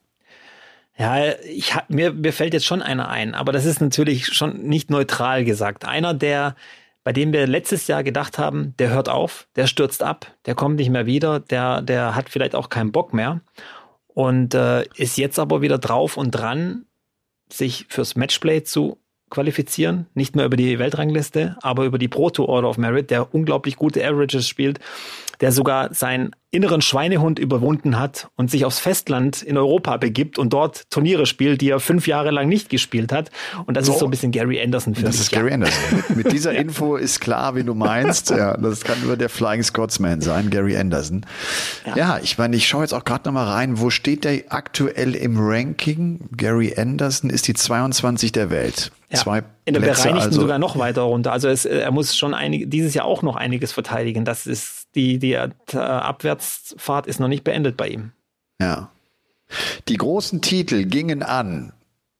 Ja, 0.96 1.32
ich 1.44 1.74
hab, 1.74 1.90
mir, 1.90 2.12
mir 2.12 2.32
fällt 2.32 2.54
jetzt 2.54 2.66
schon 2.66 2.82
einer 2.82 3.08
ein, 3.08 3.34
aber 3.34 3.52
das 3.52 3.64
ist 3.64 3.80
natürlich 3.80 4.26
schon 4.26 4.62
nicht 4.62 4.90
neutral 4.90 5.44
gesagt. 5.44 5.84
Einer, 5.84 6.12
der, 6.12 6.56
bei 7.04 7.12
dem 7.12 7.32
wir 7.32 7.46
letztes 7.46 7.86
Jahr 7.86 8.02
gedacht 8.02 8.38
haben, 8.38 8.74
der 8.78 8.90
hört 8.90 9.08
auf, 9.08 9.46
der 9.54 9.68
stürzt 9.68 10.02
ab, 10.02 10.26
der 10.46 10.56
kommt 10.56 10.76
nicht 10.76 10.90
mehr 10.90 11.06
wieder, 11.06 11.38
der, 11.38 11.82
der 11.82 12.16
hat 12.16 12.28
vielleicht 12.28 12.56
auch 12.56 12.68
keinen 12.68 12.90
Bock 12.90 13.14
mehr 13.14 13.40
und 14.18 14.52
äh, 14.52 14.82
ist 14.96 15.16
jetzt 15.16 15.38
aber 15.38 15.62
wieder 15.62 15.78
drauf 15.78 16.16
und 16.16 16.32
dran, 16.32 16.86
sich 17.48 17.86
fürs 17.88 18.16
Matchplay 18.16 18.64
zu 18.64 18.98
qualifizieren. 19.30 20.08
Nicht 20.14 20.34
mehr 20.34 20.44
über 20.44 20.56
die 20.56 20.80
Weltrangliste, 20.80 21.56
aber 21.62 21.84
über 21.84 21.98
die 21.98 22.08
Pro 22.08 22.28
Tour 22.28 22.48
Order 22.48 22.68
of 22.68 22.78
Merit, 22.78 23.12
der 23.12 23.32
unglaublich 23.32 23.76
gute 23.76 24.04
Averages 24.04 24.48
spielt, 24.48 24.80
der 25.40 25.52
sogar 25.52 25.94
seinen 25.94 26.32
inneren 26.50 26.80
Schweinehund 26.80 27.38
überwunden 27.38 27.98
hat 27.98 28.28
und 28.36 28.50
sich 28.50 28.64
aufs 28.64 28.78
Festland 28.78 29.42
in 29.42 29.58
Europa 29.58 29.98
begibt 29.98 30.38
und 30.38 30.52
dort 30.54 30.90
Turniere 30.90 31.26
spielt, 31.26 31.60
die 31.60 31.68
er 31.68 31.78
fünf 31.78 32.06
Jahre 32.06 32.30
lang 32.30 32.48
nicht 32.48 32.70
gespielt 32.70 33.12
hat. 33.12 33.30
Und 33.66 33.76
das 33.76 33.84
so, 33.84 33.92
ist 33.92 33.98
so 33.98 34.06
ein 34.06 34.10
bisschen 34.10 34.32
Gary 34.32 34.60
Anderson 34.60 34.94
für 34.94 35.02
das 35.02 35.10
mich. 35.10 35.18
Das 35.18 35.26
ist 35.26 35.32
Gary 35.32 35.52
Anderson. 35.52 36.04
Mit, 36.08 36.16
mit 36.16 36.32
dieser 36.32 36.54
Info 36.54 36.96
ist 36.96 37.20
klar, 37.20 37.54
wie 37.54 37.64
du 37.64 37.74
meinst. 37.74 38.30
Ja, 38.30 38.56
das 38.56 38.82
kann 38.82 38.96
nur 39.04 39.18
der 39.18 39.28
Flying 39.28 39.62
Scotsman 39.62 40.22
sein, 40.22 40.48
Gary 40.48 40.76
Anderson. 40.78 41.26
Ja, 41.84 41.96
ja 41.96 42.20
ich 42.22 42.38
meine, 42.38 42.56
ich 42.56 42.66
schaue 42.66 42.82
jetzt 42.82 42.94
auch 42.94 43.04
gerade 43.04 43.28
noch 43.28 43.34
mal 43.34 43.46
rein, 43.46 43.78
wo 43.78 43.90
steht 43.90 44.24
der 44.24 44.44
aktuell 44.48 45.14
im 45.14 45.36
Ranking? 45.38 46.30
Gary 46.34 46.74
Anderson 46.78 47.28
ist 47.28 47.46
die 47.46 47.54
22 47.54 48.32
der 48.32 48.48
Welt. 48.48 48.90
Ja, 49.10 49.18
Zwei 49.18 49.42
in 49.64 49.74
der 49.74 49.80
Plätze, 49.80 50.02
Bereinigten 50.02 50.28
also, 50.28 50.40
sogar 50.42 50.58
noch 50.58 50.78
weiter 50.78 51.02
runter. 51.02 51.32
Also 51.32 51.48
es, 51.48 51.64
er 51.64 51.90
muss 51.90 52.16
schon 52.16 52.34
einig, 52.34 52.70
dieses 52.70 52.94
Jahr 52.94 53.06
auch 53.06 53.22
noch 53.22 53.36
einiges 53.36 53.72
verteidigen. 53.72 54.24
Das 54.24 54.46
ist 54.46 54.77
die, 54.94 55.18
die 55.18 55.36
Abwärtsfahrt 55.36 57.06
ist 57.06 57.20
noch 57.20 57.28
nicht 57.28 57.44
beendet 57.44 57.76
bei 57.76 57.88
ihm. 57.88 58.12
Ja. 58.60 58.90
Die 59.88 59.96
großen 59.96 60.42
Titel 60.42 60.84
gingen 60.84 61.22
an 61.22 61.72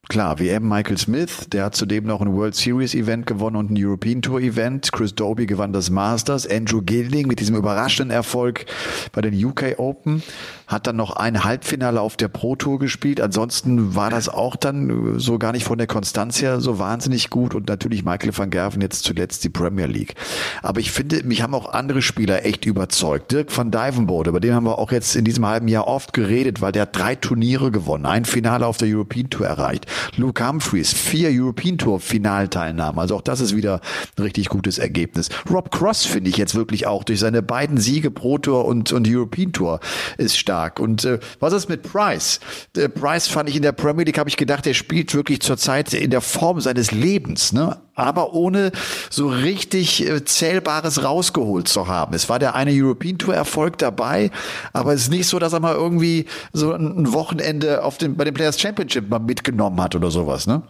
Klar, 0.09 0.39
WM 0.39 0.67
Michael 0.67 0.97
Smith, 0.97 1.45
der 1.51 1.65
hat 1.65 1.75
zudem 1.75 2.05
noch 2.05 2.19
ein 2.19 2.33
World 2.33 2.55
Series 2.55 2.95
Event 2.95 3.27
gewonnen 3.27 3.55
und 3.55 3.69
ein 3.69 3.77
European 3.77 4.23
Tour 4.23 4.41
Event. 4.41 4.91
Chris 4.91 5.13
Doby 5.13 5.45
gewann 5.45 5.71
das 5.71 5.91
Masters. 5.91 6.47
Andrew 6.47 6.81
Gilding 6.81 7.27
mit 7.27 7.39
diesem 7.39 7.55
überraschenden 7.55 8.09
Erfolg 8.09 8.65
bei 9.11 9.21
den 9.21 9.45
UK 9.45 9.77
Open 9.77 10.23
hat 10.69 10.85
dann 10.85 10.95
noch 10.95 11.15
ein 11.15 11.43
Halbfinale 11.43 11.99
auf 11.99 12.15
der 12.15 12.27
Pro 12.27 12.55
Tour 12.55 12.77
gespielt. 12.77 13.19
Ansonsten 13.19 13.95
war 13.95 14.11
das 14.11 14.29
auch 14.29 14.55
dann 14.55 15.19
so 15.19 15.39
gar 15.39 15.51
nicht 15.51 15.65
von 15.65 15.79
der 15.79 15.87
Konstanz 15.87 16.41
her 16.41 16.61
so 16.61 16.77
wahnsinnig 16.77 17.31
gut 17.31 17.55
und 17.55 17.67
natürlich 17.67 18.05
Michael 18.05 18.37
van 18.37 18.51
Gerven 18.51 18.79
jetzt 18.79 19.03
zuletzt 19.03 19.43
die 19.43 19.49
Premier 19.49 19.87
League. 19.87 20.13
Aber 20.61 20.79
ich 20.79 20.91
finde, 20.91 21.23
mich 21.23 21.41
haben 21.41 21.55
auch 21.55 21.73
andere 21.73 22.03
Spieler 22.03 22.45
echt 22.45 22.65
überzeugt. 22.65 23.31
Dirk 23.31 23.55
van 23.57 23.71
Dijvenbode, 23.71 24.29
über 24.29 24.39
den 24.39 24.53
haben 24.53 24.65
wir 24.65 24.77
auch 24.77 24.91
jetzt 24.91 25.15
in 25.15 25.25
diesem 25.25 25.45
halben 25.47 25.67
Jahr 25.67 25.87
oft 25.87 26.13
geredet, 26.13 26.61
weil 26.61 26.71
der 26.71 26.83
hat 26.83 26.95
drei 26.95 27.15
Turniere 27.15 27.71
gewonnen, 27.71 28.05
ein 28.05 28.25
Finale 28.25 28.67
auf 28.67 28.77
der 28.77 28.89
European 28.89 29.31
Tour 29.31 29.47
erreicht. 29.47 29.87
Luke 30.17 30.47
Humphreys, 30.47 30.93
vier 30.93 31.29
European 31.31 31.79
Tour 31.79 31.99
Finalteilnahmen. 31.99 32.99
Also 32.99 33.15
auch 33.15 33.21
das 33.21 33.41
ist 33.41 33.55
wieder 33.55 33.81
ein 34.17 34.23
richtig 34.23 34.49
gutes 34.49 34.77
Ergebnis. 34.77 35.29
Rob 35.49 35.71
Cross 35.71 36.05
finde 36.05 36.29
ich 36.29 36.37
jetzt 36.37 36.53
wirklich 36.53 36.85
auch 36.85 37.03
durch 37.03 37.19
seine 37.19 37.41
beiden 37.41 37.77
Siege 37.77 38.11
Pro 38.11 38.37
Tour 38.37 38.65
und, 38.65 38.91
und 38.91 39.07
European 39.09 39.51
Tour 39.51 39.79
ist 40.19 40.37
stark. 40.37 40.58
Und 40.79 41.05
äh, 41.05 41.19
was 41.39 41.53
ist 41.53 41.69
mit 41.69 41.83
Price? 41.83 42.39
Der 42.75 42.89
Price 42.89 43.27
fand 43.27 43.49
ich 43.49 43.55
in 43.55 43.61
der 43.61 43.71
Premier 43.71 44.05
League, 44.05 44.17
habe 44.17 44.29
ich 44.29 44.37
gedacht, 44.37 44.65
der 44.65 44.73
spielt 44.73 45.13
wirklich 45.13 45.41
zurzeit 45.41 45.93
in 45.93 46.11
der 46.11 46.21
Form 46.21 46.59
seines 46.59 46.91
Lebens, 46.91 47.53
ne? 47.53 47.77
aber 47.95 48.33
ohne 48.33 48.71
so 49.09 49.27
richtig 49.27 50.07
äh, 50.07 50.23
Zählbares 50.23 51.03
rausgeholt 51.03 51.67
zu 51.67 51.87
haben. 51.87 52.13
Es 52.13 52.29
war 52.29 52.39
der 52.39 52.55
eine 52.55 52.71
European 52.73 53.17
Tour 53.17 53.35
Erfolg 53.35 53.77
dabei, 53.77 54.31
aber 54.73 54.93
es 54.93 55.03
ist 55.03 55.11
nicht 55.11 55.27
so, 55.27 55.39
dass 55.39 55.53
er 55.53 55.59
mal 55.59 55.75
irgendwie 55.75 56.25
so 56.53 56.73
ein 56.73 57.13
Wochenende 57.13 57.83
auf 57.83 57.97
dem, 57.97 58.15
bei 58.15 58.23
dem 58.25 58.33
Players 58.33 58.59
Championship 58.59 59.09
mal 59.09 59.19
mitgenommen 59.19 59.81
hat 59.81 59.95
oder 59.95 60.11
sowas, 60.11 60.47
ne? 60.47 60.63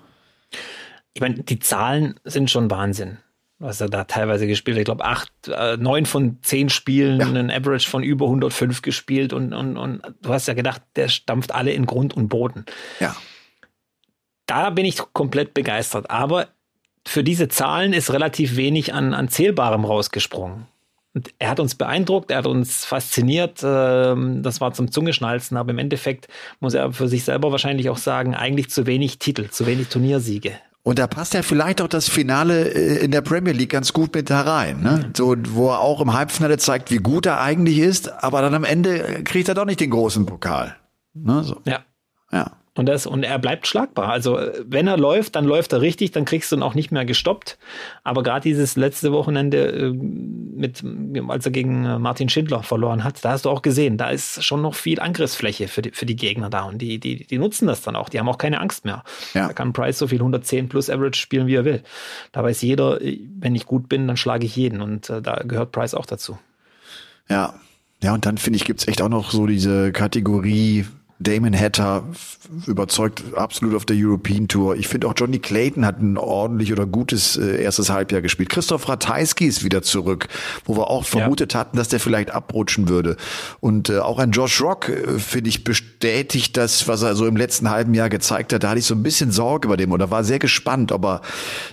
Ich 1.14 1.22
meine, 1.22 1.44
die 1.44 1.60
Zahlen 1.60 2.20
sind 2.24 2.52
schon 2.52 2.70
Wahnsinn 2.70 3.18
was 3.60 3.82
er 3.82 3.90
da 3.90 4.06
teilweise 4.06 4.48
gespielt 4.48 4.78
hat. 4.78 4.82
Ich 4.82 4.86
glaube, 4.86 5.06
acht, 5.06 5.32
äh, 5.48 5.78
neun 5.78 6.06
von 6.06 6.38
zehn 6.42 6.70
Spielen, 6.70 7.20
ja. 7.20 7.28
einen 7.28 7.52
Average 7.52 7.90
von 7.90 8.04
über 8.04 8.26
105 8.26 8.82
gespielt 8.82 9.34
und, 9.34 9.54
und, 9.54 9.78
und 9.78 10.02
du 10.22 10.34
hast 10.34 10.48
ja 10.48 10.54
gedacht, 10.54 10.82
der 10.96 11.10
stampft 11.10 11.54
alle 11.54 11.72
in 11.72 11.86
Grund 11.86 12.16
und 12.16 12.30
Boden. 12.30 12.66
Ja. 13.00 13.16
Da 14.46 14.70
bin 14.70 14.86
ich 14.86 14.98
komplett 15.14 15.54
begeistert. 15.54 16.10
Aber 16.10 16.48
für 17.06 17.24
diese 17.24 17.50
Zahlen 17.50 17.94
ist 17.94 18.12
relativ 18.14 18.56
wenig 18.56 18.94
an, 18.94 19.14
an 19.14 19.28
Zählbarem 19.28 19.84
rausgesprungen. 19.84 20.68
Und 21.14 21.34
er 21.40 21.50
hat 21.50 21.60
uns 21.60 21.76
beeindruckt, 21.76 22.32
er 22.32 22.38
hat 22.38 22.48
uns 22.48 22.86
fasziniert. 22.86 23.62
Ähm, 23.64 24.42
das 24.42 24.62
war 24.62 24.74
zum 24.74 24.92
Zungeschnalzen, 24.92 25.58
aber 25.58 25.72
im 25.72 25.80
Endeffekt 25.80 26.28
muss 26.60 26.76
er 26.76 26.94
für 26.94 27.08
sich 27.08 27.26
selber 27.26 27.52
wahrscheinlich 27.52 27.90
auch 27.90 27.98
sagen, 27.98 28.36
eigentlich 28.36 28.70
zu 28.70 28.86
wenig 28.86 29.20
Titel, 29.20 29.50
zu 29.50 29.66
wenig 29.66 29.90
Turniersiege. 29.90 30.54
Und 30.90 30.98
da 30.98 31.06
passt 31.06 31.36
ja 31.36 31.44
vielleicht 31.44 31.84
auch 31.84 31.88
das 31.88 32.10
Finale 32.10 32.68
äh, 32.68 33.06
in 33.06 33.12
der 33.12 33.22
Premier 33.22 33.54
League 33.54 33.70
ganz 33.70 33.94
gut 33.94 34.16
mit 34.16 34.32
herein, 34.32 34.82
ne? 34.82 35.12
So, 35.16 35.36
wo 35.50 35.70
er 35.70 35.82
auch 35.82 36.02
im 36.02 36.14
Halbfinale 36.14 36.58
zeigt, 36.58 36.90
wie 36.90 36.98
gut 36.98 37.28
er 37.28 37.40
eigentlich 37.42 37.78
ist, 37.78 38.12
aber 38.24 38.42
dann 38.42 38.56
am 38.56 38.64
Ende 38.64 39.24
kriegt 39.24 39.48
er 39.48 39.54
doch 39.54 39.66
nicht 39.66 39.82
den 39.82 39.92
großen 39.92 40.26
Pokal. 40.26 40.76
Ne? 41.14 41.44
So. 41.44 41.62
Ja. 41.66 41.82
Ja. 42.32 42.54
Und, 42.80 42.86
das, 42.86 43.06
und 43.06 43.24
er 43.24 43.40
bleibt 43.40 43.68
schlagbar. 43.68 44.08
Also 44.08 44.40
wenn 44.64 44.88
er 44.88 44.96
läuft, 44.96 45.36
dann 45.36 45.44
läuft 45.44 45.74
er 45.74 45.82
richtig, 45.82 46.12
dann 46.12 46.24
kriegst 46.24 46.50
du 46.50 46.56
ihn 46.56 46.64
auch 46.64 46.76
nicht 46.76 46.94
mehr 46.94 47.04
gestoppt. 47.04 47.58
Aber 48.06 48.24
gerade 48.24 48.44
dieses 48.44 48.78
letzte 48.78 49.12
Wochenende, 49.12 49.68
äh, 49.68 49.92
mit, 49.92 50.82
als 51.28 51.46
er 51.46 51.52
gegen 51.52 51.84
äh, 51.84 52.00
Martin 52.00 52.30
Schindler 52.30 52.64
verloren 52.64 53.04
hat, 53.04 53.26
da 53.26 53.32
hast 53.32 53.44
du 53.44 53.50
auch 53.50 53.64
gesehen, 53.64 53.98
da 53.98 54.12
ist 54.12 54.46
schon 54.46 54.62
noch 54.62 54.76
viel 54.76 55.02
Angriffsfläche 55.02 55.68
für 55.68 55.82
die, 55.82 55.92
für 55.92 56.06
die 56.06 56.16
Gegner 56.16 56.50
da. 56.50 56.64
Und 56.64 56.78
die, 56.78 57.00
die, 57.00 57.26
die 57.26 57.38
nutzen 57.38 57.68
das 57.68 57.82
dann 57.82 57.98
auch. 57.98 58.08
Die 58.08 58.18
haben 58.18 58.30
auch 58.30 58.38
keine 58.38 58.62
Angst 58.62 58.86
mehr. 58.86 59.04
Ja. 59.34 59.48
Da 59.48 59.54
kann 59.54 59.74
Price 59.74 60.00
so 60.00 60.08
viel 60.08 60.20
110 60.20 60.70
plus 60.70 60.90
Average 60.90 61.20
spielen, 61.20 61.48
wie 61.48 61.56
er 61.56 61.66
will. 61.66 61.84
Da 62.32 62.46
weiß 62.46 62.62
jeder, 62.62 62.98
wenn 63.02 63.56
ich 63.56 63.66
gut 63.66 63.90
bin, 63.90 64.08
dann 64.08 64.16
schlage 64.16 64.46
ich 64.46 64.56
jeden. 64.56 64.80
Und 64.80 65.10
äh, 65.10 65.22
da 65.22 65.42
gehört 65.44 65.74
Price 65.74 65.94
auch 65.94 66.06
dazu. 66.06 66.40
Ja, 67.28 67.56
ja, 68.02 68.14
und 68.14 68.26
dann 68.26 68.38
finde 68.38 68.56
ich, 68.56 68.64
gibt's 68.64 68.88
echt 68.88 69.02
auch 69.02 69.10
noch 69.10 69.32
so 69.32 69.48
diese 69.48 69.92
Kategorie, 69.92 70.86
Damon 71.22 71.54
Hatter 71.54 72.04
überzeugt 72.66 73.24
absolut 73.36 73.76
auf 73.76 73.84
der 73.84 73.98
European 74.00 74.48
Tour. 74.48 74.78
Ich 74.78 74.88
finde 74.88 75.08
auch 75.08 75.14
Johnny 75.18 75.40
Clayton 75.40 75.86
hat 75.86 76.02
ein 76.02 76.18
ordentlich 76.18 76.72
oder 76.72 76.86
gutes 76.86 77.36
äh, 77.36 77.62
erstes 77.62 77.90
Halbjahr 77.90 78.22
gespielt. 78.22 78.48
Christoph 78.48 78.88
Ratajski 78.88 79.46
ist 79.46 79.66
wieder 79.66 79.82
zurück, 79.82 80.30
wo 80.64 80.78
wir 80.78 80.90
auch 80.90 81.04
vermutet 81.04 81.54
ja. 81.54 81.60
hatten, 81.60 81.76
dass 81.76 81.90
der 81.90 82.00
vielleicht 82.00 82.32
abrutschen 82.32 82.88
würde. 82.88 83.18
Und 83.60 83.90
äh, 83.90 84.00
auch 84.00 84.18
ein 84.18 84.32
Josh 84.32 84.62
Rock, 84.62 84.88
äh, 84.88 85.20
finde 85.20 85.50
ich, 85.50 85.66
bestätigt 85.66 86.56
das, 86.56 86.88
was 86.88 87.02
er 87.02 87.16
so 87.16 87.28
im 87.28 87.36
letzten 87.36 87.70
halben 87.70 87.94
Jahr 87.94 88.10
gezeigt 88.10 88.54
hat. 88.54 88.64
Da 88.64 88.70
hatte 88.70 88.80
ich 88.80 88.86
so 88.86 88.96
ein 88.96 89.04
bisschen 89.04 89.32
Sorge 89.32 89.68
bei 89.68 89.76
dem 89.76 89.92
oder 89.92 90.10
war 90.12 90.24
sehr 90.24 90.40
gespannt, 90.40 90.94
ob 90.94 91.04
er 91.04 91.22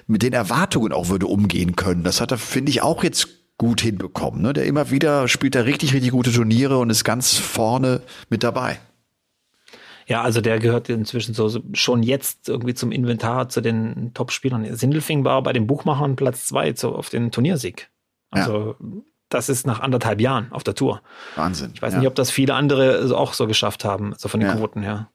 mit 0.09 0.23
den 0.23 0.33
Erwartungen 0.33 0.93
auch 0.93 1.09
würde 1.09 1.29
umgehen 1.29 1.77
können. 1.77 2.03
Das 2.03 2.21
hat 2.21 2.33
er, 2.33 2.39
finde 2.39 2.71
ich, 2.71 2.83
auch 2.83 3.05
jetzt 3.05 3.29
gut 3.59 3.81
hinbekommen. 3.81 4.43
Ne? 4.43 4.53
Der 4.53 4.67
immer 4.67 4.91
wieder 4.91 5.29
spielt 5.29 5.55
da 5.55 5.61
richtig, 5.61 5.95
richtig 5.95 6.11
gute 6.11 6.33
Turniere 6.33 6.79
und 6.79 6.91
ist 6.91 7.05
ganz 7.05 7.35
vorne 7.37 8.03
mit 8.29 8.43
dabei. 8.43 8.81
Ja, 10.07 10.23
also 10.23 10.41
der 10.41 10.61
gehört 10.61 10.89
inzwischen 10.89 11.35
so 11.35 11.61
schon 11.73 12.03
jetzt 12.03 12.49
irgendwie 12.49 12.75
zum 12.75 12.93
Inventar 12.93 13.49
zu 13.49 13.61
den 13.61 14.15
Top-Spielern. 14.15 14.77
Sindelfing 14.77 15.25
war 15.25 15.43
bei 15.43 15.53
den 15.53 15.67
Buchmachern 15.67 16.15
Platz 16.15 16.47
zwei 16.47 16.73
zu, 16.73 16.95
auf 16.95 17.11
den 17.11 17.33
Turniersieg. 17.33 17.91
Also 18.31 18.77
ja. 18.79 18.87
das 19.29 19.49
ist 19.49 19.67
nach 19.67 19.81
anderthalb 19.81 20.21
Jahren 20.21 20.53
auf 20.53 20.63
der 20.63 20.75
Tour. 20.75 21.03
Wahnsinn. 21.35 21.73
Ich 21.75 21.83
weiß 21.83 21.95
ja. 21.95 21.99
nicht, 21.99 22.09
ob 22.09 22.15
das 22.15 22.31
viele 22.31 22.55
andere 22.55 23.17
auch 23.17 23.33
so 23.33 23.49
geschafft 23.49 23.85
haben, 23.85 24.15
so 24.17 24.29
von 24.29 24.39
den 24.39 24.49
ja. 24.49 24.57
Quoten 24.57 24.83
her. 24.83 25.11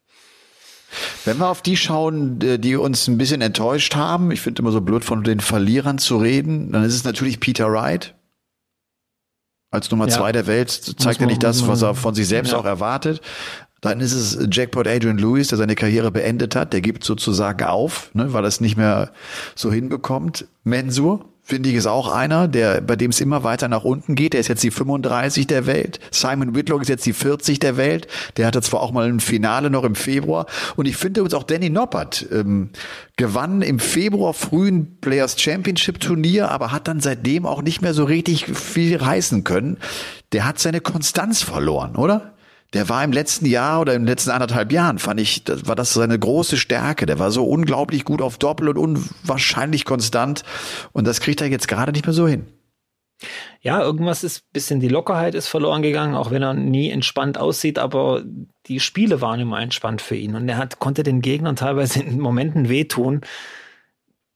Wenn 1.24 1.38
wir 1.38 1.48
auf 1.48 1.62
die 1.62 1.78
schauen, 1.78 2.38
die 2.38 2.76
uns 2.76 3.08
ein 3.08 3.16
bisschen 3.16 3.40
enttäuscht 3.40 3.96
haben, 3.96 4.30
ich 4.30 4.42
finde 4.42 4.60
immer 4.60 4.72
so 4.72 4.82
blöd 4.82 5.04
von 5.04 5.24
den 5.24 5.40
Verlierern 5.40 5.96
zu 5.96 6.18
reden, 6.18 6.70
dann 6.70 6.84
ist 6.84 6.94
es 6.94 7.04
natürlich 7.04 7.40
Peter 7.40 7.72
Wright. 7.72 8.14
Als 9.70 9.90
Nummer 9.90 10.06
ja. 10.06 10.14
zwei 10.14 10.32
der 10.32 10.46
Welt 10.46 10.70
zeigt 10.70 11.22
er 11.22 11.26
nicht 11.26 11.42
das, 11.42 11.66
was 11.66 11.80
er 11.80 11.94
von 11.94 12.14
sich 12.14 12.28
selbst 12.28 12.52
ja. 12.52 12.58
auch 12.58 12.66
erwartet. 12.66 13.22
Dann 13.82 13.98
ist 13.98 14.12
es 14.12 14.38
Jackpot 14.50 14.86
Adrian 14.86 15.18
Lewis, 15.18 15.48
der 15.48 15.58
seine 15.58 15.74
Karriere 15.74 16.12
beendet 16.12 16.54
hat. 16.54 16.72
Der 16.72 16.80
gibt 16.80 17.02
sozusagen 17.02 17.64
auf, 17.64 18.10
ne, 18.14 18.32
weil 18.32 18.44
er 18.44 18.48
es 18.48 18.60
nicht 18.60 18.76
mehr 18.76 19.10
so 19.56 19.72
hinbekommt. 19.72 20.46
Mensur, 20.62 21.24
finde 21.42 21.68
ich, 21.68 21.74
ist 21.74 21.88
auch 21.88 22.12
einer, 22.12 22.46
der, 22.46 22.80
bei 22.80 22.94
dem 22.94 23.10
es 23.10 23.20
immer 23.20 23.42
weiter 23.42 23.66
nach 23.66 23.82
unten 23.82 24.14
geht. 24.14 24.34
Der 24.34 24.40
ist 24.40 24.46
jetzt 24.46 24.62
die 24.62 24.70
35 24.70 25.48
der 25.48 25.66
Welt. 25.66 25.98
Simon 26.12 26.54
Whitlock 26.54 26.82
ist 26.82 26.88
jetzt 26.88 27.04
die 27.06 27.12
40 27.12 27.58
der 27.58 27.76
Welt. 27.76 28.06
Der 28.36 28.46
hatte 28.46 28.62
zwar 28.62 28.82
auch 28.82 28.92
mal 28.92 29.08
ein 29.08 29.18
Finale 29.18 29.68
noch 29.68 29.82
im 29.82 29.96
Februar. 29.96 30.46
Und 30.76 30.86
ich 30.86 30.96
finde 30.96 31.24
uns 31.24 31.34
auch 31.34 31.42
Danny 31.42 31.68
Noppert 31.68 32.24
ähm, 32.30 32.70
gewann 33.16 33.62
im 33.62 33.80
Februar 33.80 34.32
frühen 34.32 34.98
Players 35.00 35.40
Championship 35.40 35.98
Turnier, 35.98 36.52
aber 36.52 36.70
hat 36.70 36.86
dann 36.86 37.00
seitdem 37.00 37.46
auch 37.46 37.62
nicht 37.62 37.82
mehr 37.82 37.94
so 37.94 38.04
richtig 38.04 38.46
viel 38.56 38.96
reißen 38.96 39.42
können. 39.42 39.78
Der 40.30 40.44
hat 40.44 40.60
seine 40.60 40.80
Konstanz 40.80 41.42
verloren, 41.42 41.96
oder? 41.96 42.32
Der 42.72 42.88
war 42.88 43.04
im 43.04 43.12
letzten 43.12 43.46
Jahr 43.46 43.80
oder 43.80 43.94
im 43.94 44.04
letzten 44.04 44.30
anderthalb 44.30 44.72
Jahren, 44.72 44.98
fand 44.98 45.20
ich, 45.20 45.44
das 45.44 45.66
war 45.66 45.76
das 45.76 45.92
seine 45.92 46.18
große 46.18 46.56
Stärke. 46.56 47.06
Der 47.06 47.18
war 47.18 47.30
so 47.30 47.44
unglaublich 47.44 48.04
gut 48.04 48.22
auf 48.22 48.38
Doppel 48.38 48.68
und 48.68 48.78
unwahrscheinlich 48.78 49.84
konstant. 49.84 50.42
Und 50.92 51.06
das 51.06 51.20
kriegt 51.20 51.40
er 51.40 51.48
jetzt 51.48 51.68
gerade 51.68 51.92
nicht 51.92 52.06
mehr 52.06 52.14
so 52.14 52.26
hin. 52.26 52.46
Ja, 53.60 53.80
irgendwas 53.80 54.24
ist, 54.24 54.52
bisschen 54.52 54.80
die 54.80 54.88
Lockerheit 54.88 55.34
ist 55.34 55.48
verloren 55.48 55.82
gegangen, 55.82 56.14
auch 56.14 56.30
wenn 56.30 56.42
er 56.42 56.54
nie 56.54 56.90
entspannt 56.90 57.38
aussieht, 57.38 57.78
aber 57.78 58.24
die 58.66 58.80
Spiele 58.80 59.20
waren 59.20 59.38
immer 59.38 59.60
entspannt 59.60 60.02
für 60.02 60.16
ihn 60.16 60.34
und 60.34 60.48
er 60.48 60.56
hat, 60.56 60.80
konnte 60.80 61.04
den 61.04 61.20
Gegnern 61.20 61.54
teilweise 61.54 62.02
in 62.02 62.18
Momenten 62.18 62.68
wehtun, 62.68 63.20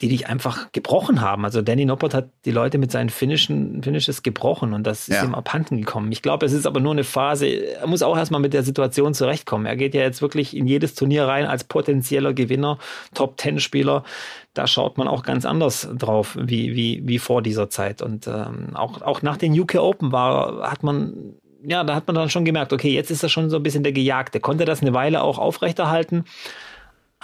die 0.03 0.09
dich 0.09 0.29
einfach 0.29 0.73
gebrochen 0.73 1.23
haben. 1.23 1.47
Also 1.47 1.63
Danny 1.63 1.87
Noppert 1.87 2.13
hat 2.13 2.29
die 2.45 2.51
Leute 2.51 2.77
mit 2.77 2.91
seinen 2.91 3.09
Finishen, 3.09 3.83
Finishes 3.83 4.23
gebrochen 4.23 4.75
und 4.75 4.87
das 4.87 5.09
ist 5.09 5.23
ihm 5.23 5.35
abhanden 5.35 5.79
gekommen. 5.79 6.13
Ich 6.13 6.21
glaube, 6.21 6.45
es 6.45 6.53
ist 6.53 6.67
aber 6.67 6.81
nur 6.81 6.93
eine 6.93 7.05
Phase. 7.05 7.47
Er 7.47 7.87
muss 7.87 8.03
auch 8.03 8.17
erstmal 8.17 8.43
mit 8.43 8.53
der 8.53 8.63
Situation 8.63 9.15
zurechtkommen. 9.15 9.65
Er 9.65 9.77
geht 9.77 9.95
ja 9.95 10.03
jetzt 10.03 10.21
wirklich 10.21 10.55
in 10.55 10.67
jedes 10.67 10.95
Turnier 10.95 11.27
rein 11.27 11.47
als 11.47 11.65
potenzieller 11.65 12.35
Gewinner, 12.35 12.79
Top-Ten-Spieler. 13.15 14.05
Da 14.53 14.67
schaut 14.67 14.99
man 14.99 15.09
auch 15.09 15.23
ganz 15.23 15.47
anders 15.47 15.89
drauf, 15.97 16.37
wie, 16.39 16.77
wie, 16.77 17.01
wie 17.05 17.19
vor 17.19 17.41
dieser 17.41 17.71
Zeit. 17.71 18.03
Und 18.03 18.27
ähm, 18.27 18.77
auch, 18.77 19.01
auch 19.01 19.23
nach 19.23 19.39
den 19.39 19.59
UK 19.59 19.77
Open 19.77 20.13
war, 20.13 20.71
hat 20.71 20.83
man 20.83 21.37
ja, 21.69 21.83
da 21.83 21.95
hat 21.95 22.07
man 22.07 22.15
dann 22.15 22.31
schon 22.31 22.45
gemerkt, 22.45 22.73
okay, 22.73 22.93
jetzt 22.93 23.11
ist 23.11 23.23
er 23.23 23.29
schon 23.29 23.51
so 23.51 23.57
ein 23.57 23.63
bisschen 23.63 23.83
der 23.83 23.93
Gejagte. 23.93 24.39
Konnte 24.39 24.67
das 24.67 24.83
eine 24.83 24.95
Weile 24.95 25.23
auch 25.23 25.39
aufrechterhalten. 25.39 26.25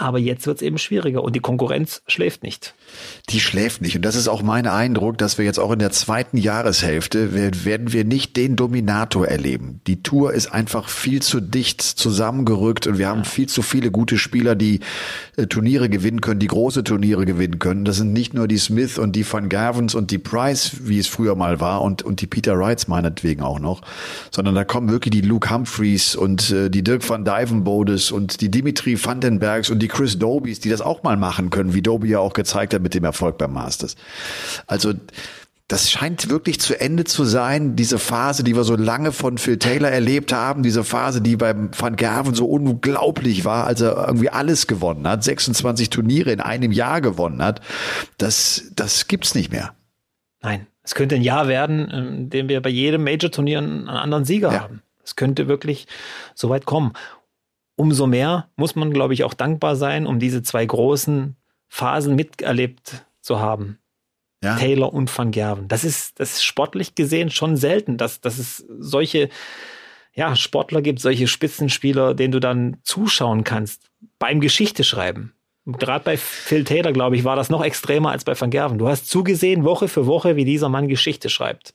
Aber 0.02 0.18
jetzt 0.18 0.48
wird 0.48 0.56
es 0.56 0.62
eben 0.62 0.78
schwieriger 0.78 1.22
und 1.22 1.36
die 1.36 1.40
Konkurrenz 1.40 2.02
schläft 2.08 2.42
nicht. 2.42 2.74
Die 3.28 3.38
schläft 3.38 3.82
nicht. 3.82 3.94
Und 3.94 4.02
das 4.02 4.16
ist 4.16 4.26
auch 4.26 4.42
mein 4.42 4.66
Eindruck, 4.66 5.16
dass 5.16 5.38
wir 5.38 5.44
jetzt 5.44 5.60
auch 5.60 5.70
in 5.70 5.78
der 5.78 5.92
zweiten 5.92 6.36
Jahreshälfte 6.36 7.32
werden 7.64 7.92
wir 7.92 8.04
nicht 8.04 8.36
den 8.36 8.56
Dominator 8.56 9.28
erleben. 9.28 9.80
Die 9.86 10.02
Tour 10.02 10.34
ist 10.34 10.52
einfach 10.52 10.88
viel 10.88 11.22
zu 11.22 11.40
dicht 11.40 11.80
zusammengerückt 11.80 12.88
und 12.88 12.98
wir 12.98 13.06
haben 13.06 13.24
viel 13.24 13.48
zu 13.48 13.62
viele 13.62 13.92
gute 13.92 14.18
Spieler, 14.18 14.56
die 14.56 14.80
äh, 15.36 15.46
Turniere 15.46 15.88
gewinnen 15.88 16.20
können, 16.20 16.40
die 16.40 16.48
große 16.48 16.82
Turniere 16.82 17.24
gewinnen 17.24 17.60
können. 17.60 17.84
Das 17.84 17.98
sind 17.98 18.12
nicht 18.12 18.34
nur 18.34 18.48
die 18.48 18.58
Smith 18.58 18.98
und 18.98 19.14
die 19.14 19.30
Van 19.30 19.48
Gervens 19.48 19.94
und 19.94 20.10
die 20.10 20.18
Price, 20.18 20.78
wie 20.82 20.98
es 20.98 21.06
früher 21.06 21.36
mal 21.36 21.60
war 21.60 21.80
und, 21.80 22.02
und 22.02 22.20
die 22.20 22.26
Peter 22.26 22.58
Wrights 22.58 22.88
meinetwegen 22.88 23.42
auch 23.42 23.60
noch, 23.60 23.82
sondern 24.32 24.56
da 24.56 24.64
kommen 24.64 24.90
wirklich 24.90 25.12
die 25.12 25.20
Luke 25.20 25.48
Humphreys 25.48 26.16
und 26.16 26.50
äh, 26.50 26.70
die 26.70 26.82
Dirk 26.82 27.08
van 27.08 27.24
Dijvenbodes 27.24 28.10
und 28.10 28.40
die 28.40 28.50
Dimitri 28.50 28.98
Vandenbergs 29.02 29.70
und 29.70 29.78
die 29.78 29.91
Chris 29.92 30.18
Dobies, 30.18 30.58
die 30.58 30.70
das 30.70 30.80
auch 30.80 31.02
mal 31.02 31.18
machen 31.18 31.50
können, 31.50 31.74
wie 31.74 31.82
Doby 31.82 32.08
ja 32.08 32.18
auch 32.18 32.32
gezeigt 32.32 32.72
hat 32.72 32.80
mit 32.82 32.94
dem 32.94 33.04
Erfolg 33.04 33.36
beim 33.36 33.52
Masters. 33.52 33.96
Also 34.66 34.94
das 35.68 35.90
scheint 35.90 36.30
wirklich 36.30 36.60
zu 36.60 36.78
Ende 36.80 37.04
zu 37.04 37.24
sein, 37.24 37.76
diese 37.76 37.98
Phase, 37.98 38.42
die 38.42 38.56
wir 38.56 38.64
so 38.64 38.74
lange 38.74 39.12
von 39.12 39.36
Phil 39.36 39.58
Taylor 39.58 39.90
erlebt 39.90 40.32
haben, 40.32 40.62
diese 40.62 40.82
Phase, 40.82 41.20
die 41.20 41.36
beim 41.36 41.70
Van 41.78 41.96
Gerven 41.96 42.34
so 42.34 42.46
unglaublich 42.46 43.44
war, 43.44 43.66
als 43.66 43.82
er 43.82 44.06
irgendwie 44.06 44.30
alles 44.30 44.66
gewonnen 44.66 45.06
hat, 45.06 45.24
26 45.24 45.90
Turniere 45.90 46.32
in 46.32 46.40
einem 46.40 46.72
Jahr 46.72 47.02
gewonnen 47.02 47.42
hat, 47.42 47.60
das, 48.16 48.70
das 48.74 49.08
gibt's 49.08 49.34
nicht 49.34 49.52
mehr. 49.52 49.74
Nein, 50.42 50.66
es 50.82 50.94
könnte 50.94 51.16
ein 51.16 51.22
Jahr 51.22 51.48
werden, 51.48 51.90
in 51.90 52.30
dem 52.30 52.48
wir 52.48 52.62
bei 52.62 52.70
jedem 52.70 53.04
Major-Turnier 53.04 53.58
einen 53.58 53.88
anderen 53.88 54.24
Sieger 54.24 54.52
ja. 54.52 54.60
haben. 54.60 54.82
Es 55.04 55.16
könnte 55.16 55.48
wirklich 55.48 55.86
so 56.34 56.48
weit 56.48 56.64
kommen 56.64 56.92
umso 57.76 58.06
mehr 58.06 58.48
muss 58.56 58.74
man, 58.74 58.92
glaube 58.92 59.14
ich, 59.14 59.24
auch 59.24 59.34
dankbar 59.34 59.76
sein, 59.76 60.06
um 60.06 60.18
diese 60.18 60.42
zwei 60.42 60.64
großen 60.64 61.36
Phasen 61.68 62.14
miterlebt 62.16 63.06
zu 63.20 63.40
haben. 63.40 63.78
Ja. 64.42 64.56
Taylor 64.56 64.92
und 64.92 65.16
Van 65.16 65.30
Gerven. 65.30 65.68
Das 65.68 65.84
ist, 65.84 66.18
das 66.18 66.32
ist 66.32 66.44
sportlich 66.44 66.94
gesehen 66.94 67.30
schon 67.30 67.56
selten, 67.56 67.96
dass, 67.96 68.20
dass 68.20 68.38
es 68.38 68.64
solche 68.78 69.28
ja, 70.14 70.36
Sportler 70.36 70.82
gibt, 70.82 71.00
solche 71.00 71.28
Spitzenspieler, 71.28 72.14
denen 72.14 72.32
du 72.32 72.40
dann 72.40 72.78
zuschauen 72.82 73.44
kannst 73.44 73.90
beim 74.18 74.40
Geschichte 74.40 74.84
schreiben. 74.84 75.32
Gerade 75.64 76.04
bei 76.04 76.16
Phil 76.16 76.64
Taylor, 76.64 76.92
glaube 76.92 77.14
ich, 77.14 77.22
war 77.22 77.36
das 77.36 77.48
noch 77.48 77.62
extremer 77.62 78.10
als 78.10 78.24
bei 78.24 78.38
Van 78.38 78.50
Gerven. 78.50 78.78
Du 78.78 78.88
hast 78.88 79.08
zugesehen, 79.08 79.62
Woche 79.62 79.86
für 79.86 80.06
Woche, 80.06 80.34
wie 80.34 80.44
dieser 80.44 80.68
Mann 80.68 80.88
Geschichte 80.88 81.30
schreibt. 81.30 81.72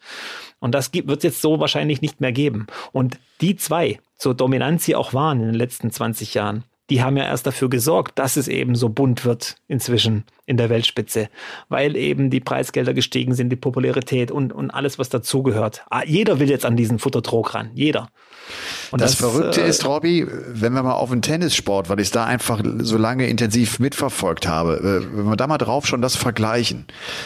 Und 0.59 0.75
das 0.75 0.93
wird 0.93 1.09
es 1.09 1.23
jetzt 1.23 1.41
so 1.41 1.61
wahrscheinlich 1.61 2.01
nicht 2.01 2.19
mehr 2.19 2.33
geben. 2.33 2.67
Und 2.91 3.17
die 3.39 3.55
zwei, 3.55 3.99
so 4.17 4.33
dominant 4.33 4.81
sie 4.81 4.95
auch 4.95 5.13
waren 5.13 5.39
in 5.39 5.47
den 5.47 5.55
letzten 5.55 5.91
20 5.91 6.33
Jahren, 6.33 6.63
die 6.89 7.03
haben 7.03 7.17
ja 7.17 7.25
erst 7.25 7.45
dafür 7.45 7.69
gesorgt, 7.69 8.17
dass 8.17 8.37
es 8.37 8.47
eben 8.47 8.75
so 8.75 8.89
bunt 8.89 9.25
wird 9.25 9.57
inzwischen 9.67 10.23
in 10.45 10.55
der 10.55 10.69
Weltspitze, 10.69 11.29
weil 11.67 11.97
eben 11.97 12.29
die 12.29 12.39
Preisgelder 12.39 12.93
gestiegen 12.93 13.35
sind, 13.35 13.49
die 13.49 13.57
Popularität 13.57 14.31
und, 14.31 14.53
und 14.53 14.71
alles, 14.71 14.97
was 14.97 15.09
dazugehört. 15.09 15.85
Ah, 15.89 16.03
jeder 16.05 16.39
will 16.39 16.49
jetzt 16.49 16.65
an 16.65 16.77
diesen 16.77 16.99
Futtertrog 16.99 17.53
ran, 17.53 17.71
jeder. 17.73 18.09
Und 18.91 19.01
das, 19.01 19.11
das 19.11 19.19
Verrückte 19.19 19.61
äh, 19.61 19.69
ist, 19.69 19.85
Robby, 19.85 20.27
wenn 20.47 20.73
wir 20.73 20.83
mal 20.83 20.93
auf 20.93 21.09
den 21.09 21.21
Tennissport, 21.21 21.89
weil 21.89 21.99
ich 21.99 22.07
es 22.07 22.11
da 22.11 22.25
einfach 22.25 22.61
so 22.79 22.97
lange 22.97 23.27
intensiv 23.27 23.79
mitverfolgt 23.79 24.47
habe, 24.47 24.77
äh, 24.77 25.17
wenn 25.17 25.25
wir 25.25 25.35
da 25.35 25.47
mal 25.47 25.57
drauf 25.57 25.85
schon 25.87 26.01
das 26.01 26.15
vergleichen. 26.15 26.85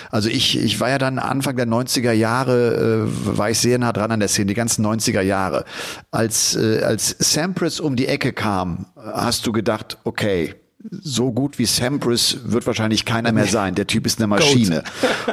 Also 0.09 0.29
ich, 0.29 0.57
ich 0.57 0.79
war 0.79 0.89
ja 0.89 0.97
dann 0.97 1.19
Anfang 1.19 1.55
der 1.55 1.67
90er 1.67 2.11
Jahre, 2.11 3.07
äh, 3.07 3.37
war 3.37 3.49
ich 3.49 3.59
sehr 3.59 3.77
nah 3.77 3.93
dran 3.93 4.11
an 4.11 4.19
der 4.19 4.29
Szene, 4.29 4.47
die 4.47 4.53
ganzen 4.53 4.85
90er 4.85 5.21
Jahre. 5.21 5.65
Als, 6.11 6.55
äh, 6.55 6.81
als 6.83 7.15
Sampras 7.19 7.79
um 7.79 7.95
die 7.95 8.07
Ecke 8.07 8.33
kam, 8.33 8.87
hast 8.95 9.45
du 9.45 9.51
gedacht, 9.51 9.97
okay, 10.03 10.55
so 10.89 11.31
gut 11.31 11.59
wie 11.59 11.65
Sampras 11.65 12.37
wird 12.43 12.65
wahrscheinlich 12.65 13.05
keiner 13.05 13.31
mehr 13.31 13.45
sein. 13.45 13.75
Der 13.75 13.87
Typ 13.87 14.05
ist 14.05 14.19
eine 14.19 14.27
Maschine. 14.27 14.83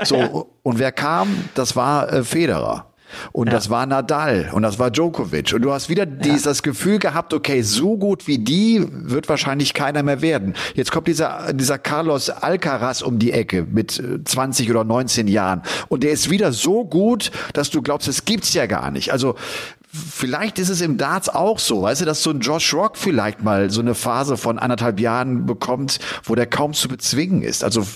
So, 0.05 0.51
und 0.63 0.79
wer 0.79 0.93
kam? 0.93 1.29
Das 1.55 1.77
war 1.77 2.13
äh, 2.13 2.25
Federer. 2.25 2.93
Und 3.33 3.49
ja. 3.49 3.53
das 3.53 3.71
war 3.71 3.87
Nadal 3.87 4.51
und 4.53 4.63
das 4.63 4.79
war 4.79 4.91
Djokovic. 4.91 5.53
Und 5.55 5.63
du 5.63 5.73
hast 5.73 5.89
wieder 5.89 6.05
ja. 6.05 6.11
dieses 6.11 6.63
Gefühl 6.63 6.99
gehabt, 6.99 7.35
okay, 7.35 7.63
so 7.63 7.97
gut 7.97 8.27
wie 8.27 8.39
die 8.39 8.87
wird 8.91 9.29
wahrscheinlich 9.29 9.75
keiner 9.75 10.03
mehr 10.03 10.23
werden. 10.23 10.55
Jetzt 10.75 10.93
kommt 10.93 11.09
dieser, 11.09 11.53
dieser 11.53 11.79
Carlos 11.79 12.31
Alcaraz 12.31 13.03
um 13.03 13.19
die 13.19 13.33
Ecke 13.33 13.67
mit 13.71 14.03
20 14.25 14.67
äh, 14.67 14.71
oder 14.71 14.85
19 14.85 15.29
Jahren. 15.29 15.63
Und 15.89 16.03
der 16.03 16.13
ist 16.13 16.31
wieder 16.31 16.53
so 16.53 16.85
gut, 16.85 17.31
dass 17.53 17.71
du 17.71 17.83
glaubst, 17.83 18.09
es 18.09 18.25
gibt's 18.25 18.55
ja 18.55 18.67
gar 18.67 18.91
nicht. 18.91 19.13
Also 19.13 19.35
vielleicht 19.91 20.59
ist 20.59 20.69
es 20.69 20.81
im 20.81 20.99
Darts 20.99 21.29
auch 21.29 21.59
so, 21.59 21.83
weißt 21.83 22.03
du, 22.03 22.05
dass 22.05 22.23
so 22.23 22.31
ein 22.31 22.41
Josh 22.41 22.75
Rock 22.75 22.97
vielleicht 22.97 23.43
mal 23.43 23.71
so 23.71 23.81
eine 23.81 23.95
Phase 23.95 24.37
von 24.37 24.59
anderthalb 24.59 25.01
Jahren 25.01 25.47
bekommt, 25.47 25.99
wo 26.25 26.35
der 26.35 26.47
kaum 26.47 26.75
zu 26.75 26.89
bezwingen 26.89 27.43
ist. 27.43 27.65
Also 27.65 27.87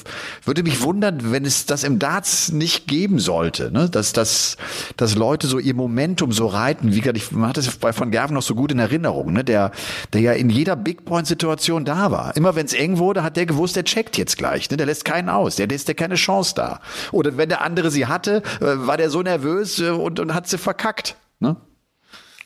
würde 0.44 0.62
mich 0.62 0.82
wundern, 0.82 1.32
wenn 1.32 1.44
es 1.44 1.66
das 1.66 1.84
im 1.84 1.98
Darts 1.98 2.50
nicht 2.50 2.86
geben 2.86 3.18
sollte, 3.18 3.70
ne? 3.70 3.90
dass, 3.90 4.12
dass, 4.12 4.56
dass 5.02 5.16
Leute 5.16 5.46
so 5.46 5.58
ihr 5.58 5.74
Momentum 5.74 6.32
so 6.32 6.46
reiten. 6.46 6.94
Wie 6.94 7.00
gesagt, 7.00 7.16
ich 7.16 7.30
man 7.32 7.50
hat 7.50 7.56
das 7.56 7.76
bei 7.76 7.92
von 7.92 8.10
Gerven 8.10 8.34
noch 8.34 8.42
so 8.42 8.54
gut 8.54 8.72
in 8.72 8.78
Erinnerung, 8.78 9.32
ne? 9.32 9.44
der, 9.44 9.72
der 10.12 10.20
ja 10.20 10.32
in 10.32 10.48
jeder 10.48 10.76
Big 10.76 11.04
Point 11.04 11.26
Situation 11.26 11.84
da 11.84 12.10
war. 12.10 12.36
Immer 12.36 12.54
wenn 12.54 12.66
es 12.66 12.72
eng 12.72 12.98
wurde, 12.98 13.22
hat 13.22 13.36
der 13.36 13.46
gewusst, 13.46 13.76
der 13.76 13.84
checkt 13.84 14.16
jetzt 14.16 14.38
gleich, 14.38 14.70
ne? 14.70 14.76
der 14.76 14.86
lässt 14.86 15.04
keinen 15.04 15.28
aus, 15.28 15.56
der 15.56 15.66
lässt 15.66 15.88
der 15.88 15.94
keine 15.94 16.14
Chance 16.14 16.54
da. 16.54 16.80
Oder 17.10 17.36
wenn 17.36 17.48
der 17.48 17.60
andere 17.60 17.90
sie 17.90 18.06
hatte, 18.06 18.42
äh, 18.60 18.86
war 18.86 18.96
der 18.96 19.10
so 19.10 19.22
nervös 19.22 19.78
äh, 19.80 19.90
und, 19.90 20.20
und 20.20 20.34
hat 20.34 20.48
sie 20.48 20.58
verkackt. 20.58 21.16
Ne? 21.40 21.56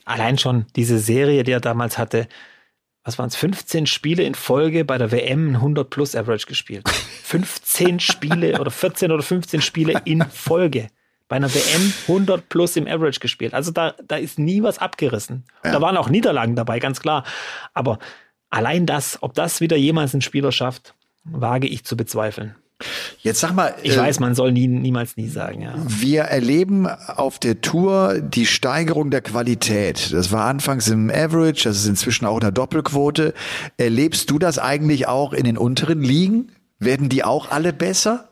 allein 0.06 0.38
schon 0.38 0.64
diese 0.76 0.98
Serie, 0.98 1.42
die 1.42 1.52
er 1.52 1.60
damals 1.60 1.98
hatte, 1.98 2.28
was 3.04 3.18
waren 3.18 3.28
es, 3.28 3.36
15 3.36 3.86
Spiele 3.86 4.22
in 4.22 4.34
Folge 4.34 4.84
bei 4.84 4.98
der 4.98 5.12
WM 5.12 5.56
100 5.56 5.90
plus 5.90 6.16
Average 6.16 6.46
gespielt. 6.46 6.88
15 6.88 8.00
Spiele 8.00 8.58
oder 8.60 8.70
14 8.70 9.12
oder 9.12 9.22
15 9.22 9.60
Spiele 9.60 10.00
in 10.04 10.22
Folge 10.22 10.88
bei 11.28 11.36
einer 11.36 11.52
WM 11.52 11.92
100 12.02 12.48
plus 12.48 12.76
im 12.76 12.86
Average 12.86 13.20
gespielt. 13.20 13.54
Also 13.54 13.70
da, 13.72 13.94
da 14.06 14.16
ist 14.16 14.38
nie 14.38 14.62
was 14.62 14.78
abgerissen. 14.78 15.44
Ja. 15.64 15.72
Da 15.72 15.80
waren 15.80 15.96
auch 15.96 16.08
Niederlagen 16.08 16.56
dabei, 16.56 16.78
ganz 16.78 17.00
klar. 17.00 17.24
Aber 17.74 17.98
allein 18.50 18.86
das, 18.86 19.18
ob 19.22 19.34
das 19.34 19.60
wieder 19.60 19.76
jemals 19.76 20.14
ein 20.14 20.22
Spieler 20.22 20.52
schafft, 20.52 20.94
wage 21.24 21.66
ich 21.66 21.84
zu 21.84 21.96
bezweifeln. 21.96 22.54
Jetzt 23.20 23.40
sag 23.40 23.54
mal. 23.54 23.74
Ich 23.82 23.96
äh, 23.96 23.98
weiß, 23.98 24.20
man 24.20 24.34
soll 24.34 24.52
nie, 24.52 24.68
niemals 24.68 25.16
nie 25.16 25.28
sagen, 25.28 25.62
ja. 25.62 25.74
Wir 25.86 26.22
erleben 26.22 26.86
auf 26.86 27.38
der 27.38 27.62
Tour 27.62 28.20
die 28.20 28.44
Steigerung 28.44 29.10
der 29.10 29.22
Qualität. 29.22 30.12
Das 30.12 30.30
war 30.30 30.44
anfangs 30.44 30.88
im 30.88 31.10
Average, 31.10 31.64
das 31.64 31.78
ist 31.78 31.86
inzwischen 31.86 32.26
auch 32.26 32.36
in 32.36 32.42
der 32.42 32.52
Doppelquote. 32.52 33.32
Erlebst 33.78 34.30
du 34.30 34.38
das 34.38 34.58
eigentlich 34.58 35.08
auch 35.08 35.32
in 35.32 35.44
den 35.44 35.56
unteren 35.56 36.02
Ligen? 36.02 36.52
Werden 36.78 37.08
die 37.08 37.24
auch 37.24 37.50
alle 37.50 37.72
besser? 37.72 38.25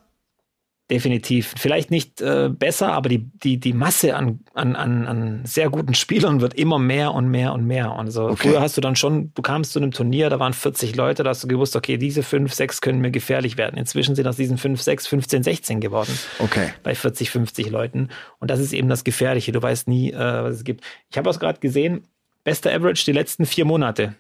Definitiv. 0.91 1.55
Vielleicht 1.57 1.91
nicht 1.91 2.21
äh, 2.21 2.51
besser, 2.51 2.93
aber 2.93 3.09
die, 3.09 3.19
die, 3.19 3.59
die 3.59 3.73
Masse 3.73 4.17
an, 4.17 4.41
an, 4.53 4.77
an, 4.77 5.07
an 5.07 5.41
sehr 5.45 5.71
guten 5.71 5.95
Spielern 5.95 6.43
wird 6.43 6.53
immer 6.55 6.79
mehr 6.79 7.15
und 7.15 7.29
mehr 7.29 7.55
und 7.55 7.67
mehr. 7.67 7.93
Also 7.93 8.25
okay. 8.25 8.49
früher 8.49 8.61
hast 8.61 8.77
du 8.77 8.83
dann 8.83 8.95
schon, 8.95 9.33
du 9.35 9.41
kamst 9.41 9.73
zu 9.73 9.79
einem 9.79 9.93
Turnier, 9.93 10.29
da 10.29 10.39
waren 10.39 10.53
40 10.53 10.95
Leute, 10.95 11.23
da 11.23 11.31
hast 11.31 11.43
du 11.43 11.49
gewusst, 11.49 11.75
okay, 11.75 11.97
diese 11.97 12.23
5, 12.23 12.53
6 12.53 12.83
können 12.83 13.01
mir 13.01 13.11
gefährlich 13.11 13.57
werden. 13.57 13.79
Inzwischen 13.79 14.15
sind 14.15 14.27
aus 14.27 14.37
diesen 14.37 14.59
5, 14.59 14.83
6, 14.83 15.07
15, 15.07 15.43
16 15.43 15.81
geworden. 15.81 16.19
Okay. 16.39 16.75
Bei 16.83 16.95
40, 16.95 17.31
50 17.31 17.71
Leuten. 17.71 18.11
Und 18.39 18.51
das 18.51 18.61
ist 18.61 18.75
eben 18.75 18.91
das 18.91 19.05
Gefährliche. 19.05 19.53
Du 19.53 19.63
weißt 19.63 19.89
nie, 19.89 20.13
äh, 20.13 20.19
was 20.19 20.57
es 20.57 20.65
gibt. 20.65 20.85
Ich 21.11 21.17
habe 21.17 21.31
auch 21.31 21.39
gerade 21.39 21.61
gesehen, 21.61 22.07
bester 22.45 22.71
Average 22.75 23.07
die 23.07 23.13
letzten 23.13 23.47
vier 23.47 23.65
Monate 23.65 24.17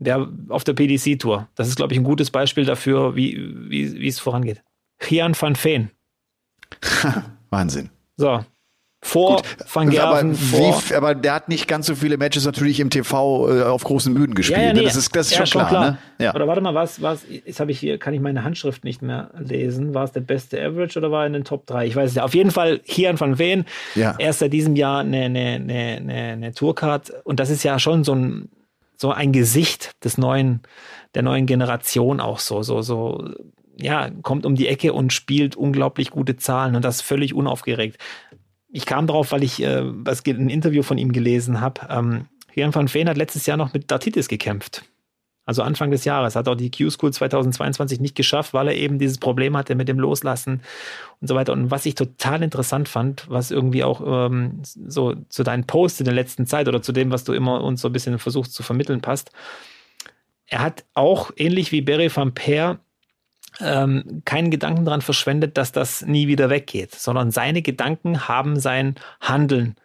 der 0.00 0.28
auf 0.48 0.62
der 0.62 0.74
PDC-Tour. 0.74 1.48
Das 1.56 1.66
ist, 1.66 1.74
glaube 1.74 1.92
ich, 1.92 1.98
ein 1.98 2.04
gutes 2.04 2.30
Beispiel 2.30 2.64
dafür, 2.64 3.16
wie, 3.16 3.36
wie 3.68 4.06
es 4.06 4.20
vorangeht. 4.20 4.62
Gian 4.98 5.34
van 5.34 5.56
Veen. 5.56 5.90
Wahnsinn. 7.50 7.90
So. 8.16 8.44
Vor 9.00 9.36
Gut, 9.36 9.44
Van 9.72 9.90
Gerven. 9.90 10.30
Aber, 10.30 10.34
vor. 10.34 10.82
Wie, 10.88 10.94
aber 10.94 11.14
der 11.14 11.32
hat 11.34 11.48
nicht 11.48 11.68
ganz 11.68 11.86
so 11.86 11.94
viele 11.94 12.16
Matches 12.16 12.44
natürlich 12.44 12.80
im 12.80 12.90
TV 12.90 13.48
äh, 13.48 13.62
auf 13.62 13.84
großen 13.84 14.12
Bühnen 14.12 14.34
gespielt. 14.34 14.58
Ja, 14.58 14.66
ja, 14.66 14.72
ne? 14.72 14.80
nee, 14.80 14.84
das 14.86 14.96
ist, 14.96 15.14
das 15.14 15.30
ist 15.30 15.38
ja, 15.38 15.46
schon, 15.46 15.60
klar. 15.60 15.68
klar. 15.68 15.90
Ne? 15.92 15.98
Ja. 16.18 16.34
Oder 16.34 16.48
warte 16.48 16.60
mal, 16.60 16.74
was, 16.74 17.00
was, 17.00 17.22
jetzt 17.28 17.60
habe 17.60 17.70
ich 17.70 17.78
hier, 17.78 17.98
kann 17.98 18.12
ich 18.12 18.20
meine 18.20 18.42
Handschrift 18.42 18.82
nicht 18.82 19.00
mehr 19.00 19.30
lesen. 19.38 19.94
War 19.94 20.02
es 20.02 20.12
der 20.12 20.20
beste 20.20 20.60
Average 20.60 20.98
oder 20.98 21.12
war 21.12 21.22
er 21.22 21.26
in 21.28 21.32
den 21.32 21.44
Top 21.44 21.64
3? 21.66 21.86
Ich 21.86 21.94
weiß 21.94 22.10
es 22.10 22.16
ja. 22.16 22.24
Auf 22.24 22.34
jeden 22.34 22.50
Fall 22.50 22.80
Gian 22.80 23.20
van 23.20 23.38
Veen. 23.38 23.66
Ja. 23.94 24.16
Er 24.18 24.30
ist 24.30 24.40
seit 24.40 24.52
diesem 24.52 24.74
Jahr 24.74 25.00
eine, 25.00 25.26
eine, 25.26 25.38
eine, 25.38 25.96
eine, 25.98 26.14
eine 26.32 26.52
Tourcard. 26.52 27.12
Und 27.22 27.38
das 27.38 27.50
ist 27.50 27.62
ja 27.62 27.78
schon 27.78 28.02
so 28.02 28.16
ein, 28.16 28.50
so 28.96 29.12
ein 29.12 29.30
Gesicht 29.30 29.92
des 30.04 30.18
neuen, 30.18 30.60
der 31.14 31.22
neuen 31.22 31.46
Generation 31.46 32.18
auch 32.18 32.40
so, 32.40 32.64
so, 32.64 32.82
so 32.82 33.30
ja, 33.80 34.10
kommt 34.22 34.44
um 34.44 34.54
die 34.54 34.68
Ecke 34.68 34.92
und 34.92 35.12
spielt 35.12 35.56
unglaublich 35.56 36.10
gute 36.10 36.36
Zahlen 36.36 36.76
und 36.76 36.84
das 36.84 37.00
völlig 37.00 37.34
unaufgeregt. 37.34 37.98
Ich 38.70 38.86
kam 38.86 39.06
darauf, 39.06 39.32
weil 39.32 39.42
ich 39.42 39.62
äh, 39.62 39.80
ein 39.80 40.50
Interview 40.50 40.82
von 40.82 40.98
ihm 40.98 41.12
gelesen 41.12 41.60
habe. 41.60 41.82
Ähm, 41.88 42.26
Jan 42.54 42.74
van 42.74 42.92
Veen 42.92 43.08
hat 43.08 43.16
letztes 43.16 43.46
Jahr 43.46 43.56
noch 43.56 43.72
mit 43.72 43.90
Dartitis 43.90 44.28
gekämpft. 44.28 44.84
Also 45.48 45.62
Anfang 45.62 45.90
des 45.90 46.04
Jahres. 46.04 46.36
Hat 46.36 46.46
auch 46.46 46.56
die 46.56 46.70
Q-School 46.70 47.10
2022 47.10 48.00
nicht 48.00 48.14
geschafft, 48.14 48.52
weil 48.52 48.68
er 48.68 48.76
eben 48.76 48.98
dieses 48.98 49.16
Problem 49.16 49.56
hatte 49.56 49.74
mit 49.76 49.88
dem 49.88 49.98
Loslassen 49.98 50.60
und 51.20 51.28
so 51.28 51.34
weiter. 51.34 51.54
Und 51.54 51.70
was 51.70 51.86
ich 51.86 51.94
total 51.94 52.42
interessant 52.42 52.86
fand, 52.86 53.24
was 53.30 53.50
irgendwie 53.50 53.82
auch 53.82 54.02
ähm, 54.04 54.60
so 54.62 55.14
zu 55.30 55.44
deinen 55.44 55.64
Posts 55.64 56.00
in 56.00 56.04
der 56.04 56.12
letzten 56.12 56.46
Zeit 56.46 56.68
oder 56.68 56.82
zu 56.82 56.92
dem, 56.92 57.10
was 57.10 57.24
du 57.24 57.32
immer 57.32 57.64
uns 57.64 57.80
so 57.80 57.88
ein 57.88 57.92
bisschen 57.92 58.18
versuchst 58.18 58.52
zu 58.52 58.62
vermitteln, 58.62 59.00
passt. 59.00 59.30
Er 60.48 60.60
hat 60.60 60.84
auch, 60.92 61.30
ähnlich 61.36 61.72
wie 61.72 61.80
Barry 61.80 62.14
van 62.14 62.34
Peer, 62.34 62.80
ähm, 63.60 64.22
keinen 64.24 64.50
Gedanken 64.50 64.84
daran 64.84 65.02
verschwendet, 65.02 65.56
dass 65.56 65.72
das 65.72 66.02
nie 66.02 66.28
wieder 66.28 66.50
weggeht, 66.50 66.94
sondern 66.94 67.30
seine 67.30 67.62
Gedanken 67.62 68.28
haben 68.28 68.58
sein 68.58 68.96
Handeln 69.20 69.76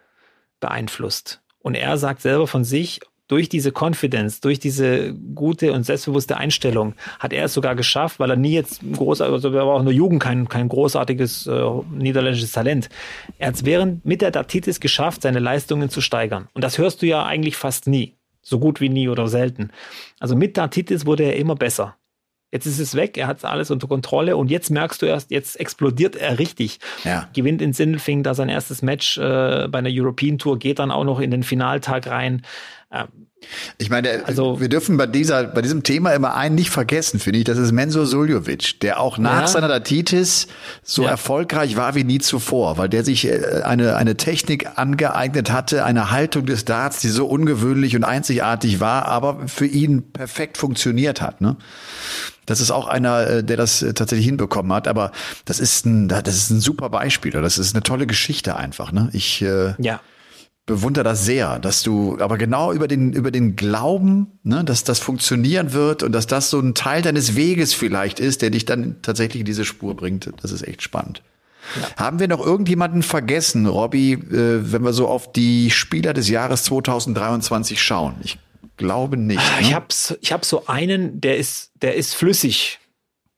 beeinflusst. 0.60 1.42
Und 1.58 1.74
er 1.74 1.96
sagt 1.96 2.20
selber 2.22 2.46
von 2.46 2.64
sich, 2.64 3.00
durch 3.26 3.48
diese 3.48 3.72
Confidence, 3.72 4.40
durch 4.40 4.58
diese 4.58 5.14
gute 5.14 5.72
und 5.72 5.84
selbstbewusste 5.84 6.36
Einstellung 6.36 6.94
hat 7.18 7.32
er 7.32 7.46
es 7.46 7.54
sogar 7.54 7.74
geschafft, 7.74 8.20
weil 8.20 8.30
er 8.30 8.36
nie 8.36 8.52
jetzt 8.52 8.82
groß, 8.92 9.22
also 9.22 9.48
er 9.48 9.66
war 9.66 9.74
auch 9.74 9.80
in 9.80 9.86
der 9.86 9.94
Jugend 9.94 10.22
kein, 10.22 10.48
kein 10.48 10.68
großartiges 10.68 11.46
äh, 11.46 11.62
niederländisches 11.90 12.52
Talent. 12.52 12.90
Er 13.38 13.48
hat 13.48 13.54
es 13.54 13.64
während 13.64 14.04
mit 14.04 14.20
der 14.20 14.30
Datitis 14.30 14.78
geschafft, 14.78 15.22
seine 15.22 15.38
Leistungen 15.38 15.88
zu 15.88 16.02
steigern. 16.02 16.48
Und 16.52 16.62
das 16.62 16.76
hörst 16.76 17.00
du 17.00 17.06
ja 17.06 17.24
eigentlich 17.24 17.56
fast 17.56 17.86
nie. 17.86 18.14
So 18.42 18.58
gut 18.58 18.82
wie 18.82 18.90
nie 18.90 19.08
oder 19.08 19.26
selten. 19.26 19.70
Also 20.20 20.36
mit 20.36 20.58
Datitis 20.58 21.06
wurde 21.06 21.22
er 21.22 21.36
immer 21.36 21.54
besser. 21.54 21.96
Jetzt 22.54 22.66
ist 22.66 22.78
es 22.78 22.94
weg, 22.94 23.18
er 23.18 23.26
hat 23.26 23.44
alles 23.44 23.72
unter 23.72 23.88
Kontrolle 23.88 24.36
und 24.36 24.48
jetzt 24.48 24.70
merkst 24.70 25.02
du 25.02 25.06
erst, 25.06 25.32
jetzt 25.32 25.58
explodiert 25.58 26.14
er 26.14 26.38
richtig. 26.38 26.78
Ja. 27.02 27.28
Gewinnt 27.32 27.60
in 27.60 27.72
Sindelfing 27.72 28.22
da 28.22 28.32
sein 28.32 28.48
erstes 28.48 28.80
Match 28.80 29.18
äh, 29.18 29.66
bei 29.68 29.80
einer 29.80 29.90
European 29.90 30.38
Tour, 30.38 30.60
geht 30.60 30.78
dann 30.78 30.92
auch 30.92 31.02
noch 31.02 31.18
in 31.18 31.32
den 31.32 31.42
Finaltag 31.42 32.06
rein. 32.06 32.42
Ähm, 32.94 33.08
ich 33.78 33.90
meine, 33.90 34.24
also, 34.26 34.60
wir 34.60 34.68
dürfen 34.68 34.96
bei 34.96 35.06
dieser, 35.06 35.44
bei 35.44 35.60
diesem 35.60 35.82
Thema 35.82 36.12
immer 36.12 36.34
einen 36.34 36.54
nicht 36.54 36.70
vergessen, 36.70 37.20
finde 37.20 37.40
ich. 37.40 37.44
Das 37.44 37.58
ist 37.58 37.72
Mensur 37.72 38.06
Suljovic, 38.06 38.80
der 38.80 39.00
auch 39.00 39.18
nach 39.18 39.42
ja. 39.42 39.46
seiner 39.46 39.68
Datitis 39.68 40.46
so 40.82 41.02
ja. 41.02 41.10
erfolgreich 41.10 41.76
war 41.76 41.94
wie 41.94 42.04
nie 42.04 42.20
zuvor, 42.20 42.78
weil 42.78 42.88
der 42.88 43.04
sich 43.04 43.26
äh, 43.26 43.62
eine, 43.64 43.96
eine 43.96 44.16
Technik 44.16 44.78
angeeignet 44.78 45.52
hatte, 45.52 45.84
eine 45.84 46.10
Haltung 46.10 46.46
des 46.46 46.64
Darts, 46.64 47.00
die 47.00 47.08
so 47.08 47.26
ungewöhnlich 47.26 47.96
und 47.96 48.04
einzigartig 48.04 48.80
war, 48.80 49.06
aber 49.06 49.46
für 49.46 49.66
ihn 49.66 50.12
perfekt 50.12 50.56
funktioniert 50.56 51.20
hat, 51.20 51.40
ne? 51.40 51.56
Das 52.46 52.60
ist 52.60 52.70
auch 52.70 52.88
einer, 52.88 53.26
äh, 53.26 53.44
der 53.44 53.56
das 53.56 53.80
äh, 53.82 53.94
tatsächlich 53.94 54.26
hinbekommen 54.26 54.70
hat. 54.70 54.86
Aber 54.86 55.12
das 55.46 55.60
ist 55.60 55.86
ein, 55.86 56.08
das 56.08 56.36
ist 56.36 56.50
ein 56.50 56.60
super 56.60 56.90
Beispiel. 56.90 57.30
Das 57.30 57.56
ist 57.56 57.74
eine 57.74 57.82
tolle 57.82 58.06
Geschichte 58.06 58.56
einfach. 58.56 58.92
Ne? 58.92 59.08
Ich 59.14 59.40
äh, 59.40 59.72
ja 59.78 60.00
bewundere 60.66 61.04
das 61.04 61.24
sehr, 61.24 61.58
dass 61.58 61.82
du 61.82 62.18
aber 62.20 62.38
genau 62.38 62.72
über 62.72 62.88
den 62.88 63.12
über 63.12 63.30
den 63.30 63.56
Glauben, 63.56 64.38
ne, 64.42 64.64
dass 64.64 64.84
das 64.84 64.98
funktionieren 64.98 65.72
wird 65.72 66.02
und 66.02 66.12
dass 66.12 66.26
das 66.26 66.50
so 66.50 66.58
ein 66.58 66.74
Teil 66.74 67.02
deines 67.02 67.36
Weges 67.36 67.74
vielleicht 67.74 68.18
ist, 68.18 68.42
der 68.42 68.50
dich 68.50 68.64
dann 68.64 68.96
tatsächlich 69.02 69.40
in 69.40 69.46
diese 69.46 69.64
Spur 69.64 69.94
bringt. 69.94 70.30
Das 70.40 70.52
ist 70.52 70.66
echt 70.66 70.82
spannend. 70.82 71.22
Ja. 71.80 72.04
Haben 72.04 72.18
wir 72.18 72.28
noch 72.28 72.44
irgendjemanden 72.44 73.02
vergessen, 73.02 73.66
Robby, 73.66 74.12
äh, 74.12 74.72
wenn 74.72 74.82
wir 74.82 74.92
so 74.92 75.08
auf 75.08 75.32
die 75.32 75.70
Spieler 75.70 76.12
des 76.12 76.28
Jahres 76.28 76.64
2023 76.64 77.82
schauen? 77.82 78.16
Ich 78.22 78.38
glaube 78.76 79.16
nicht. 79.16 79.40
Ah, 79.40 79.60
ne? 79.60 79.66
Ich 79.66 79.74
habe 79.74 79.86
ich 80.20 80.32
hab 80.32 80.44
so 80.44 80.66
einen, 80.66 81.20
der 81.20 81.36
ist 81.36 81.72
der 81.82 81.94
ist 81.94 82.14
flüssig. 82.14 82.80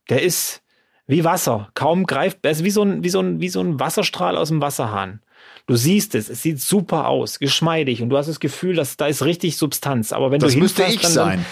Der 0.08 0.22
ist 0.22 0.62
wie 1.08 1.24
Wasser, 1.24 1.70
kaum 1.74 2.06
greift, 2.06 2.38
er 2.42 2.52
ist 2.52 2.64
wie 2.64 2.70
so 2.70 2.82
ein 2.82 3.02
wie 3.02 3.08
so 3.10 3.20
ein 3.20 3.40
wie 3.40 3.48
so 3.48 3.60
ein 3.60 3.80
Wasserstrahl 3.80 4.36
aus 4.36 4.48
dem 4.48 4.60
Wasserhahn. 4.60 5.20
Du 5.68 5.74
siehst 5.74 6.14
es, 6.14 6.30
es 6.30 6.42
sieht 6.42 6.60
super 6.60 7.08
aus, 7.08 7.40
geschmeidig 7.40 8.00
und 8.00 8.08
du 8.08 8.16
hast 8.16 8.28
das 8.28 8.38
Gefühl, 8.38 8.76
dass 8.76 8.96
da 8.96 9.08
ist 9.08 9.24
richtig 9.24 9.56
Substanz. 9.56 10.12
Aber 10.12 10.30
wenn 10.30 10.38
das 10.38 10.52
du 10.52 10.60
müsste 10.60 10.84
ich 10.84 11.00
dann, 11.00 11.10
sein. 11.10 11.46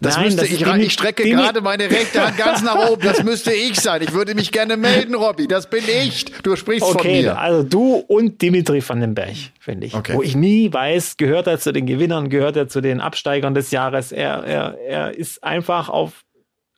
Das 0.00 0.16
nein, 0.16 0.24
müsste 0.24 0.40
das 0.40 0.50
ich, 0.50 0.66
ich 0.66 0.92
strecke 0.92 1.22
gerade 1.22 1.60
meine 1.60 1.88
rechte 1.88 2.24
Hand 2.24 2.36
ganz 2.36 2.62
nach 2.62 2.90
oben. 2.90 3.02
Das 3.02 3.22
müsste 3.22 3.52
ich 3.52 3.78
sein. 3.78 4.02
Ich 4.02 4.12
würde 4.12 4.34
mich 4.34 4.50
gerne 4.50 4.76
melden, 4.76 5.14
Robby. 5.14 5.46
Das 5.46 5.70
bin 5.70 5.84
ich. 5.88 6.24
Du 6.42 6.56
sprichst 6.56 6.82
okay, 6.82 6.98
von 6.98 7.22
mir. 7.22 7.38
Also 7.38 7.62
du 7.62 7.94
und 7.94 8.42
Dimitri 8.42 8.82
van 8.86 9.00
den 9.00 9.14
Berg, 9.14 9.36
finde 9.60 9.86
ich. 9.86 9.94
Okay. 9.94 10.14
Wo 10.14 10.22
ich 10.22 10.34
nie 10.34 10.72
weiß, 10.72 11.16
gehört 11.16 11.46
er 11.46 11.60
zu 11.60 11.72
den 11.72 11.86
Gewinnern, 11.86 12.28
gehört 12.28 12.56
er 12.56 12.66
zu 12.66 12.80
den 12.80 13.00
Absteigern 13.00 13.54
des 13.54 13.70
Jahres. 13.70 14.10
Er, 14.10 14.42
er, 14.42 14.78
er 14.84 15.16
ist 15.16 15.44
einfach 15.44 15.88
auf 15.88 16.24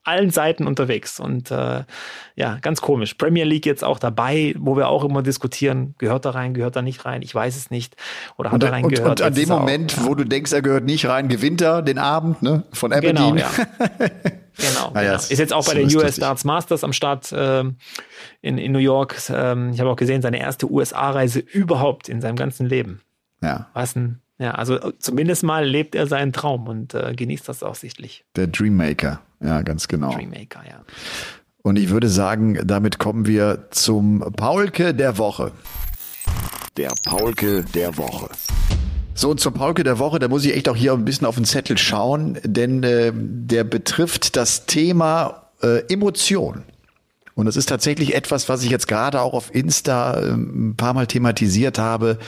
allen 0.04 0.30
Seiten 0.30 0.66
unterwegs 0.66 1.20
und 1.20 1.50
äh, 1.50 1.84
ja, 2.34 2.58
ganz 2.60 2.80
komisch. 2.80 3.14
Premier 3.14 3.44
League 3.44 3.66
jetzt 3.66 3.84
auch 3.84 3.98
dabei, 3.98 4.54
wo 4.58 4.76
wir 4.76 4.88
auch 4.88 5.04
immer 5.04 5.22
diskutieren, 5.22 5.94
gehört 5.98 6.24
er 6.24 6.34
rein, 6.34 6.54
gehört 6.54 6.76
er 6.76 6.82
nicht 6.82 7.04
rein, 7.04 7.22
ich 7.22 7.34
weiß 7.34 7.56
es 7.56 7.70
nicht. 7.70 7.96
Oder 8.36 8.50
hat 8.50 8.54
und, 8.54 8.64
er 8.64 8.72
reingehört? 8.72 9.00
Und, 9.00 9.20
und 9.20 9.22
an 9.22 9.34
dem 9.34 9.48
Moment, 9.48 9.98
auch, 9.98 10.06
wo 10.06 10.14
du 10.14 10.24
denkst, 10.24 10.52
er 10.52 10.62
gehört 10.62 10.84
nicht 10.84 11.06
rein, 11.06 11.28
gewinnt 11.28 11.60
er 11.60 11.82
den 11.82 11.98
Abend 11.98 12.42
ne, 12.42 12.64
von 12.72 12.92
Aberdeen. 12.92 13.14
Genau, 13.14 13.36
ja. 13.36 13.50
genau, 13.88 14.90
ah, 14.94 15.02
ja, 15.02 15.12
genau. 15.12 15.14
Ist 15.14 15.38
jetzt 15.38 15.52
auch 15.52 15.66
bei 15.66 15.74
den 15.74 15.94
US 15.96 16.16
Darts 16.16 16.44
Masters 16.44 16.82
am 16.82 16.92
Start 16.92 17.32
ähm, 17.36 17.76
in, 18.40 18.58
in 18.58 18.72
New 18.72 18.78
York. 18.78 19.16
Ähm, 19.30 19.70
ich 19.72 19.80
habe 19.80 19.90
auch 19.90 19.96
gesehen, 19.96 20.20
seine 20.22 20.40
erste 20.40 20.70
USA-Reise 20.70 21.38
überhaupt 21.38 22.08
in 22.08 22.20
seinem 22.20 22.36
ganzen 22.36 22.66
Leben. 22.66 23.02
Ja. 23.40 23.68
Was 23.72 23.94
ein 23.94 24.22
ja, 24.42 24.52
also 24.52 24.76
äh, 24.76 24.92
zumindest 24.98 25.44
mal 25.44 25.64
lebt 25.64 25.94
er 25.94 26.08
seinen 26.08 26.32
Traum 26.32 26.66
und 26.66 26.94
äh, 26.94 27.14
genießt 27.14 27.48
das 27.48 27.62
auch 27.62 27.76
sichtlich. 27.76 28.24
Der 28.34 28.48
Dreammaker, 28.48 29.20
ja, 29.42 29.62
ganz 29.62 29.88
genau. 29.88 30.12
Dreammaker, 30.12 30.62
ja. 30.68 30.82
Und 31.62 31.76
ich 31.78 31.90
würde 31.90 32.08
sagen, 32.08 32.58
damit 32.64 32.98
kommen 32.98 33.26
wir 33.26 33.68
zum 33.70 34.20
Paulke 34.36 34.94
der 34.94 35.18
Woche. 35.18 35.52
Der 36.76 36.92
Paulke 37.04 37.64
der 37.74 37.96
Woche. 37.96 38.28
So, 39.14 39.30
und 39.30 39.40
zum 39.40 39.54
Paulke 39.54 39.84
der 39.84 39.98
Woche, 39.98 40.18
da 40.18 40.28
muss 40.28 40.44
ich 40.44 40.56
echt 40.56 40.68
auch 40.68 40.76
hier 40.76 40.92
ein 40.92 41.04
bisschen 41.04 41.26
auf 41.26 41.34
den 41.34 41.44
Zettel 41.44 41.76
schauen, 41.78 42.38
denn 42.44 42.82
äh, 42.82 43.12
der 43.14 43.62
betrifft 43.64 44.36
das 44.36 44.66
Thema 44.66 45.48
äh, 45.62 45.82
Emotion. 45.92 46.62
Und 47.34 47.46
das 47.46 47.56
ist 47.56 47.68
tatsächlich 47.68 48.14
etwas, 48.14 48.48
was 48.48 48.62
ich 48.62 48.70
jetzt 48.70 48.88
gerade 48.88 49.20
auch 49.20 49.34
auf 49.34 49.54
Insta 49.54 50.18
äh, 50.18 50.30
ein 50.32 50.74
paar 50.76 50.94
Mal 50.94 51.06
thematisiert 51.06 51.78
habe 51.78 52.18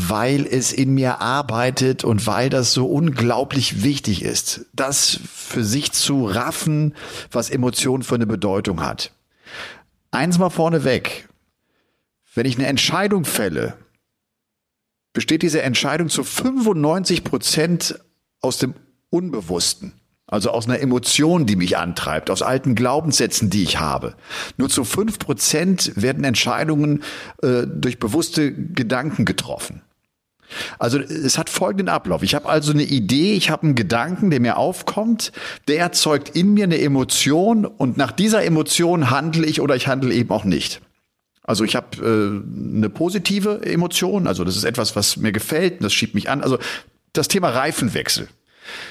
weil 0.00 0.46
es 0.46 0.72
in 0.72 0.94
mir 0.94 1.20
arbeitet 1.20 2.04
und 2.04 2.24
weil 2.28 2.50
das 2.50 2.72
so 2.72 2.86
unglaublich 2.86 3.82
wichtig 3.82 4.22
ist, 4.22 4.66
das 4.72 5.18
für 5.26 5.64
sich 5.64 5.90
zu 5.90 6.24
raffen, 6.24 6.94
was 7.32 7.50
Emotion 7.50 8.04
für 8.04 8.14
eine 8.14 8.26
Bedeutung 8.26 8.80
hat. 8.80 9.10
Eins 10.12 10.38
mal 10.38 10.50
vorneweg. 10.50 11.28
Wenn 12.32 12.46
ich 12.46 12.56
eine 12.56 12.68
Entscheidung 12.68 13.24
fälle, 13.24 13.74
besteht 15.12 15.42
diese 15.42 15.62
Entscheidung 15.62 16.08
zu 16.08 16.22
95 16.22 17.24
Prozent 17.24 17.98
aus 18.40 18.58
dem 18.58 18.74
Unbewussten. 19.10 19.94
Also 20.28 20.50
aus 20.50 20.66
einer 20.66 20.78
Emotion, 20.78 21.46
die 21.46 21.56
mich 21.56 21.76
antreibt, 21.76 22.30
aus 22.30 22.42
alten 22.42 22.74
Glaubenssätzen, 22.76 23.50
die 23.50 23.64
ich 23.64 23.80
habe. 23.80 24.14
Nur 24.58 24.68
zu 24.68 24.84
fünf 24.84 25.18
Prozent 25.18 25.92
werden 25.96 26.22
Entscheidungen 26.22 27.02
äh, 27.42 27.66
durch 27.66 27.98
bewusste 27.98 28.52
Gedanken 28.52 29.24
getroffen. 29.24 29.82
Also 30.78 30.98
es 30.98 31.38
hat 31.38 31.50
folgenden 31.50 31.88
Ablauf. 31.88 32.22
Ich 32.22 32.34
habe 32.34 32.48
also 32.48 32.72
eine 32.72 32.82
Idee, 32.82 33.34
ich 33.34 33.50
habe 33.50 33.64
einen 33.64 33.74
Gedanken, 33.74 34.30
der 34.30 34.40
mir 34.40 34.56
aufkommt, 34.56 35.32
der 35.66 35.78
erzeugt 35.78 36.30
in 36.30 36.54
mir 36.54 36.64
eine 36.64 36.80
Emotion 36.80 37.64
und 37.64 37.96
nach 37.96 38.12
dieser 38.12 38.44
Emotion 38.44 39.10
handle 39.10 39.46
ich 39.46 39.60
oder 39.60 39.76
ich 39.76 39.88
handle 39.88 40.12
eben 40.12 40.30
auch 40.30 40.44
nicht. 40.44 40.80
Also 41.42 41.64
ich 41.64 41.76
habe 41.76 41.96
äh, 41.96 42.76
eine 42.76 42.90
positive 42.90 43.62
Emotion, 43.64 44.26
also 44.26 44.44
das 44.44 44.56
ist 44.56 44.64
etwas, 44.64 44.96
was 44.96 45.16
mir 45.16 45.32
gefällt, 45.32 45.82
das 45.82 45.94
schiebt 45.94 46.14
mich 46.14 46.28
an. 46.28 46.42
Also 46.42 46.58
das 47.14 47.28
Thema 47.28 47.48
Reifenwechsel. 47.48 48.28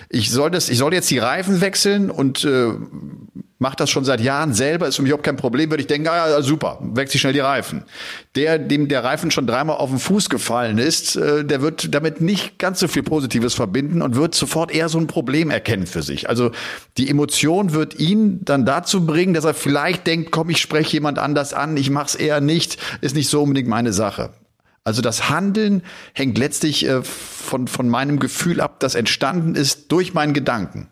Ich 0.10 0.32
soll 0.32 0.52
das, 0.52 0.70
ich 0.70 0.78
soll 0.78 0.94
jetzt 0.94 1.10
die 1.10 1.20
Reifen 1.20 1.62
wechseln 1.62 2.10
und 2.12 2.44
äh, 2.44 2.74
mache 3.60 3.76
das 3.76 3.90
schon 3.90 4.06
seit 4.06 4.22
Jahren 4.22 4.54
selber, 4.54 4.88
ist 4.88 4.98
für 4.98 5.02
mich 5.02 5.10
überhaupt 5.10 5.26
kein 5.26 5.36
Problem, 5.36 5.70
würde 5.72 5.82
ich 5.82 5.88
denken, 5.88 6.08
ah, 6.08 6.30
ja, 6.30 6.42
super, 6.42 6.80
wechsel 6.82 7.20
schnell 7.20 7.34
die 7.34 7.40
Reifen. 7.40 7.84
Der, 8.36 8.60
dem 8.60 8.88
der 8.88 9.04
Reifen 9.04 9.32
schon 9.32 9.48
dreimal 9.48 9.78
auf 9.78 9.90
den 9.90 10.00
Fuß 10.00 10.30
gefallen 10.30 10.78
ist, 10.78 11.16
äh, 11.16 11.44
der 11.44 11.62
wird 11.62 11.94
damit 11.94 12.22
nicht 12.22 12.60
ganz 12.60 12.80
so 12.80 12.88
viel 12.88 13.04
Positives 13.04 13.56
verbinden 13.56 14.02
und 14.02 14.16
wird 14.16 14.36
sofort 14.36 14.72
eher 14.72 14.90
so 14.90 15.00
ein 15.00 15.08
Problem 15.08 15.50
erkennen 15.50 15.88
für 15.88 16.04
sich. 16.04 16.30
Also 16.30 16.52
die 16.98 17.10
Emotion 17.10 17.74
wird 17.74 18.00
ihn 18.00 18.42
dann 18.46 18.66
dazu 18.66 19.06
bringen, 19.06 19.34
dass 19.34 19.46
er 19.46 19.54
vielleicht 19.54 20.06
denkt, 20.06 20.32
komm, 20.32 20.50
ich 20.50 20.60
spreche 20.60 20.94
jemand 20.94 21.18
anders 21.18 21.54
an, 21.54 21.78
ich 21.78 21.90
mach's 21.90 22.16
eher 22.16 22.42
nicht, 22.42 22.78
ist 23.02 23.16
nicht 23.16 23.30
so 23.30 23.42
unbedingt 23.42 23.68
meine 23.68 23.94
Sache. 23.94 24.32
Also 24.88 25.02
das 25.02 25.28
Handeln 25.30 25.84
hängt 26.14 26.38
letztlich 26.38 26.88
äh, 26.88 27.04
von, 27.04 27.68
von 27.68 27.90
meinem 27.90 28.20
Gefühl 28.20 28.62
ab, 28.62 28.80
das 28.80 28.96
entstanden 28.96 29.54
ist 29.54 29.92
durch 29.92 30.14
meinen 30.14 30.34
Gedanken. 30.34 30.88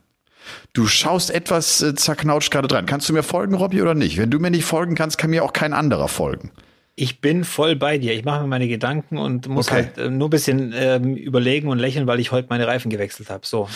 Du 0.73 0.85
schaust 0.85 1.31
etwas 1.31 1.81
äh, 1.81 1.95
zerknautscht 1.95 2.51
gerade 2.51 2.67
dran. 2.67 2.87
Kannst 2.87 3.07
du 3.07 3.13
mir 3.13 3.23
folgen, 3.23 3.53
Robby, 3.53 3.81
oder 3.81 3.93
nicht? 3.93 4.17
Wenn 4.17 4.29
du 4.29 4.39
mir 4.39 4.51
nicht 4.51 4.65
folgen 4.65 4.95
kannst, 4.95 5.17
kann 5.17 5.29
mir 5.29 5.45
auch 5.45 5.53
kein 5.53 5.71
anderer 5.71 6.09
folgen. 6.09 6.51
Ich 6.95 7.21
bin 7.21 7.45
voll 7.45 7.77
bei 7.77 7.97
dir. 7.97 8.13
Ich 8.13 8.25
mache 8.25 8.41
mir 8.41 8.47
meine 8.47 8.67
Gedanken 8.67 9.17
und 9.17 9.47
muss 9.47 9.69
okay. 9.69 9.75
halt 9.75 9.97
äh, 9.97 10.09
nur 10.09 10.27
ein 10.27 10.29
bisschen 10.29 10.73
ähm, 10.75 11.15
überlegen 11.15 11.69
und 11.69 11.79
lächeln, 11.79 12.05
weil 12.05 12.19
ich 12.19 12.33
heute 12.33 12.47
meine 12.49 12.67
Reifen 12.67 12.91
gewechselt 12.91 13.29
habe. 13.29 13.47
So. 13.47 13.69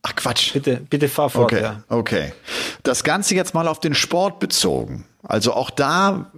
Ach 0.00 0.16
Quatsch. 0.16 0.54
Bitte, 0.54 0.80
bitte 0.88 1.10
fahr 1.10 1.28
fort. 1.28 1.52
Okay, 1.52 1.62
ja. 1.62 1.84
okay. 1.90 2.32
Das 2.82 3.04
Ganze 3.04 3.34
jetzt 3.34 3.52
mal 3.52 3.68
auf 3.68 3.80
den 3.80 3.92
Sport 3.92 4.40
bezogen. 4.40 5.04
Also 5.22 5.52
auch 5.52 5.68
da 5.68 6.32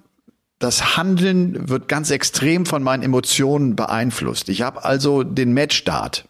das 0.59 0.97
Handeln 0.97 1.69
wird 1.69 1.89
ganz 1.89 2.11
extrem 2.11 2.67
von 2.67 2.83
meinen 2.83 3.03
Emotionen 3.03 3.77
beeinflusst. 3.77 4.49
Ich 4.49 4.63
habe 4.63 4.85
also 4.85 5.23
den 5.23 5.55
Matchstart 5.55 6.29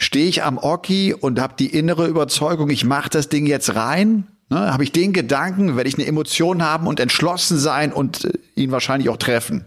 stehe 0.00 0.28
ich 0.28 0.42
am 0.42 0.58
Oki 0.58 1.14
und 1.14 1.38
habe 1.40 1.54
die 1.58 1.66
innere 1.66 2.06
Überzeugung, 2.06 2.70
ich 2.70 2.84
mache 2.84 3.10
das 3.10 3.28
Ding 3.28 3.46
jetzt 3.46 3.74
rein, 3.76 4.26
ne, 4.48 4.72
habe 4.72 4.82
ich 4.82 4.92
den 4.92 5.12
Gedanken, 5.12 5.76
werde 5.76 5.88
ich 5.88 5.98
eine 5.98 6.06
Emotion 6.06 6.62
haben 6.62 6.86
und 6.86 7.00
entschlossen 7.00 7.58
sein 7.58 7.92
und 7.92 8.24
äh, 8.24 8.32
ihn 8.54 8.70
wahrscheinlich 8.70 9.10
auch 9.10 9.18
treffen. 9.18 9.66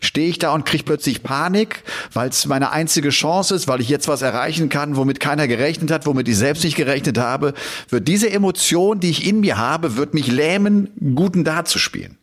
Stehe 0.00 0.28
ich 0.28 0.40
da 0.40 0.52
und 0.52 0.66
kriege 0.66 0.82
plötzlich 0.82 1.22
Panik, 1.22 1.84
weil 2.12 2.28
es 2.28 2.46
meine 2.46 2.72
einzige 2.72 3.10
Chance 3.10 3.54
ist, 3.54 3.68
weil 3.68 3.80
ich 3.80 3.88
jetzt 3.88 4.08
was 4.08 4.22
erreichen 4.22 4.70
kann, 4.70 4.96
womit 4.96 5.20
keiner 5.20 5.46
gerechnet 5.46 5.92
hat, 5.92 6.04
womit 6.04 6.28
ich 6.28 6.36
selbst 6.36 6.64
nicht 6.64 6.76
gerechnet 6.76 7.16
habe, 7.16 7.54
wird 7.88 8.08
diese 8.08 8.28
Emotion, 8.28 8.98
die 8.98 9.10
ich 9.10 9.24
in 9.24 9.38
mir 9.38 9.56
habe, 9.56 9.96
wird 9.96 10.14
mich 10.14 10.26
lähmen, 10.26 10.88
guten 11.14 11.44
Dart 11.44 11.68
zu 11.68 11.78
spielen. 11.78 12.19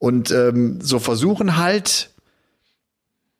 Und 0.00 0.30
ähm, 0.30 0.80
so 0.80 0.98
versuchen 0.98 1.58
halt 1.58 2.10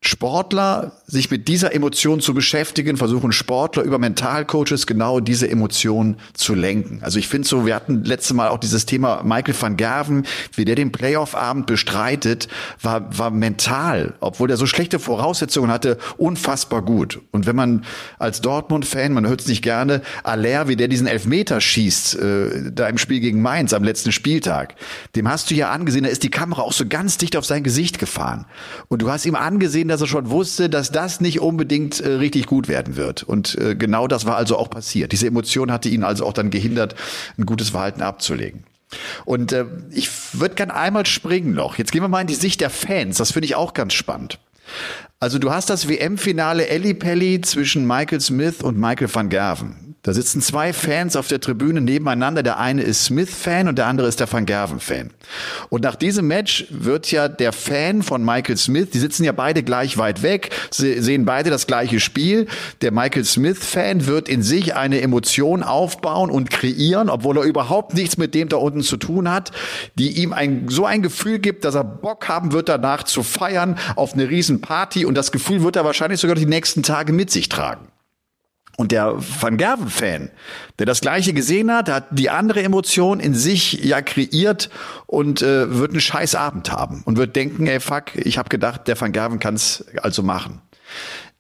Sportler 0.02 0.92
sich 1.06 1.30
mit 1.30 1.46
dieser 1.46 1.74
Emotion 1.74 2.20
zu 2.20 2.32
beschäftigen, 2.32 2.96
versuchen 2.96 3.32
Sportler 3.32 3.82
über 3.82 3.98
Mentalcoaches 3.98 4.86
genau 4.86 5.20
diese 5.20 5.50
Emotion 5.50 6.16
zu 6.32 6.54
lenken. 6.54 7.00
Also 7.02 7.18
ich 7.18 7.28
finde 7.28 7.46
so, 7.46 7.66
wir 7.66 7.74
hatten 7.74 8.02
letzte 8.04 8.32
Mal 8.32 8.48
auch 8.48 8.56
dieses 8.56 8.86
Thema 8.86 9.22
Michael 9.24 9.54
van 9.60 9.76
Gerven, 9.76 10.24
wie 10.54 10.64
der 10.64 10.74
den 10.74 10.90
Playoff-Abend 10.90 11.66
bestreitet, 11.66 12.48
war, 12.80 13.18
war 13.18 13.30
mental, 13.30 14.14
obwohl 14.20 14.50
er 14.50 14.56
so 14.56 14.64
schlechte 14.64 14.98
Voraussetzungen 14.98 15.70
hatte, 15.70 15.98
unfassbar 16.16 16.80
gut. 16.80 17.20
Und 17.30 17.44
wenn 17.44 17.56
man 17.56 17.84
als 18.18 18.40
Dortmund-Fan, 18.40 19.12
man 19.12 19.28
hört 19.28 19.42
es 19.42 19.48
nicht 19.48 19.60
gerne, 19.60 20.00
Aller, 20.22 20.66
wie 20.66 20.76
der 20.76 20.88
diesen 20.88 21.08
Elfmeter 21.08 21.60
schießt, 21.60 22.14
äh, 22.14 22.72
da 22.72 22.88
im 22.88 22.96
Spiel 22.96 23.20
gegen 23.20 23.42
Mainz 23.42 23.74
am 23.74 23.84
letzten 23.84 24.12
Spieltag, 24.12 24.76
dem 25.14 25.28
hast 25.28 25.50
du 25.50 25.54
ja 25.54 25.70
angesehen, 25.70 26.04
da 26.04 26.08
ist 26.08 26.22
die 26.22 26.30
Kamera 26.30 26.62
auch 26.62 26.72
so 26.72 26.86
ganz 26.88 27.18
dicht 27.18 27.36
auf 27.36 27.44
sein 27.44 27.62
Gesicht 27.62 27.98
gefahren. 27.98 28.46
Und 28.88 29.02
du 29.02 29.10
hast 29.10 29.26
ihm 29.26 29.34
angesehen, 29.34 29.89
dass 29.90 30.00
er 30.00 30.06
schon 30.06 30.30
wusste, 30.30 30.70
dass 30.70 30.90
das 30.90 31.20
nicht 31.20 31.40
unbedingt 31.40 32.00
äh, 32.00 32.08
richtig 32.14 32.46
gut 32.46 32.68
werden 32.68 32.96
wird. 32.96 33.22
Und 33.22 33.56
äh, 33.58 33.74
genau 33.74 34.06
das 34.06 34.24
war 34.24 34.36
also 34.36 34.56
auch 34.56 34.70
passiert. 34.70 35.12
Diese 35.12 35.26
Emotion 35.26 35.70
hatte 35.70 35.88
ihn 35.88 36.02
also 36.02 36.24
auch 36.24 36.32
dann 36.32 36.50
gehindert, 36.50 36.94
ein 37.38 37.46
gutes 37.46 37.70
Verhalten 37.70 38.02
abzulegen. 38.02 38.64
Und 39.24 39.52
äh, 39.52 39.66
ich 39.90 40.10
würde 40.32 40.54
gern 40.54 40.70
einmal 40.70 41.06
springen 41.06 41.52
noch. 41.52 41.78
Jetzt 41.78 41.92
gehen 41.92 42.02
wir 42.02 42.08
mal 42.08 42.22
in 42.22 42.26
die 42.26 42.34
Sicht 42.34 42.60
der 42.60 42.70
Fans. 42.70 43.18
Das 43.18 43.32
finde 43.32 43.46
ich 43.46 43.54
auch 43.54 43.74
ganz 43.74 43.92
spannend. 43.92 44.38
Also 45.18 45.38
du 45.38 45.50
hast 45.52 45.68
das 45.68 45.88
WM-Finale 45.88 46.64
Pelli 46.94 47.40
zwischen 47.40 47.86
Michael 47.86 48.20
Smith 48.20 48.62
und 48.62 48.78
Michael 48.78 49.12
van 49.12 49.28
Gerven. 49.28 49.89
Da 50.02 50.14
sitzen 50.14 50.40
zwei 50.40 50.72
Fans 50.72 51.14
auf 51.14 51.28
der 51.28 51.40
Tribüne 51.40 51.82
nebeneinander. 51.82 52.42
Der 52.42 52.58
eine 52.58 52.80
ist 52.82 53.04
Smith-Fan 53.04 53.68
und 53.68 53.76
der 53.76 53.86
andere 53.86 54.08
ist 54.08 54.18
der 54.18 54.32
Van 54.32 54.46
Gerven-Fan. 54.46 55.10
Und 55.68 55.82
nach 55.82 55.94
diesem 55.94 56.26
Match 56.26 56.64
wird 56.70 57.10
ja 57.10 57.28
der 57.28 57.52
Fan 57.52 58.02
von 58.02 58.24
Michael 58.24 58.56
Smith, 58.56 58.88
die 58.94 58.98
sitzen 58.98 59.24
ja 59.24 59.32
beide 59.32 59.62
gleich 59.62 59.98
weit 59.98 60.22
weg, 60.22 60.50
sehen 60.70 61.26
beide 61.26 61.50
das 61.50 61.66
gleiche 61.66 62.00
Spiel. 62.00 62.46
Der 62.80 62.92
Michael 62.92 63.26
Smith-Fan 63.26 64.06
wird 64.06 64.30
in 64.30 64.42
sich 64.42 64.74
eine 64.74 65.02
Emotion 65.02 65.62
aufbauen 65.62 66.30
und 66.30 66.48
kreieren, 66.48 67.10
obwohl 67.10 67.36
er 67.36 67.44
überhaupt 67.44 67.92
nichts 67.92 68.16
mit 68.16 68.34
dem 68.34 68.48
da 68.48 68.56
unten 68.56 68.80
zu 68.80 68.96
tun 68.96 69.30
hat, 69.30 69.52
die 69.96 70.22
ihm 70.22 70.32
ein, 70.32 70.66
so 70.70 70.86
ein 70.86 71.02
Gefühl 71.02 71.40
gibt, 71.40 71.66
dass 71.66 71.74
er 71.74 71.84
Bock 71.84 72.26
haben 72.26 72.52
wird, 72.52 72.70
danach 72.70 73.02
zu 73.02 73.22
feiern 73.22 73.76
auf 73.96 74.14
eine 74.14 74.30
riesen 74.30 74.62
Party 74.62 75.04
und 75.04 75.14
das 75.14 75.30
Gefühl 75.30 75.62
wird 75.62 75.76
er 75.76 75.84
wahrscheinlich 75.84 76.20
sogar 76.20 76.36
die 76.36 76.46
nächsten 76.46 76.82
Tage 76.82 77.12
mit 77.12 77.30
sich 77.30 77.50
tragen. 77.50 77.89
Und 78.80 78.92
der 78.92 79.16
Van 79.18 79.58
Gerven-Fan, 79.58 80.30
der 80.78 80.86
das 80.86 81.02
Gleiche 81.02 81.34
gesehen 81.34 81.70
hat, 81.70 81.90
hat 81.90 82.06
die 82.12 82.30
andere 82.30 82.62
Emotion 82.62 83.20
in 83.20 83.34
sich 83.34 83.74
ja 83.84 84.00
kreiert 84.00 84.70
und 85.06 85.42
äh, 85.42 85.76
wird 85.76 85.90
einen 85.90 86.00
scheiß 86.00 86.34
Abend 86.34 86.72
haben 86.72 87.02
und 87.04 87.18
wird 87.18 87.36
denken, 87.36 87.66
ey 87.66 87.78
fuck, 87.78 88.16
ich 88.16 88.38
habe 88.38 88.48
gedacht, 88.48 88.88
der 88.88 88.98
Van 88.98 89.12
Gerven 89.12 89.38
kann 89.38 89.52
es 89.52 89.84
also 90.00 90.22
machen. 90.22 90.62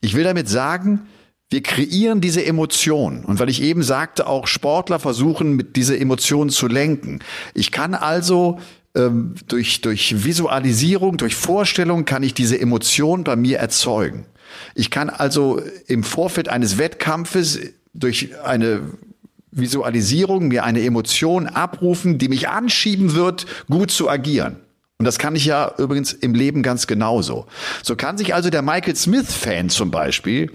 Ich 0.02 0.12
will 0.12 0.24
damit 0.24 0.50
sagen, 0.50 1.06
wir 1.48 1.62
kreieren 1.62 2.20
diese 2.20 2.44
Emotion. 2.44 3.24
Und 3.24 3.38
weil 3.40 3.48
ich 3.48 3.62
eben 3.62 3.82
sagte, 3.82 4.26
auch 4.26 4.46
Sportler 4.46 4.98
versuchen, 4.98 5.56
mit 5.56 5.76
dieser 5.76 5.98
Emotion 5.98 6.50
zu 6.50 6.66
lenken. 6.66 7.20
Ich 7.54 7.72
kann 7.72 7.94
also 7.94 8.60
ähm, 8.94 9.34
durch, 9.48 9.80
durch 9.80 10.26
Visualisierung, 10.26 11.16
durch 11.16 11.36
Vorstellung 11.36 12.04
kann 12.04 12.22
ich 12.22 12.34
diese 12.34 12.60
Emotion 12.60 13.24
bei 13.24 13.34
mir 13.34 13.60
erzeugen. 13.60 14.26
Ich 14.74 14.90
kann 14.90 15.10
also 15.10 15.60
im 15.86 16.04
Vorfeld 16.04 16.48
eines 16.48 16.78
Wettkampfes 16.78 17.60
durch 17.94 18.30
eine 18.44 18.82
Visualisierung 19.52 20.48
mir 20.48 20.64
eine 20.64 20.82
Emotion 20.82 21.46
abrufen, 21.46 22.18
die 22.18 22.28
mich 22.28 22.48
anschieben 22.48 23.14
wird, 23.14 23.46
gut 23.68 23.90
zu 23.90 24.08
agieren. 24.08 24.56
Und 24.98 25.06
das 25.06 25.18
kann 25.18 25.34
ich 25.34 25.46
ja 25.46 25.72
übrigens 25.78 26.12
im 26.12 26.34
Leben 26.34 26.62
ganz 26.62 26.86
genauso. 26.86 27.46
So 27.82 27.96
kann 27.96 28.18
sich 28.18 28.34
also 28.34 28.50
der 28.50 28.60
Michael 28.60 28.94
Smith-Fan 28.94 29.70
zum 29.70 29.90
Beispiel, 29.90 30.52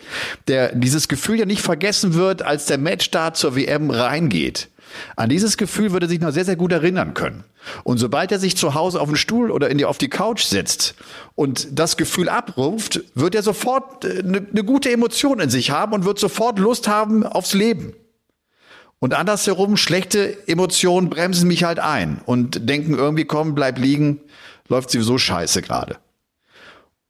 der 0.47 0.75
dieses 0.75 1.07
Gefühl 1.07 1.39
ja 1.39 1.45
nicht 1.45 1.63
vergessen 1.63 2.13
wird, 2.13 2.43
als 2.43 2.67
der 2.67 2.77
Matchstart 2.77 3.37
zur 3.37 3.55
WM 3.55 3.89
reingeht, 3.89 4.69
an 5.15 5.29
dieses 5.29 5.57
Gefühl 5.57 5.91
würde 5.91 6.07
sich 6.07 6.19
noch 6.19 6.31
sehr, 6.31 6.45
sehr 6.45 6.55
gut 6.55 6.71
erinnern 6.71 7.15
können. 7.15 7.43
Und 7.83 7.97
sobald 7.97 8.31
er 8.31 8.39
sich 8.39 8.57
zu 8.57 8.73
Hause 8.73 9.01
auf 9.01 9.07
den 9.07 9.17
Stuhl 9.17 9.51
oder 9.51 9.69
in 9.69 9.77
die, 9.77 9.85
auf 9.85 9.97
die 9.97 10.09
Couch 10.09 10.43
setzt 10.43 10.95
und 11.35 11.67
das 11.71 11.97
Gefühl 11.97 12.29
abruft, 12.29 13.01
wird 13.13 13.35
er 13.35 13.43
sofort 13.43 14.05
eine, 14.05 14.37
äh, 14.37 14.41
eine 14.51 14.63
gute 14.63 14.91
Emotion 14.91 15.39
in 15.39 15.49
sich 15.49 15.71
haben 15.71 15.93
und 15.93 16.05
wird 16.05 16.19
sofort 16.19 16.59
Lust 16.59 16.87
haben 16.87 17.23
aufs 17.25 17.53
Leben. 17.53 17.93
Und 18.99 19.13
andersherum, 19.13 19.77
schlechte 19.77 20.47
Emotionen 20.47 21.09
bremsen 21.09 21.47
mich 21.47 21.63
halt 21.63 21.79
ein 21.79 22.21
und 22.25 22.69
denken 22.69 22.95
irgendwie, 22.95 23.25
komm, 23.25 23.53
bleib 23.53 23.77
liegen, 23.77 24.21
läuft 24.67 24.89
sowieso 24.89 25.17
scheiße 25.17 25.61
gerade. 25.61 25.97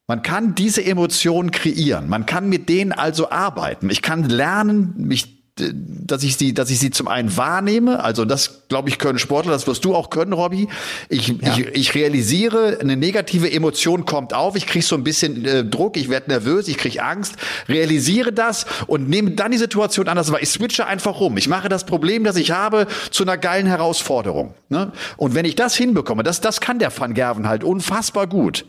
Man 0.08 0.22
kann 0.22 0.54
diese 0.54 0.86
Emotionen 0.86 1.52
kreieren. 1.52 2.10
Man 2.10 2.26
kann 2.26 2.48
mit 2.48 2.70
denen 2.70 2.92
also 2.92 3.32
arbeiten. 3.32 3.90
Ich 3.90 4.02
kann 4.02 4.24
lernen, 4.24 4.94
mich 4.98 5.35
dass 5.58 6.22
ich 6.24 6.36
sie, 6.36 6.54
dass 6.54 6.70
ich 6.70 6.80
sie 6.80 6.92
zum 6.92 7.08
einen 7.08 7.38
wahrnehme, 7.38 8.04
also 8.04 8.26
das 8.26 8.68
glaube 8.68 8.90
ich 8.90 9.00
können 9.00 9.20
Sportler, 9.20 9.54
das 9.54 9.68
wirst 9.68 9.86
du 9.86 9.96
auch 9.96 10.10
können, 10.10 10.34
Robby. 10.34 10.68
Ich, 11.08 11.30
ja. 11.30 11.58
ich, 11.58 11.68
ich 11.68 11.96
realisiere, 11.96 12.80
eine 12.82 12.98
negative 12.98 13.50
Emotion 13.50 14.06
kommt 14.06 14.34
auf, 14.34 14.58
ich 14.58 14.68
kriege 14.68 14.84
so 14.84 14.96
ein 14.96 15.06
bisschen 15.06 15.46
äh, 15.46 15.64
Druck, 15.64 15.96
ich 15.96 16.10
werde 16.10 16.30
nervös, 16.30 16.68
ich 16.68 16.78
kriege 16.78 17.02
Angst, 17.02 17.36
realisiere 17.70 18.34
das 18.34 18.66
und 18.88 19.08
nehme 19.08 19.32
dann 19.32 19.52
die 19.52 19.58
Situation 19.58 20.10
anders, 20.10 20.30
weil 20.30 20.44
ich 20.44 20.50
switche 20.50 20.88
einfach 20.88 21.22
rum. 21.22 21.38
Ich 21.38 21.48
mache 21.48 21.70
das 21.70 21.86
Problem, 21.86 22.26
das 22.26 22.36
ich 22.36 22.52
habe, 22.52 22.88
zu 23.12 23.24
einer 23.24 23.38
geilen 23.38 23.66
Herausforderung. 23.66 24.56
Ne? 24.68 24.92
Und 25.16 25.36
wenn 25.36 25.46
ich 25.46 25.56
das 25.56 25.74
hinbekomme, 25.76 26.24
das, 26.24 26.42
das 26.42 26.60
kann 26.60 26.80
der 26.80 26.92
Van 26.98 27.14
Gerven 27.14 27.48
halt 27.48 27.64
unfassbar 27.64 28.28
gut 28.28 28.66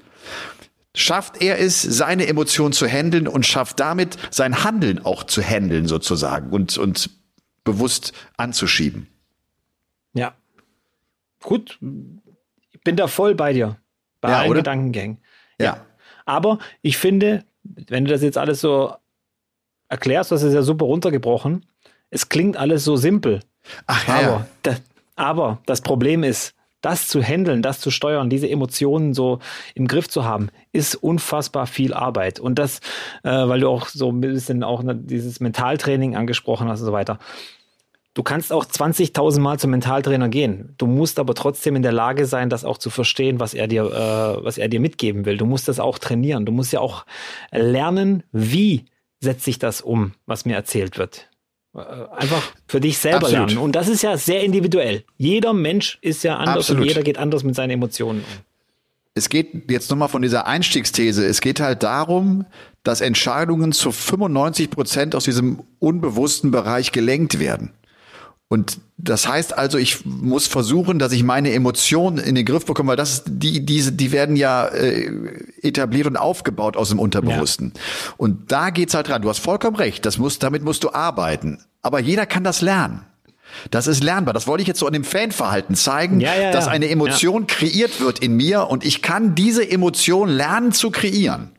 schafft 0.97 1.43
er 1.43 1.61
es, 1.61 1.83
seine 1.83 2.27
Emotionen 2.27 2.73
zu 2.73 2.89
handeln 2.89 3.29
und 3.29 3.47
schafft 3.47 3.79
damit 3.79 4.17
sein 4.31 4.65
Handeln 4.65 5.05
auch 5.05 5.25
zu 5.25 5.43
handeln 5.43 5.87
sozusagen 5.87 6.51
und, 6.51 6.77
und 6.79 7.11
bewusst 7.65 8.13
anzuschieben. 8.37 9.07
Ja. 10.15 10.35
Gut, 11.43 11.79
ich 12.73 12.81
bin 12.81 12.97
da 12.97 13.07
voll 13.07 13.35
bei 13.35 13.53
dir. 13.53 13.77
Bei 14.21 14.31
Ja, 14.31 14.39
allen 14.39 14.51
oder? 14.51 14.61
Gedankengängen. 14.61 15.19
Ja. 15.61 15.85
Aber 16.25 16.59
ich 16.81 16.97
finde, 16.97 17.45
wenn 17.63 18.07
du 18.07 18.11
das 18.11 18.23
jetzt 18.23 18.39
alles 18.39 18.61
so 18.61 18.95
erklärst, 19.89 20.33
das 20.33 20.43
ist 20.43 20.55
ja 20.55 20.63
super 20.63 20.87
runtergebrochen, 20.87 21.67
es 22.11 22.29
klingt 22.31 22.57
alles 22.57 22.85
so 22.85 22.97
simpel. 22.97 23.41
Ach 23.87 24.09
ja, 24.09 24.15
Aber, 24.15 24.27
ja. 24.27 24.47
da, 24.63 24.77
aber 25.15 25.61
das 25.67 25.83
Problem 25.83 26.25
ist, 26.25 26.55
das 26.87 27.09
zu 27.09 27.20
handeln, 27.20 27.62
das 27.62 27.80
zu 27.80 27.91
steuern, 27.91 28.30
diese 28.30 28.49
Emotionen 28.49 29.12
so 29.12 29.41
im 29.74 29.89
Griff 29.89 30.09
zu 30.09 30.24
haben, 30.24 30.51
ist 30.72 30.95
unfassbar 30.95 31.66
viel 31.66 31.93
Arbeit. 31.93 32.39
Und 32.39 32.61
das, 32.61 32.78
äh, 33.24 33.30
weil 33.30 33.59
du 33.59 33.68
auch 33.68 33.89
so 33.89 34.12
ein 34.12 34.20
bisschen 34.20 34.62
auch 34.62 34.84
ne, 34.84 34.95
dieses 34.95 35.41
Mentaltraining 35.41 36.14
angesprochen 36.14 36.68
hast 36.68 36.78
und 36.80 36.87
so 36.87 36.93
weiter. 36.93 37.18
Du 38.14 38.22
kannst 38.22 38.53
auch 38.53 38.64
20.000 38.64 39.41
Mal 39.41 39.59
zum 39.59 39.72
Mentaltrainer 39.72 40.28
gehen. 40.28 40.74
Du 40.78 40.87
musst 40.87 41.18
aber 41.18 41.34
trotzdem 41.34 41.74
in 41.74 41.82
der 41.82 41.91
Lage 41.91 42.24
sein, 42.24 42.51
das 42.51 42.64
auch 42.64 42.78
zu 42.78 42.89
verstehen, 42.89 43.41
was 43.41 43.53
er 43.53 43.66
dir, 43.66 43.82
äh, 43.87 44.45
was 44.45 44.57
er 44.57 44.68
dir 44.68 44.78
mitgeben 44.78 45.24
will. 45.24 45.39
Du 45.39 45.45
musst 45.45 45.66
das 45.66 45.80
auch 45.80 45.99
trainieren. 45.99 46.47
Du 46.47 46.53
musst 46.53 46.72
ja 46.72 46.78
auch 46.78 47.05
lernen, 47.51 48.22
wie 48.30 48.84
setze 49.18 49.51
ich 49.51 49.59
das 49.59 49.80
um, 49.80 50.12
was 50.24 50.45
mir 50.45 50.55
erzählt 50.55 50.99
wird. 50.99 51.28
Äh, 51.77 52.16
Einfach 52.16 52.43
für 52.66 52.81
dich 52.81 52.99
selber 52.99 53.27
Absolut. 53.27 53.51
lernen. 53.51 53.59
Und 53.59 53.72
das 53.72 53.89
ist 53.89 54.03
ja 54.03 54.16
sehr 54.16 54.43
individuell. 54.43 55.05
Jeder 55.18 55.53
Mensch 55.53 55.99
ist 56.01 56.24
ja 56.24 56.37
anders 56.37 56.57
Absolut. 56.64 56.83
und 56.83 56.89
jeder 56.89 57.03
geht 57.03 57.18
anders 57.18 57.45
mit 57.45 57.55
seinen 57.55 57.70
Emotionen 57.70 58.20
um. 58.20 58.45
Es 59.14 59.31
geht 59.31 59.70
jetzt 59.70 59.91
nochmal 59.91 60.09
von 60.09 60.20
dieser 60.20 60.47
Einstiegsthese. 60.47 61.24
Es 61.24 61.41
geht 61.41 61.61
halt 61.61 61.83
darum, 61.83 62.45
dass 62.83 63.01
Entscheidungen 63.01 63.72
zu 63.72 63.91
95 63.91 64.70
Prozent 64.70 65.14
aus 65.14 65.24
diesem 65.24 65.62
unbewussten 65.79 66.51
Bereich 66.51 66.93
gelenkt 66.93 67.39
werden. 67.39 67.72
Und 68.49 68.79
das 68.97 69.27
heißt 69.27 69.59
also, 69.59 69.77
ich 69.77 70.07
muss 70.07 70.47
versuchen, 70.47 71.01
dass 71.01 71.13
ich 71.13 71.25
meine 71.25 71.53
Emotionen 71.53 72.19
in 72.19 72.37
den 72.37 72.45
Griff 72.45 72.65
bekomme, 72.65 72.91
weil 72.91 72.97
das 72.97 73.25
die 73.27 73.67
diese 73.67 73.91
die 73.93 74.13
werden 74.13 74.37
ja 74.37 74.67
äh, 74.67 75.11
etabliert 75.63 76.07
und 76.07 76.17
aufgebaut 76.17 76.77
aus 76.77 76.91
dem 76.91 77.01
Unterbewussten. 77.01 77.73
Und 78.17 78.53
da 78.53 78.71
geht's 78.71 78.95
halt 78.95 79.09
dran. 79.09 79.23
Du 79.23 79.29
hast 79.29 79.41
vollkommen 79.41 79.77
recht. 79.77 80.07
Das 80.07 80.19
muss 80.19 80.39
damit 80.39 80.63
musst 80.63 80.85
du 80.85 80.93
arbeiten. 80.93 81.59
Aber 81.83 81.99
jeder 81.99 82.25
kann 82.25 82.45
das 82.45 82.63
lernen. 82.63 83.03
Das 83.71 83.87
ist 83.87 84.03
lernbar. 84.03 84.35
Das 84.35 84.47
wollte 84.47 84.63
ich 84.63 84.69
jetzt 84.69 84.79
so 84.79 84.87
an 84.87 84.93
dem 84.93 85.05
Fanverhalten 85.05 85.75
zeigen, 85.75 86.21
Ja, 86.21 86.35
ja, 86.35 86.53
dass 86.53 86.67
ja. 86.67 86.73
eine 86.73 86.89
Emotion 86.89 87.47
kreiert 87.47 88.01
wird 88.01 88.19
in 88.21 88.37
mir 88.37 88.69
und 88.69 88.85
ich 88.85 89.03
kann 89.03 89.35
diese 89.35 89.69
Emotion 89.69 90.29
lernen 90.29 90.73
zu 90.73 90.91
kreieren. 90.91 91.51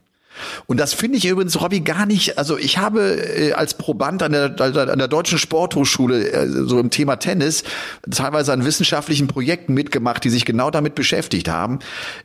Und 0.66 0.78
das 0.80 0.94
finde 0.94 1.18
ich 1.18 1.26
übrigens, 1.26 1.60
Robby, 1.62 1.82
gar 1.82 2.06
nicht, 2.06 2.38
also 2.38 2.58
ich 2.58 2.78
habe 2.78 3.02
äh, 3.02 3.54
als 3.54 3.74
Proband 3.76 4.24
an 4.24 4.32
der, 4.32 4.60
an 4.60 5.00
der 5.00 5.08
Deutschen 5.08 5.38
Sporthochschule, 5.38 6.32
äh, 6.32 6.48
so 6.48 6.80
im 6.80 6.90
Thema 6.90 7.18
Tennis, 7.18 7.64
teilweise 8.12 8.54
an 8.54 8.66
wissenschaftlichen 8.66 9.28
Projekten 9.28 9.74
mitgemacht, 9.74 10.24
die 10.24 10.30
sich 10.30 10.46
genau 10.46 10.72
damit 10.72 10.96
beschäftigt 10.96 11.48
haben. 11.50 11.80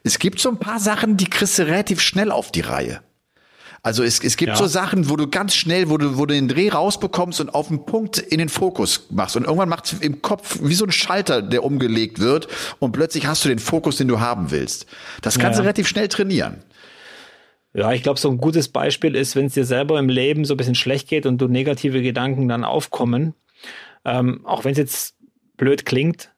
Es 0.04 0.18
gibt 0.18 0.40
so 0.40 0.48
ein 0.48 0.58
paar 0.58 0.80
Sachen, 0.80 1.16
die 1.16 1.26
kriegst 1.30 1.58
du 1.58 1.62
relativ 1.66 2.00
schnell 2.00 2.30
auf 2.30 2.52
die 2.52 2.60
Reihe. 2.60 3.00
Also 3.84 4.04
es, 4.04 4.20
es 4.22 4.36
gibt 4.36 4.50
Ja. 4.50 4.56
so 4.56 4.68
Sachen, 4.68 5.08
wo 5.10 5.16
du 5.16 5.26
ganz 5.26 5.56
schnell, 5.56 5.90
wo 5.90 5.98
du, 5.98 6.16
wo 6.16 6.24
du 6.24 6.34
den 6.34 6.46
Dreh 6.46 6.68
rausbekommst 6.68 7.40
und 7.40 7.52
auf 7.52 7.66
den 7.66 7.84
Punkt 7.84 8.16
in 8.18 8.38
den 8.38 8.48
Fokus 8.48 9.06
machst. 9.10 9.34
Und 9.34 9.42
irgendwann 9.42 9.68
macht 9.68 9.96
im 10.00 10.22
Kopf 10.22 10.58
wie 10.62 10.74
so 10.74 10.84
ein 10.84 10.92
Schalter, 10.92 11.42
der 11.42 11.64
umgelegt 11.64 12.20
wird 12.20 12.46
und 12.78 12.92
plötzlich 12.92 13.26
hast 13.26 13.44
du 13.44 13.48
den 13.48 13.58
Fokus, 13.58 13.96
den 13.96 14.06
du 14.06 14.20
haben 14.20 14.52
willst. 14.52 14.86
Das 15.20 15.36
kannst 15.40 15.56
Ja. 15.56 15.62
du 15.62 15.66
relativ 15.66 15.88
schnell 15.88 16.06
trainieren. 16.06 16.58
Ja, 17.74 17.92
ich 17.92 18.02
glaube, 18.02 18.20
so 18.20 18.30
ein 18.30 18.38
gutes 18.38 18.68
Beispiel 18.68 19.16
ist, 19.16 19.34
wenn 19.34 19.46
es 19.46 19.54
dir 19.54 19.64
selber 19.64 19.98
im 19.98 20.08
Leben 20.08 20.44
so 20.44 20.54
ein 20.54 20.56
bisschen 20.58 20.74
schlecht 20.74 21.08
geht 21.08 21.24
und 21.24 21.38
du 21.38 21.48
negative 21.48 22.02
Gedanken 22.02 22.48
dann 22.48 22.64
aufkommen, 22.64 23.34
ähm, 24.04 24.44
auch 24.44 24.64
wenn 24.64 24.72
es 24.72 24.78
jetzt 24.78 25.16
blöd 25.56 25.86
klingt, 25.86 26.32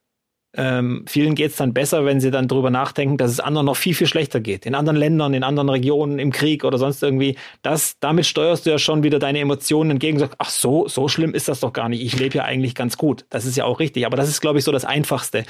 ähm, 0.56 1.04
vielen 1.08 1.34
geht 1.34 1.50
es 1.50 1.56
dann 1.56 1.74
besser, 1.74 2.04
wenn 2.04 2.20
sie 2.20 2.30
dann 2.30 2.48
drüber 2.48 2.70
nachdenken, 2.70 3.16
dass 3.16 3.30
es 3.30 3.40
anderen 3.40 3.66
noch 3.66 3.76
viel, 3.76 3.94
viel 3.94 4.06
schlechter 4.06 4.40
geht. 4.40 4.66
In 4.66 4.74
anderen 4.74 4.96
Ländern, 4.96 5.34
in 5.34 5.42
anderen 5.42 5.68
Regionen, 5.68 6.18
im 6.18 6.30
Krieg 6.32 6.64
oder 6.64 6.78
sonst 6.78 7.02
irgendwie. 7.02 7.36
Das, 7.62 7.96
damit 8.00 8.26
steuerst 8.26 8.64
du 8.66 8.70
ja 8.70 8.78
schon 8.78 9.02
wieder 9.02 9.18
deine 9.18 9.40
Emotionen 9.40 9.90
entgegen. 9.92 10.18
Sagst, 10.18 10.36
ach 10.38 10.50
so, 10.50 10.86
so 10.88 11.08
schlimm 11.08 11.34
ist 11.34 11.48
das 11.48 11.60
doch 11.60 11.72
gar 11.72 11.88
nicht. 11.88 12.02
Ich 12.02 12.18
lebe 12.18 12.36
ja 12.38 12.44
eigentlich 12.44 12.74
ganz 12.74 12.96
gut. 12.96 13.24
Das 13.30 13.44
ist 13.46 13.56
ja 13.56 13.64
auch 13.64 13.80
richtig. 13.80 14.06
Aber 14.06 14.16
das 14.16 14.28
ist, 14.28 14.40
glaube 14.40 14.58
ich, 14.58 14.64
so 14.64 14.72
das 14.72 14.84
Einfachste. 14.84 15.44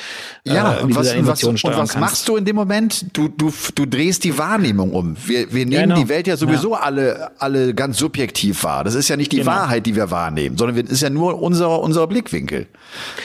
Ja, 0.44 0.78
äh, 0.78 0.82
und 0.82 0.94
was, 0.96 1.14
und 1.14 1.26
was, 1.26 1.44
und 1.44 1.62
was 1.64 1.96
machst 1.98 2.28
du 2.28 2.36
in 2.36 2.44
dem 2.44 2.56
Moment? 2.56 3.06
Du, 3.16 3.28
du, 3.28 3.52
du 3.74 3.86
drehst 3.86 4.24
die 4.24 4.38
Wahrnehmung 4.38 4.92
um. 4.92 5.16
Wir, 5.26 5.52
wir 5.52 5.66
nehmen 5.66 5.74
Genau. 5.84 5.96
die 5.96 6.08
Welt 6.08 6.26
ja 6.26 6.36
sowieso 6.36 6.74
alle, 6.74 7.32
alle 7.40 7.74
ganz 7.74 7.98
subjektiv 7.98 8.64
wahr. 8.64 8.84
Das 8.84 8.94
ist 8.94 9.08
ja 9.08 9.16
nicht 9.16 9.32
die 9.32 9.38
Genau. 9.38 9.50
Wahrheit, 9.50 9.84
die 9.86 9.94
wir 9.96 10.10
wahrnehmen, 10.10 10.56
sondern 10.56 10.78
es 10.86 10.90
ist 10.90 11.00
ja 11.02 11.10
nur 11.10 11.42
unser, 11.42 11.80
unser 11.80 12.06
Blickwinkel. 12.06 12.68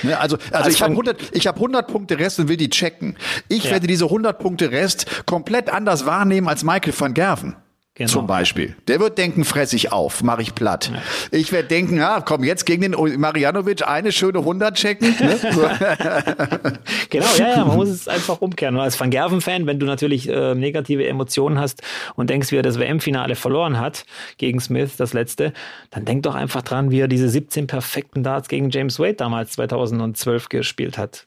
Ne, 0.04 0.20
Also, 0.20 0.36
also, 0.38 0.56
Also 0.56 0.70
ich 0.72 0.82
habe 0.82 0.96
von- 0.96 1.06
100, 1.06 1.36
ich 1.36 1.48
habe 1.48 1.60
100 1.70 1.88
Punkte 1.88 2.18
Rest 2.18 2.40
und 2.40 2.48
will 2.50 2.58
die 2.58 2.70
checken. 2.70 3.16
Ich 3.48 3.66
Ja. 3.66 3.72
werde 3.72 3.86
diese 3.88 4.06
100 4.10 4.40
Punkte 4.40 4.72
Rest 4.72 5.06
komplett 5.28 5.70
anders 5.72 6.06
wahrnehmen 6.06 6.48
als 6.48 6.64
Michael 6.64 6.94
van 6.98 7.14
Gerven. 7.14 7.56
Genau. 7.96 8.12
Zum 8.12 8.28
Beispiel. 8.28 8.78
Der 8.88 9.02
wird 9.02 9.18
denken, 9.18 9.44
fress 9.44 9.74
ich 9.74 9.92
auf, 9.92 10.24
mache 10.24 10.42
ich 10.42 10.56
platt. 10.56 10.90
Ich 11.32 11.52
werde 11.52 11.68
denken, 11.68 11.98
ja, 11.98 12.22
komm, 12.22 12.46
jetzt 12.46 12.66
gegen 12.66 12.82
den 12.82 13.20
Marianovic 13.20 13.86
eine 13.86 14.14
schöne 14.14 14.40
100 14.40 14.74
checken. 14.78 15.14
Ne? 15.20 15.38
So. 15.52 15.70
Genau, 17.10 17.26
ja, 17.38 17.50
ja, 17.50 17.66
man 17.66 17.76
muss 17.76 17.90
es 17.90 18.08
einfach 18.08 18.40
umkehren. 18.40 18.76
Und 18.76 18.82
als 18.82 18.98
Van 19.00 19.10
Gerven-Fan, 19.10 19.66
wenn 19.66 19.80
du 19.80 19.86
natürlich 19.86 20.30
äh, 20.30 20.56
negative 20.56 21.06
Emotionen 21.08 21.60
hast 21.60 21.82
und 22.16 22.30
denkst, 22.30 22.52
wie 22.52 22.56
er 22.58 22.62
das 22.62 22.80
WM-Finale 22.80 23.36
verloren 23.36 23.80
hat 23.80 24.06
gegen 24.38 24.60
Smith, 24.62 24.96
das 24.96 25.12
letzte, 25.14 25.52
dann 25.90 26.06
denk 26.06 26.24
doch 26.24 26.36
einfach 26.36 26.62
dran, 26.62 26.92
wie 26.92 27.02
er 27.02 27.08
diese 27.10 27.28
17 27.28 27.68
perfekten 27.68 28.24
Darts 28.24 28.48
gegen 28.48 28.70
James 28.70 28.98
Wade 29.00 29.16
damals 29.16 29.52
2012 29.54 30.48
gespielt 30.48 30.98
hat. 30.98 31.26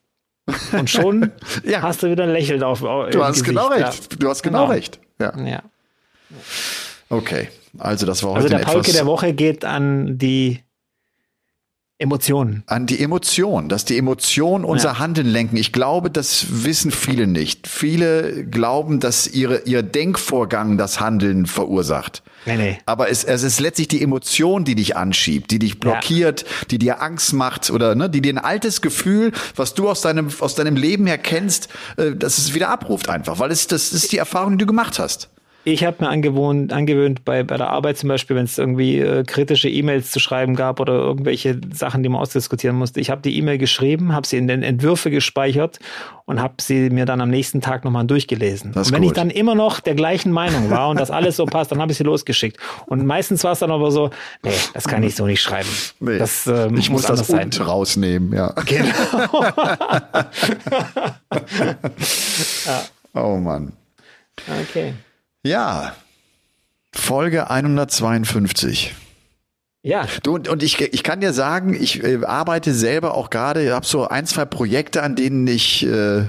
Und 0.72 0.90
schon 0.90 1.30
Ja. 1.64 1.82
hast 1.82 2.02
du 2.02 2.10
wieder 2.10 2.24
ein 2.24 2.32
Lächeln 2.32 2.62
auf. 2.62 2.82
auf 2.82 3.10
Du 3.10 3.24
hast 3.24 3.44
genau 3.44 3.68
recht. 3.68 4.22
Du 4.22 4.28
hast 4.28 4.42
genau, 4.42 4.66
recht. 4.66 5.00
Ja. 5.20 5.36
Ja. 5.38 5.62
Okay. 7.08 7.48
Also 7.78 8.06
das 8.06 8.22
war 8.22 8.34
Also 8.34 8.46
heute 8.46 8.56
der 8.56 8.66
ein 8.66 8.74
Pauke 8.74 8.92
der 8.92 9.06
Woche 9.06 9.32
geht 9.32 9.64
an 9.64 10.18
die 10.18 10.60
Emotionen. 12.02 12.62
an 12.66 12.86
die 12.86 13.00
Emotion, 13.00 13.68
dass 13.68 13.84
die 13.84 13.96
Emotionen 13.96 14.64
unser 14.64 14.88
Ja. 14.90 14.98
Handeln 14.98 15.28
lenken. 15.28 15.56
Ich 15.56 15.72
glaube, 15.72 16.10
das 16.10 16.64
wissen 16.64 16.90
viele 16.90 17.26
nicht. 17.26 17.66
Viele 17.66 18.44
glauben, 18.44 19.00
dass 19.00 19.26
ihre, 19.26 19.62
ihr 19.64 19.82
Denkvorgang 19.82 20.76
das 20.76 21.00
Handeln 21.00 21.46
verursacht. 21.46 22.22
Nee, 22.44 22.56
nee. 22.56 22.78
Aber 22.86 23.08
es, 23.08 23.24
es 23.24 23.42
ist 23.44 23.60
letztlich 23.60 23.88
die 23.88 24.02
Emotion, 24.02 24.64
die 24.64 24.74
dich 24.74 24.96
anschiebt, 24.96 25.50
die 25.52 25.58
dich 25.60 25.78
blockiert, 25.80 26.44
die 26.70 26.78
dir 26.78 27.00
Angst 27.00 27.32
macht 27.32 27.70
oder 27.70 27.94
ne, 27.94 28.10
die 28.10 28.20
dir 28.20 28.34
ein 28.34 28.38
altes 28.38 28.80
Gefühl, 28.82 29.32
was 29.54 29.74
du 29.74 29.88
aus 29.88 30.00
deinem, 30.00 30.28
aus 30.40 30.54
deinem 30.56 30.76
Leben 30.76 31.06
her 31.06 31.18
kennst, 31.18 31.68
äh, 31.96 32.12
dass 32.16 32.38
es 32.38 32.52
wieder 32.54 32.68
abruft 32.68 33.08
einfach, 33.08 33.38
weil 33.38 33.50
es, 33.52 33.68
das 33.68 33.92
ist 33.92 34.10
die 34.12 34.18
Erfahrung, 34.18 34.52
die 34.52 34.58
du 34.58 34.66
gemacht 34.66 34.98
hast. 34.98 35.28
Ich 35.64 35.84
habe 35.84 35.98
mir 36.00 36.08
angewohnt, 36.08 36.72
angewöhnt, 36.72 37.24
bei, 37.24 37.44
bei 37.44 37.56
der 37.56 37.70
Arbeit 37.70 37.96
zum 37.96 38.08
Beispiel, 38.08 38.34
wenn 38.34 38.46
es 38.46 38.58
irgendwie 38.58 38.98
äh, 38.98 39.22
kritische 39.22 39.68
E-Mails 39.68 40.10
zu 40.10 40.18
schreiben 40.18 40.56
gab 40.56 40.80
oder 40.80 40.94
irgendwelche 40.94 41.60
Sachen, 41.72 42.02
die 42.02 42.08
man 42.08 42.20
ausdiskutieren 42.20 42.76
musste. 42.76 43.00
Ich 43.00 43.10
habe 43.10 43.22
die 43.22 43.36
E-Mail 43.38 43.58
geschrieben, 43.58 44.12
habe 44.12 44.26
sie 44.26 44.38
in 44.38 44.48
den 44.48 44.64
Entwürfe 44.64 45.10
gespeichert 45.10 45.78
und 46.24 46.40
habe 46.40 46.54
sie 46.60 46.90
mir 46.90 47.06
dann 47.06 47.20
am 47.20 47.30
nächsten 47.30 47.60
Tag 47.60 47.84
nochmal 47.84 48.04
durchgelesen. 48.06 48.72
Das 48.72 48.88
und 48.88 48.94
wenn 48.96 49.04
ich 49.04 49.10
gut. 49.10 49.18
dann 49.18 49.30
immer 49.30 49.54
noch 49.54 49.78
der 49.78 49.94
gleichen 49.94 50.32
Meinung 50.32 50.68
war 50.70 50.88
und 50.88 50.98
das 50.98 51.12
alles 51.12 51.36
so 51.36 51.46
passt, 51.46 51.70
dann 51.70 51.80
habe 51.80 51.92
ich 51.92 51.98
sie 51.98 52.04
losgeschickt. 52.04 52.56
Und 52.86 53.06
meistens 53.06 53.44
war 53.44 53.52
es 53.52 53.60
dann 53.60 53.70
aber 53.70 53.92
so, 53.92 54.10
nee, 54.42 54.50
das 54.74 54.88
kann 54.88 55.02
ich 55.04 55.14
so 55.14 55.26
nicht 55.26 55.42
schreiben. 55.42 55.68
Nee, 56.00 56.18
Das 56.18 56.46
ähm, 56.48 56.76
ich 56.76 56.90
muss 56.90 57.02
das 57.02 57.30
anders 57.30 57.54
sein. 57.56 57.66
rausnehmen, 57.66 58.32
ja. 58.32 58.52
Genau. 58.66 59.44
Oh 63.14 63.36
Mann. 63.36 63.74
Okay. 64.62 64.94
Ja. 65.42 65.94
Folge 66.94 67.50
152. 67.50 68.94
Ja, 69.84 70.06
Du, 70.22 70.34
und, 70.34 70.48
und 70.48 70.62
ich, 70.62 70.80
ich 70.80 71.02
kann 71.02 71.20
dir 71.20 71.32
sagen, 71.32 71.74
ich 71.74 72.04
äh, 72.04 72.24
arbeite 72.24 72.72
selber 72.72 73.14
auch 73.14 73.30
gerade, 73.30 73.74
habe 73.74 73.84
so 73.84 74.06
ein, 74.06 74.26
zwei 74.26 74.44
Projekte, 74.44 75.02
an 75.02 75.16
denen 75.16 75.44
ich 75.48 75.84
äh, 75.84 76.26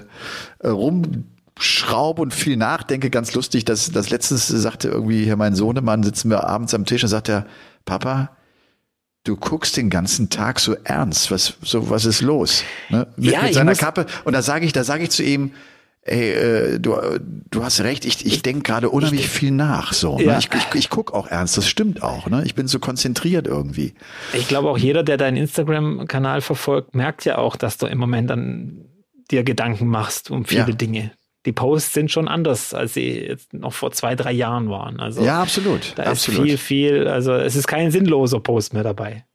rumschraube 0.64 2.22
und 2.22 2.34
viel 2.34 2.58
nachdenke. 2.58 3.12
Ganz 3.12 3.36
lustig, 3.36 3.66
dass 3.66 3.92
das 3.92 4.10
letztens 4.10 4.48
sagte 4.48 4.88
irgendwie 4.88 5.24
hier 5.24 5.36
mein 5.36 5.54
Sohnemann, 5.54 6.02
sitzen 6.02 6.32
wir 6.32 6.46
abends 6.46 6.74
am 6.74 6.86
Tisch 6.86 7.04
und 7.04 7.10
sagt 7.10 7.30
er, 7.30 7.46
Papa, 7.86 8.32
du 9.24 9.36
guckst 9.36 9.78
den 9.78 9.92
ganzen 9.92 10.32
Tag 10.32 10.60
so 10.60 10.76
ernst. 10.84 11.30
Was, 11.30 11.54
so, 11.62 11.92
was 11.92 12.06
ist 12.06 12.22
los? 12.22 12.64
Ne? 12.90 13.06
Mit, 13.18 13.32
Ja, 13.34 13.44
mit 13.44 13.54
seiner 13.54 13.76
Kappe. 13.76 14.08
Und 14.24 14.34
da 14.34 14.42
sage 14.42 14.66
ich, 14.66 14.74
da 14.74 14.84
sage 14.84 15.04
ich 15.04 15.12
zu 15.12 15.22
ihm, 15.22 15.52
ey, 16.06 16.32
äh, 16.32 16.80
du, 16.80 16.96
du 17.50 17.64
hast 17.64 17.82
recht, 17.82 18.06
ich, 18.06 18.26
ich 18.26 18.42
denke 18.42 18.64
gerade 18.64 18.90
unheimlich 18.90 19.30
viel 19.30 19.52
nach. 19.52 19.94
So, 19.94 20.18
ne? 20.18 20.24
Ja. 20.26 20.38
Ich, 20.40 20.50
ich, 20.54 20.76
ich 20.76 20.90
guck 20.90 21.14
auch 21.14 21.28
ernst, 21.28 21.58
das 21.58 21.68
stimmt 21.68 22.04
auch. 22.04 22.28
Ne? 22.30 22.44
Ich 22.46 22.56
bin 22.56 22.68
so 22.68 22.80
konzentriert 22.80 23.48
irgendwie. 23.48 23.94
Ich 24.34 24.48
glaube 24.48 24.70
auch 24.70 24.78
jeder, 24.78 25.04
der 25.04 25.18
deinen 25.18 25.38
Instagram-Kanal 25.38 26.42
verfolgt, 26.42 26.96
merkt 26.96 27.26
ja 27.26 27.38
auch, 27.38 27.56
dass 27.56 27.78
du 27.78 27.86
im 27.88 27.98
Moment 27.98 28.32
an 28.32 28.86
dir 29.32 29.44
Gedanken 29.44 29.88
machst 29.88 30.30
um 30.32 30.46
viele 30.46 30.68
Ja. 30.70 30.76
Dinge. 30.76 31.12
Die 31.46 31.52
Posts 31.52 31.94
sind 31.94 32.12
schon 32.12 32.28
anders, 32.30 32.74
als 32.74 32.94
sie 32.94 33.20
jetzt 33.20 33.54
noch 33.54 33.74
vor 33.74 33.92
zwei, 33.92 34.16
drei 34.16 34.32
Jahren 34.32 34.70
waren. 34.70 35.00
Also 35.02 35.24
Ja, 35.24 35.42
absolut. 35.42 35.94
da 35.98 36.04
absolut. 36.04 36.40
ist 36.42 36.46
viel, 36.48 36.58
viel, 36.58 37.08
also 37.08 37.34
es 37.34 37.56
ist 37.56 37.68
kein 37.68 37.92
sinnloser 37.92 38.40
Post 38.40 38.74
mehr 38.74 38.84
dabei. 38.84 39.26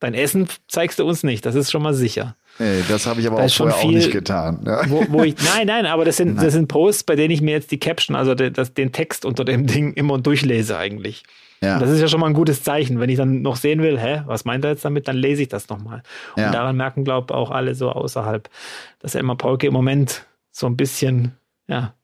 Dein 0.00 0.14
Essen 0.14 0.48
zeigst 0.66 0.98
du 0.98 1.06
uns 1.06 1.22
nicht, 1.22 1.46
das 1.46 1.54
ist 1.54 1.70
schon 1.70 1.82
mal 1.82 1.94
sicher. 1.94 2.36
Nee, 2.58 2.82
das 2.88 3.06
habe 3.06 3.20
ich 3.20 3.26
aber 3.26 3.42
auch 3.42 3.50
vorher 3.50 3.76
viel, 3.76 3.90
auch 3.90 3.94
nicht 3.94 4.10
getan. 4.10 4.60
Ja. 4.66 4.82
Wo, 4.88 5.04
wo 5.08 5.22
ich, 5.22 5.34
nein, 5.54 5.66
nein, 5.66 5.86
aber 5.86 6.04
das 6.04 6.16
sind, 6.16 6.40
das 6.40 6.52
sind 6.52 6.68
Posts, 6.68 7.04
bei 7.04 7.16
denen 7.16 7.30
ich 7.30 7.40
mir 7.40 7.52
jetzt 7.52 7.70
die 7.70 7.78
Caption, 7.78 8.14
also 8.14 8.34
de, 8.34 8.50
das, 8.50 8.74
den 8.74 8.92
Text 8.92 9.24
unter 9.24 9.44
dem 9.44 9.66
Ding 9.66 9.92
immer 9.94 10.18
durchlese 10.18 10.76
eigentlich. 10.76 11.24
Ja. 11.62 11.78
das 11.78 11.90
ist 11.90 12.00
ja 12.00 12.08
schon 12.08 12.18
mal 12.18 12.26
ein 12.26 12.34
gutes 12.34 12.64
Zeichen. 12.64 12.98
Wenn 12.98 13.08
ich 13.08 13.16
dann 13.16 13.42
noch 13.42 13.54
sehen 13.54 13.82
will, 13.82 13.98
hä, 13.98 14.22
was 14.26 14.44
meint 14.44 14.64
er 14.64 14.72
jetzt 14.72 14.84
damit, 14.84 15.06
dann 15.06 15.16
lese 15.16 15.42
ich 15.42 15.48
das 15.48 15.68
nochmal. 15.68 16.02
Ja. 16.36 16.46
Und 16.46 16.54
daran 16.54 16.76
merken, 16.76 17.04
glaube 17.04 17.28
ich, 17.30 17.34
auch 17.34 17.52
alle 17.52 17.76
so 17.76 17.90
außerhalb, 17.90 18.50
dass 18.98 19.14
Emma 19.14 19.36
Polke 19.36 19.68
im 19.68 19.72
Moment 19.72 20.26
so 20.50 20.66
ein 20.66 20.76
bisschen, 20.76 21.32
ja, 21.68 21.94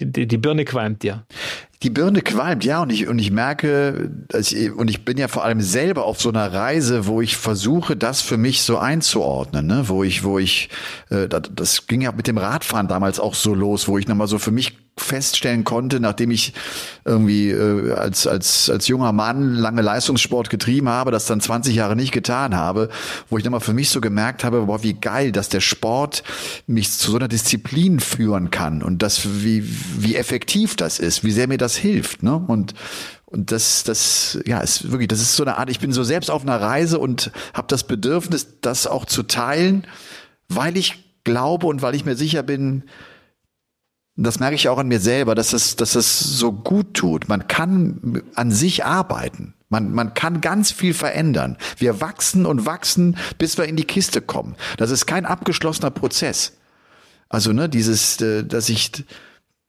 die, 0.00 0.10
die, 0.10 0.26
die 0.28 0.38
Birne 0.38 0.64
qualmt 0.64 1.02
dir. 1.02 1.26
Die 1.82 1.88
Birne 1.88 2.20
qualmt, 2.20 2.62
ja, 2.62 2.82
und 2.82 2.92
ich, 2.92 3.08
und 3.08 3.18
ich 3.18 3.30
merke, 3.30 4.10
ich, 4.38 4.70
und 4.70 4.90
ich 4.90 5.06
bin 5.06 5.16
ja 5.16 5.28
vor 5.28 5.44
allem 5.44 5.62
selber 5.62 6.04
auf 6.04 6.20
so 6.20 6.28
einer 6.28 6.52
Reise, 6.52 7.06
wo 7.06 7.22
ich 7.22 7.38
versuche, 7.38 7.96
das 7.96 8.20
für 8.20 8.36
mich 8.36 8.62
so 8.62 8.76
einzuordnen, 8.76 9.66
ne? 9.66 9.84
wo 9.86 10.04
ich, 10.04 10.22
wo 10.22 10.38
ich, 10.38 10.68
äh, 11.08 11.26
das, 11.26 11.42
das 11.54 11.86
ging 11.86 12.02
ja 12.02 12.12
mit 12.12 12.26
dem 12.26 12.36
Radfahren 12.36 12.86
damals 12.86 13.18
auch 13.18 13.34
so 13.34 13.54
los, 13.54 13.88
wo 13.88 13.96
ich 13.96 14.06
nochmal 14.06 14.28
so 14.28 14.38
für 14.38 14.50
mich 14.50 14.76
feststellen 15.04 15.64
konnte, 15.64 16.00
nachdem 16.00 16.30
ich 16.30 16.52
irgendwie 17.04 17.50
äh, 17.50 17.92
als, 17.92 18.26
als, 18.26 18.70
als 18.70 18.88
junger 18.88 19.12
Mann 19.12 19.54
lange 19.54 19.82
Leistungssport 19.82 20.50
getrieben 20.50 20.88
habe, 20.88 21.10
das 21.10 21.26
dann 21.26 21.40
20 21.40 21.74
Jahre 21.74 21.96
nicht 21.96 22.12
getan 22.12 22.56
habe, 22.56 22.88
wo 23.28 23.38
ich 23.38 23.44
nochmal 23.44 23.60
für 23.60 23.72
mich 23.72 23.90
so 23.90 24.00
gemerkt 24.00 24.44
habe, 24.44 24.62
boah, 24.62 24.82
wie 24.82 24.94
geil, 24.94 25.32
dass 25.32 25.48
der 25.48 25.60
Sport 25.60 26.22
mich 26.66 26.90
zu 26.90 27.12
so 27.12 27.16
einer 27.16 27.28
Disziplin 27.28 28.00
führen 28.00 28.50
kann 28.50 28.82
und 28.82 29.02
das, 29.02 29.42
wie, 29.42 29.64
wie 29.98 30.16
effektiv 30.16 30.76
das 30.76 30.98
ist, 30.98 31.24
wie 31.24 31.32
sehr 31.32 31.48
mir 31.48 31.58
das 31.58 31.76
hilft. 31.76 32.22
Ne? 32.22 32.36
Und 32.36 32.74
und 33.30 33.52
das, 33.52 33.84
das, 33.84 34.40
ja, 34.44 34.58
ist 34.58 34.90
wirklich, 34.90 35.06
das 35.06 35.20
ist 35.20 35.36
so 35.36 35.44
eine 35.44 35.56
Art, 35.56 35.70
ich 35.70 35.78
bin 35.78 35.92
so 35.92 36.02
selbst 36.02 36.32
auf 36.32 36.42
einer 36.42 36.60
Reise 36.60 36.98
und 36.98 37.30
habe 37.54 37.68
das 37.68 37.84
Bedürfnis, 37.84 38.58
das 38.60 38.88
auch 38.88 39.04
zu 39.04 39.22
teilen, 39.22 39.86
weil 40.48 40.76
ich 40.76 41.04
glaube 41.22 41.68
und 41.68 41.80
weil 41.80 41.94
ich 41.94 42.04
mir 42.04 42.16
sicher 42.16 42.42
bin, 42.42 42.82
das 44.26 44.40
merke 44.40 44.54
ich 44.54 44.68
auch 44.68 44.78
an 44.78 44.88
mir 44.88 45.00
selber, 45.00 45.34
dass 45.34 45.52
es, 45.52 45.76
dass 45.76 45.94
es 45.94 46.18
so 46.18 46.52
gut 46.52 46.94
tut. 46.94 47.28
Man 47.28 47.48
kann 47.48 48.22
an 48.34 48.50
sich 48.50 48.84
arbeiten. 48.84 49.54
Man, 49.68 49.92
man 49.92 50.14
kann 50.14 50.40
ganz 50.40 50.72
viel 50.72 50.94
verändern. 50.94 51.56
Wir 51.78 52.00
wachsen 52.00 52.44
und 52.44 52.66
wachsen, 52.66 53.16
bis 53.38 53.56
wir 53.56 53.66
in 53.66 53.76
die 53.76 53.84
Kiste 53.84 54.20
kommen. 54.20 54.56
Das 54.76 54.90
ist 54.90 55.06
kein 55.06 55.24
abgeschlossener 55.24 55.90
Prozess. 55.90 56.54
Also, 57.28 57.52
ne, 57.52 57.68
dieses, 57.68 58.20
äh, 58.20 58.44
dass 58.44 58.68
ich, 58.68 59.04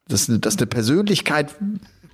dass, 0.08 0.26
dass 0.28 0.56
eine 0.58 0.66
Persönlichkeit 0.66 1.54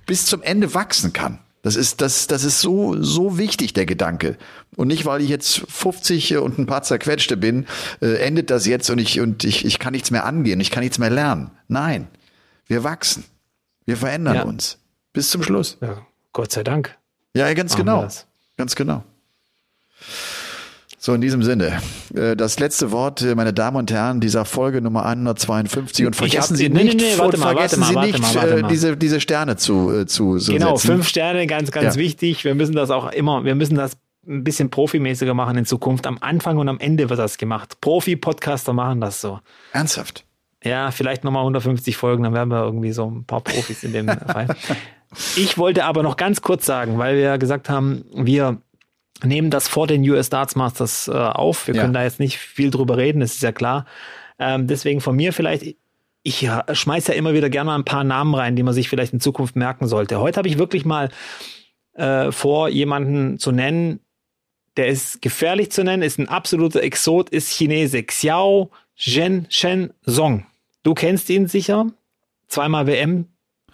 bis 0.05 0.27
zum 0.27 0.43
Ende 0.43 0.73
wachsen 0.75 1.13
kann. 1.13 1.39
Das 1.61 1.75
ist, 1.75 1.99
das, 1.99 2.27
das 2.27 2.43
ist 2.43 2.61
so, 2.61 3.01
so 3.01 3.37
wichtig, 3.37 3.73
der 3.73 3.85
Gedanke. 3.85 4.37
Und 4.77 4.87
nicht, 4.87 5.05
weil 5.05 5.21
ich 5.21 5.29
jetzt 5.29 5.63
50 5.67 6.37
und 6.37 6.57
ein 6.57 6.67
paar 6.67 6.83
zerquetschte 6.83 7.35
bin, 7.35 7.65
äh, 8.01 8.17
endet 8.19 8.49
das 8.49 8.65
jetzt 8.65 8.89
und 8.91 8.99
ich, 8.99 9.19
und 9.19 9.43
ich, 9.43 9.65
ich 9.65 9.79
kann 9.79 9.91
nichts 9.91 10.11
mehr 10.11 10.25
angehen, 10.25 10.59
ich 10.61 10.71
kann 10.71 10.83
nichts 10.83 10.99
mehr 10.99 11.09
lernen. 11.09 11.51
Nein. 11.67 12.07
Wir 12.69 12.83
wachsen. 12.83 13.25
Wir 13.85 13.97
verändern 13.97 14.35
ja. 14.35 14.43
uns. 14.43 14.77
Bis 15.11 15.31
zum 15.31 15.41
Schluss. 15.41 15.77
Ja, 15.81 16.05
Gott 16.33 16.51
sei 16.51 16.63
Dank. 16.63 16.95
Ja, 17.33 17.51
ganz 17.53 17.73
Machen 17.73 17.85
genau. 17.85 18.07
Ganz 18.57 18.75
genau. 18.75 19.03
So, 20.99 21.13
in 21.15 21.21
diesem 21.21 21.41
Sinne, 21.41 21.81
äh, 22.13 22.35
das 22.35 22.59
letzte 22.59 22.91
Wort, 22.91 23.23
äh, 23.23 23.33
meine 23.33 23.53
Damen 23.53 23.77
und 23.77 23.91
Herren, 23.91 24.19
dieser 24.19 24.45
Folge 24.45 24.81
Nummer 24.81 25.05
152 25.05 26.05
und 26.05 26.15
vergessen 26.15 26.55
Sie 26.55 26.69
nicht, 26.69 26.83
nee, 26.83 26.93
nee, 26.93 27.15
nee, 27.15 27.15
mal, 27.15 27.31
vergessen 27.31 27.83
Sie 27.83 27.95
nicht, 27.95 28.35
mal, 28.35 28.63
diese, 28.69 28.95
diese 28.97 29.19
Sterne 29.19 29.55
zu, 29.55 30.05
zu, 30.05 30.37
zu 30.37 30.51
Genau, 30.51 30.75
setzen. 30.75 30.87
fünf 30.87 31.07
Sterne, 31.07 31.47
ganz, 31.47 31.71
ganz 31.71 31.95
ja. 31.95 32.01
wichtig. 32.01 32.43
Wir 32.43 32.53
müssen 32.53 32.75
das 32.75 32.91
auch 32.91 33.11
immer, 33.11 33.45
wir 33.45 33.55
müssen 33.55 33.75
das 33.75 33.93
ein 34.27 34.43
bisschen 34.43 34.69
profimäßiger 34.69 35.33
machen 35.33 35.57
in 35.57 35.65
Zukunft. 35.65 36.05
Am 36.05 36.19
Anfang 36.21 36.57
und 36.57 36.69
am 36.69 36.79
Ende 36.79 37.09
wird 37.09 37.17
das 37.17 37.39
gemacht. 37.39 37.81
Profi-Podcaster 37.81 38.73
machen 38.73 39.01
das 39.01 39.21
so. 39.21 39.39
Ernsthaft? 39.73 40.25
Ja, 40.63 40.91
vielleicht 40.91 41.23
nochmal 41.23 41.41
150 41.41 41.95
Folgen, 41.95 42.23
dann 42.23 42.33
wären 42.33 42.49
wir 42.49 42.63
irgendwie 42.63 42.91
so 42.91 43.09
ein 43.09 43.23
paar 43.23 43.41
Profis 43.41 43.83
in 43.83 43.93
dem 43.93 44.07
Fall. 44.07 44.47
Ich 45.35 45.57
wollte 45.57 45.85
aber 45.85 46.03
noch 46.03 46.17
ganz 46.17 46.43
kurz 46.43 46.67
sagen, 46.67 46.99
weil 46.99 47.15
wir 47.15 47.23
ja 47.23 47.37
gesagt 47.37 47.67
haben, 47.67 48.05
wir 48.13 48.61
nehmen 49.23 49.49
das 49.49 49.67
vor 49.67 49.87
den 49.87 50.07
US 50.09 50.29
Darts 50.29 50.55
Masters 50.55 51.07
äh, 51.07 51.13
auf. 51.13 51.67
Wir 51.67 51.75
ja. 51.75 51.81
können 51.81 51.93
da 51.93 52.03
jetzt 52.03 52.19
nicht 52.19 52.37
viel 52.37 52.69
drüber 52.69 52.97
reden, 52.97 53.19
das 53.19 53.33
ist 53.33 53.41
ja 53.41 53.51
klar. 53.51 53.85
Ähm, 54.37 54.67
deswegen 54.67 55.01
von 55.01 55.15
mir 55.15 55.33
vielleicht, 55.33 55.75
ich 56.23 56.41
ja, 56.41 56.63
schmeiß 56.71 57.07
ja 57.07 57.15
immer 57.15 57.33
wieder 57.33 57.49
gerne 57.49 57.69
mal 57.69 57.75
ein 57.75 57.85
paar 57.85 58.03
Namen 58.03 58.35
rein, 58.35 58.55
die 58.55 58.63
man 58.63 58.73
sich 58.73 58.87
vielleicht 58.87 59.13
in 59.13 59.19
Zukunft 59.19 59.55
merken 59.55 59.87
sollte. 59.87 60.19
Heute 60.19 60.37
habe 60.37 60.47
ich 60.47 60.57
wirklich 60.57 60.85
mal 60.85 61.09
äh, 61.93 62.31
vor, 62.31 62.69
jemanden 62.69 63.39
zu 63.39 63.51
nennen, 63.51 63.99
der 64.77 64.87
ist 64.87 65.21
gefährlich 65.21 65.71
zu 65.71 65.83
nennen, 65.83 66.03
ist 66.03 66.19
ein 66.19 66.29
absoluter 66.29 66.81
Exot, 66.83 67.29
ist 67.29 67.49
Chinese. 67.49 68.03
Xiao 68.03 68.71
Zhen 68.99 69.47
Shen 69.49 69.93
Song. 70.05 70.45
Du 70.83 70.93
kennst 70.93 71.29
ihn 71.29 71.47
sicher. 71.47 71.87
Zweimal 72.47 72.85
WM 72.87 73.25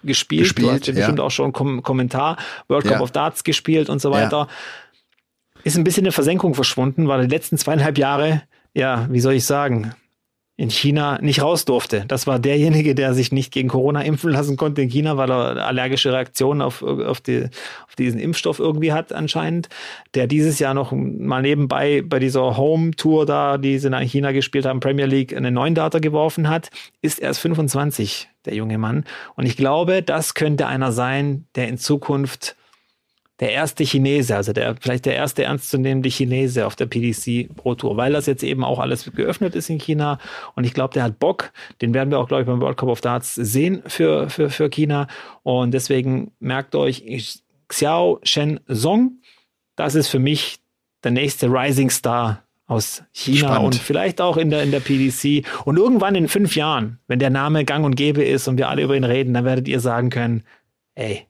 gespielt. 0.03 0.43
gespielt 0.43 0.67
du 0.67 0.71
hast 0.71 0.87
ja 0.87 0.93
bestimmt 0.93 1.19
auch 1.19 1.31
schon 1.31 1.51
Kom 1.51 1.81
Kommentar, 1.81 2.37
World 2.67 2.85
Cup 2.85 2.93
ja. 2.97 3.01
of 3.01 3.11
Darts 3.11 3.43
gespielt 3.43 3.89
und 3.89 3.99
so 3.99 4.11
weiter. 4.11 4.47
Ja. 4.47 5.61
Ist 5.63 5.77
ein 5.77 5.83
bisschen 5.83 6.01
in 6.01 6.05
der 6.05 6.13
Versenkung 6.13 6.53
verschwunden, 6.53 7.07
war 7.07 7.19
die 7.19 7.27
letzten 7.27 7.57
zweieinhalb 7.57 7.97
Jahre, 7.97 8.43
ja, 8.75 9.07
wie 9.09 9.19
soll 9.19 9.33
ich 9.33 9.45
sagen, 9.45 9.95
in 10.57 10.69
China 10.69 11.19
nicht 11.21 11.41
raus 11.41 11.65
durfte. 11.65 12.05
Das 12.07 12.27
war 12.27 12.39
derjenige, 12.39 12.95
der 12.95 13.13
sich 13.13 13.33
nicht 13.33 13.51
gegen 13.51 13.67
Corona 13.67 14.01
impfen 14.01 14.31
lassen 14.31 14.55
konnte 14.55 14.81
in 14.83 14.89
China, 14.89 15.17
weil 15.17 15.29
er 15.29 15.67
allergische 15.67 16.13
Reaktionen 16.13 16.61
auf, 16.61 16.81
auf, 16.81 17.19
die, 17.19 17.49
auf 17.87 17.95
diesen 17.97 18.21
Impfstoff 18.21 18.59
irgendwie 18.59 18.93
hat 18.93 19.11
anscheinend, 19.11 19.67
der 20.13 20.27
dieses 20.27 20.59
Jahr 20.59 20.73
noch 20.73 20.93
mal 20.93 21.41
nebenbei 21.41 22.01
bei 22.05 22.19
dieser 22.19 22.55
Home-Tour 22.55 23.25
da, 23.25 23.57
die 23.57 23.79
sie 23.79 23.87
in 23.87 23.95
China 24.07 24.31
gespielt 24.31 24.65
haben, 24.65 24.79
Premier 24.79 25.07
League, 25.07 25.35
eine 25.35 25.51
neuen 25.51 25.75
Data 25.75 25.99
geworfen 25.99 26.47
hat, 26.47 26.69
ist 27.01 27.19
erst 27.19 27.41
25, 27.41 28.29
der 28.45 28.55
junge 28.55 28.77
Mann. 28.77 29.03
Und 29.35 29.45
ich 29.45 29.57
glaube, 29.57 30.03
das 30.03 30.35
könnte 30.35 30.67
einer 30.67 30.93
sein, 30.93 31.47
der 31.55 31.67
in 31.67 31.77
Zukunft 31.77 32.55
der 33.39 33.51
erste 33.51 33.83
Chinese, 33.83 34.35
also 34.35 34.53
der 34.53 34.75
vielleicht 34.79 35.05
der 35.05 35.15
erste 35.15 35.43
ernstzunehmende 35.43 36.09
Chinese 36.09 36.65
auf 36.65 36.75
der 36.75 36.85
PDC 36.85 37.53
Pro 37.55 37.75
Tour, 37.75 37.97
weil 37.97 38.13
das 38.13 38.27
jetzt 38.27 38.43
eben 38.43 38.63
auch 38.63 38.79
alles 38.79 39.11
geöffnet 39.13 39.55
ist 39.55 39.69
in 39.69 39.77
China 39.77 40.19
und 40.55 40.63
ich 40.63 40.73
glaube, 40.73 40.93
der 40.93 41.03
hat 41.03 41.19
Bock. 41.19 41.51
Den 41.81 41.93
werden 41.93 42.11
wir 42.11 42.19
auch, 42.19 42.27
glaube 42.27 42.43
ich, 42.43 42.47
beim 42.47 42.61
World 42.61 42.77
Cup 42.77 42.89
of 42.89 43.01
Darts 43.01 43.35
sehen 43.35 43.83
für, 43.87 44.29
für, 44.29 44.49
für 44.49 44.69
China 44.69 45.07
und 45.43 45.73
deswegen 45.73 46.31
merkt 46.39 46.75
euch, 46.75 47.41
Xiao 47.67 48.19
Shen 48.23 48.59
Song, 48.69 49.19
das 49.75 49.95
ist 49.95 50.07
für 50.07 50.19
mich 50.19 50.59
der 51.03 51.11
nächste 51.11 51.47
Rising 51.47 51.89
Star 51.89 52.43
aus 52.67 53.03
China 53.11 53.37
Spannend. 53.37 53.65
und 53.65 53.75
vielleicht 53.75 54.21
auch 54.21 54.37
in 54.37 54.49
der, 54.49 54.63
in 54.63 54.71
der 54.71 54.79
PDC. 54.79 55.45
Und 55.65 55.77
irgendwann 55.77 56.15
in 56.15 56.27
fünf 56.27 56.55
Jahren, 56.55 56.99
wenn 57.07 57.19
der 57.19 57.29
Name 57.29 57.63
gang 57.63 57.85
und 57.85 57.95
gäbe 57.95 58.23
ist 58.23 58.47
und 58.47 58.57
wir 58.57 58.69
alle 58.69 58.81
über 58.81 58.95
ihn 58.95 59.03
reden, 59.03 59.33
dann 59.33 59.45
werdet 59.45 59.67
ihr 59.67 59.79
sagen 59.79 60.09
können, 60.09 60.43
ey, 60.95 61.27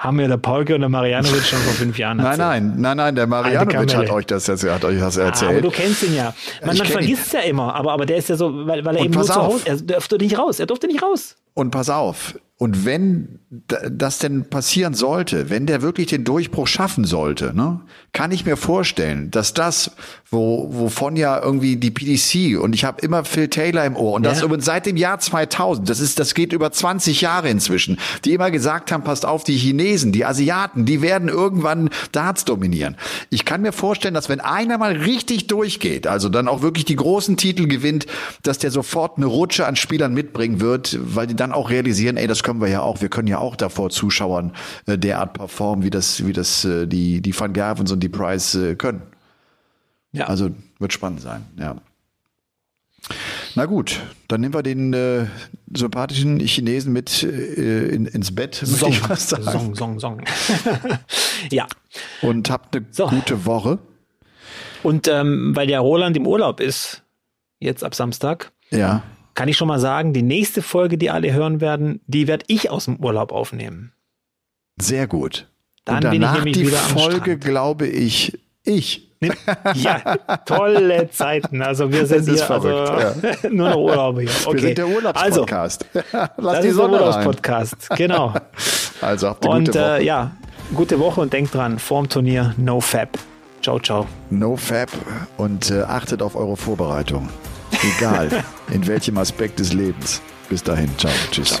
haben 0.00 0.16
mir 0.16 0.28
der 0.28 0.38
Paulke 0.38 0.74
und 0.74 0.80
der 0.80 0.88
Marianovic 0.88 1.44
schon 1.44 1.58
vor 1.58 1.74
fünf 1.74 1.98
Jahren 1.98 2.18
erzählt. 2.20 2.38
Nein, 2.38 2.66
nein, 2.68 2.80
nein, 2.80 2.96
nein, 2.96 3.14
der 3.16 3.26
Marianovic 3.26 3.94
hat 3.94 4.10
euch 4.10 4.24
das, 4.24 4.48
hat 4.48 4.84
euch 4.84 4.98
das 4.98 5.18
erzählt. 5.18 5.50
Ah, 5.50 5.52
aber 5.52 5.60
du 5.60 5.70
kennst 5.70 6.02
ihn 6.02 6.16
ja. 6.16 6.32
Man, 6.64 6.74
man 6.74 6.86
vergisst 6.86 7.26
es 7.26 7.32
ja 7.32 7.40
immer, 7.40 7.74
aber, 7.74 7.92
aber 7.92 8.06
der 8.06 8.16
ist 8.16 8.30
ja 8.30 8.36
so, 8.36 8.66
weil, 8.66 8.82
weil 8.82 8.96
er 8.96 9.00
und 9.00 9.06
eben 9.06 9.14
nur 9.14 9.24
zu 9.24 9.34
Hause, 9.34 9.62
er 9.66 9.76
durfte 9.76 10.16
nicht 10.16 10.38
raus, 10.38 10.58
er 10.58 10.64
durfte 10.64 10.86
nicht 10.86 11.02
raus. 11.02 11.36
Und 11.52 11.70
pass 11.70 11.90
auf, 11.90 12.34
und 12.56 12.86
wenn 12.86 13.40
das 13.50 14.18
denn 14.18 14.48
passieren 14.48 14.94
sollte, 14.94 15.50
wenn 15.50 15.66
der 15.66 15.82
wirklich 15.82 16.06
den 16.06 16.24
Durchbruch 16.24 16.66
schaffen 16.66 17.04
sollte, 17.04 17.54
ne, 17.54 17.80
kann 18.12 18.32
ich 18.32 18.46
mir 18.46 18.56
vorstellen, 18.56 19.30
dass 19.30 19.52
das, 19.52 19.90
wo, 20.32 20.68
wovon 20.70 21.16
ja 21.16 21.42
irgendwie 21.42 21.76
die 21.76 21.90
PDC 21.90 22.62
und 22.62 22.72
ich 22.72 22.84
habe 22.84 23.00
immer 23.00 23.24
Phil 23.24 23.48
Taylor 23.48 23.84
im 23.84 23.96
Ohr 23.96 24.12
und 24.12 24.22
ja. 24.22 24.30
das 24.30 24.42
übrigens 24.42 24.64
seit 24.64 24.86
dem 24.86 24.96
Jahr 24.96 25.18
2000, 25.18 25.88
das 25.88 25.98
ist, 25.98 26.20
das 26.20 26.34
geht 26.34 26.52
über 26.52 26.70
20 26.70 27.20
Jahre 27.20 27.48
inzwischen, 27.48 27.98
die 28.24 28.34
immer 28.34 28.52
gesagt 28.52 28.92
haben, 28.92 29.02
passt 29.02 29.26
auf, 29.26 29.42
die 29.42 29.56
Chinesen, 29.56 30.12
die 30.12 30.24
Asiaten, 30.24 30.84
die 30.84 31.02
werden 31.02 31.28
irgendwann 31.28 31.90
Darts 32.12 32.44
dominieren. 32.44 32.96
Ich 33.30 33.44
kann 33.44 33.62
mir 33.62 33.72
vorstellen, 33.72 34.14
dass 34.14 34.28
wenn 34.28 34.38
einer 34.38 34.78
mal 34.78 34.92
richtig 34.92 35.48
durchgeht, 35.48 36.06
also 36.06 36.28
dann 36.28 36.46
auch 36.46 36.62
wirklich 36.62 36.84
die 36.84 36.96
großen 36.96 37.36
Titel 37.36 37.66
gewinnt, 37.66 38.06
dass 38.44 38.58
der 38.58 38.70
sofort 38.70 39.16
eine 39.16 39.26
Rutsche 39.26 39.66
an 39.66 39.74
Spielern 39.74 40.14
mitbringen 40.14 40.60
wird, 40.60 40.96
weil 41.02 41.26
die 41.26 41.34
dann 41.34 41.52
auch 41.52 41.70
realisieren, 41.70 42.16
ey, 42.16 42.28
das 42.28 42.44
können 42.44 42.60
wir 42.60 42.68
ja 42.68 42.82
auch, 42.82 43.00
wir 43.00 43.08
können 43.08 43.26
ja 43.26 43.38
auch 43.38 43.56
davor 43.56 43.90
Zuschauern 43.90 44.52
äh, 44.86 44.96
derart 44.96 45.32
performen, 45.32 45.84
wie 45.84 45.90
das, 45.90 46.24
wie 46.24 46.32
das 46.32 46.64
äh, 46.64 46.86
die, 46.86 47.20
die 47.20 47.38
Van 47.38 47.52
Gervens 47.52 47.90
und 47.90 47.98
die 48.00 48.08
Price 48.08 48.54
äh, 48.54 48.76
können. 48.76 49.02
Ja. 50.12 50.26
Also 50.26 50.50
wird 50.78 50.92
spannend 50.92 51.20
sein, 51.20 51.46
ja. 51.58 51.76
Na 53.54 53.66
gut, 53.66 54.00
dann 54.28 54.40
nehmen 54.40 54.54
wir 54.54 54.62
den 54.62 54.92
äh, 54.92 55.26
sympathischen 55.74 56.38
Chinesen 56.40 56.92
mit 56.92 57.22
äh, 57.22 57.88
in, 57.88 58.06
ins 58.06 58.34
Bett, 58.34 58.54
Song, 58.54 58.90
ich 58.90 59.08
was 59.08 59.28
sagen. 59.28 59.44
Song, 59.44 59.74
Song, 59.74 60.00
Song. 60.00 60.22
ja. 61.50 61.66
Und 62.22 62.50
habt 62.50 62.76
eine 62.76 62.86
so. 62.90 63.06
gute 63.08 63.46
Woche. 63.46 63.78
Und 64.82 65.08
ähm, 65.08 65.56
weil 65.56 65.68
ja 65.70 65.80
Roland 65.80 66.16
im 66.16 66.26
Urlaub 66.26 66.60
ist, 66.60 67.02
jetzt 67.58 67.82
ab 67.82 67.94
Samstag, 67.94 68.52
ja 68.70 69.02
kann 69.34 69.48
ich 69.48 69.56
schon 69.56 69.68
mal 69.68 69.78
sagen, 69.78 70.12
die 70.12 70.22
nächste 70.22 70.60
Folge, 70.60 70.98
die 70.98 71.08
alle 71.08 71.32
hören 71.32 71.62
werden, 71.62 72.00
die 72.06 72.26
werde 72.26 72.44
ich 72.48 72.68
aus 72.68 72.84
dem 72.86 72.96
Urlaub 72.96 73.32
aufnehmen. 73.32 73.92
Sehr 74.78 75.06
gut. 75.06 75.48
Dann 75.86 75.96
Und 75.96 76.04
danach 76.04 76.38
bin 76.40 76.48
ich 76.48 76.58
die 76.58 76.66
wieder 76.66 76.76
Folge, 76.76 77.38
glaube 77.38 77.86
ich, 77.86 78.38
Ich. 78.64 79.08
Ja, 79.74 80.16
tolle 80.46 81.10
Zeiten. 81.10 81.60
Also 81.62 81.92
wir 81.92 82.06
sind 82.06 82.24
hier 82.24 82.32
also, 82.50 82.60
verrückt, 82.60 83.44
nur 83.52 83.68
noch 83.68 83.76
Urlauber 83.76 84.20
hier. 84.22 84.30
Okay. 84.46 84.54
Wir 84.54 84.60
sind 84.60 84.78
der 84.78 84.84
Also, 84.86 84.96
Urlaubspodcast. 85.42 85.84
Lass 86.12 86.30
das 86.36 86.36
die 86.36 86.56
ist 86.56 86.64
der 86.64 86.72
Sonne 86.72 86.94
rein. 86.94 87.00
Urlaubspodcast. 87.08 87.90
Genau. 87.96 88.34
Also 89.02 89.28
habt 89.28 89.46
eine 89.46 89.54
Und 89.54 89.64
gute 89.68 89.78
Woche. 89.80 89.98
äh, 90.00 90.04
ja, 90.04 90.30
gute 90.74 90.98
Woche 91.00 91.20
und 91.22 91.32
denkt 91.32 91.54
dran, 91.54 91.78
vorm 91.78 92.06
Turnier 92.06 92.54
No 92.58 92.80
Fab. 92.82 93.08
Ciao, 93.62 93.78
ciao. 93.78 94.06
No 94.28 94.56
Fab 94.56 94.90
und 95.38 95.70
äh, 95.70 95.80
achtet 95.84 96.20
auf 96.20 96.36
eure 96.36 96.54
Vorbereitung. 96.56 97.30
Egal, 97.96 98.28
in 98.70 98.86
welchem 98.86 99.16
Aspekt 99.16 99.58
des 99.58 99.72
Lebens. 99.72 100.20
Bis 100.50 100.62
dahin. 100.62 100.90
Ciao. 100.98 101.10
Tschüss. 101.30 101.60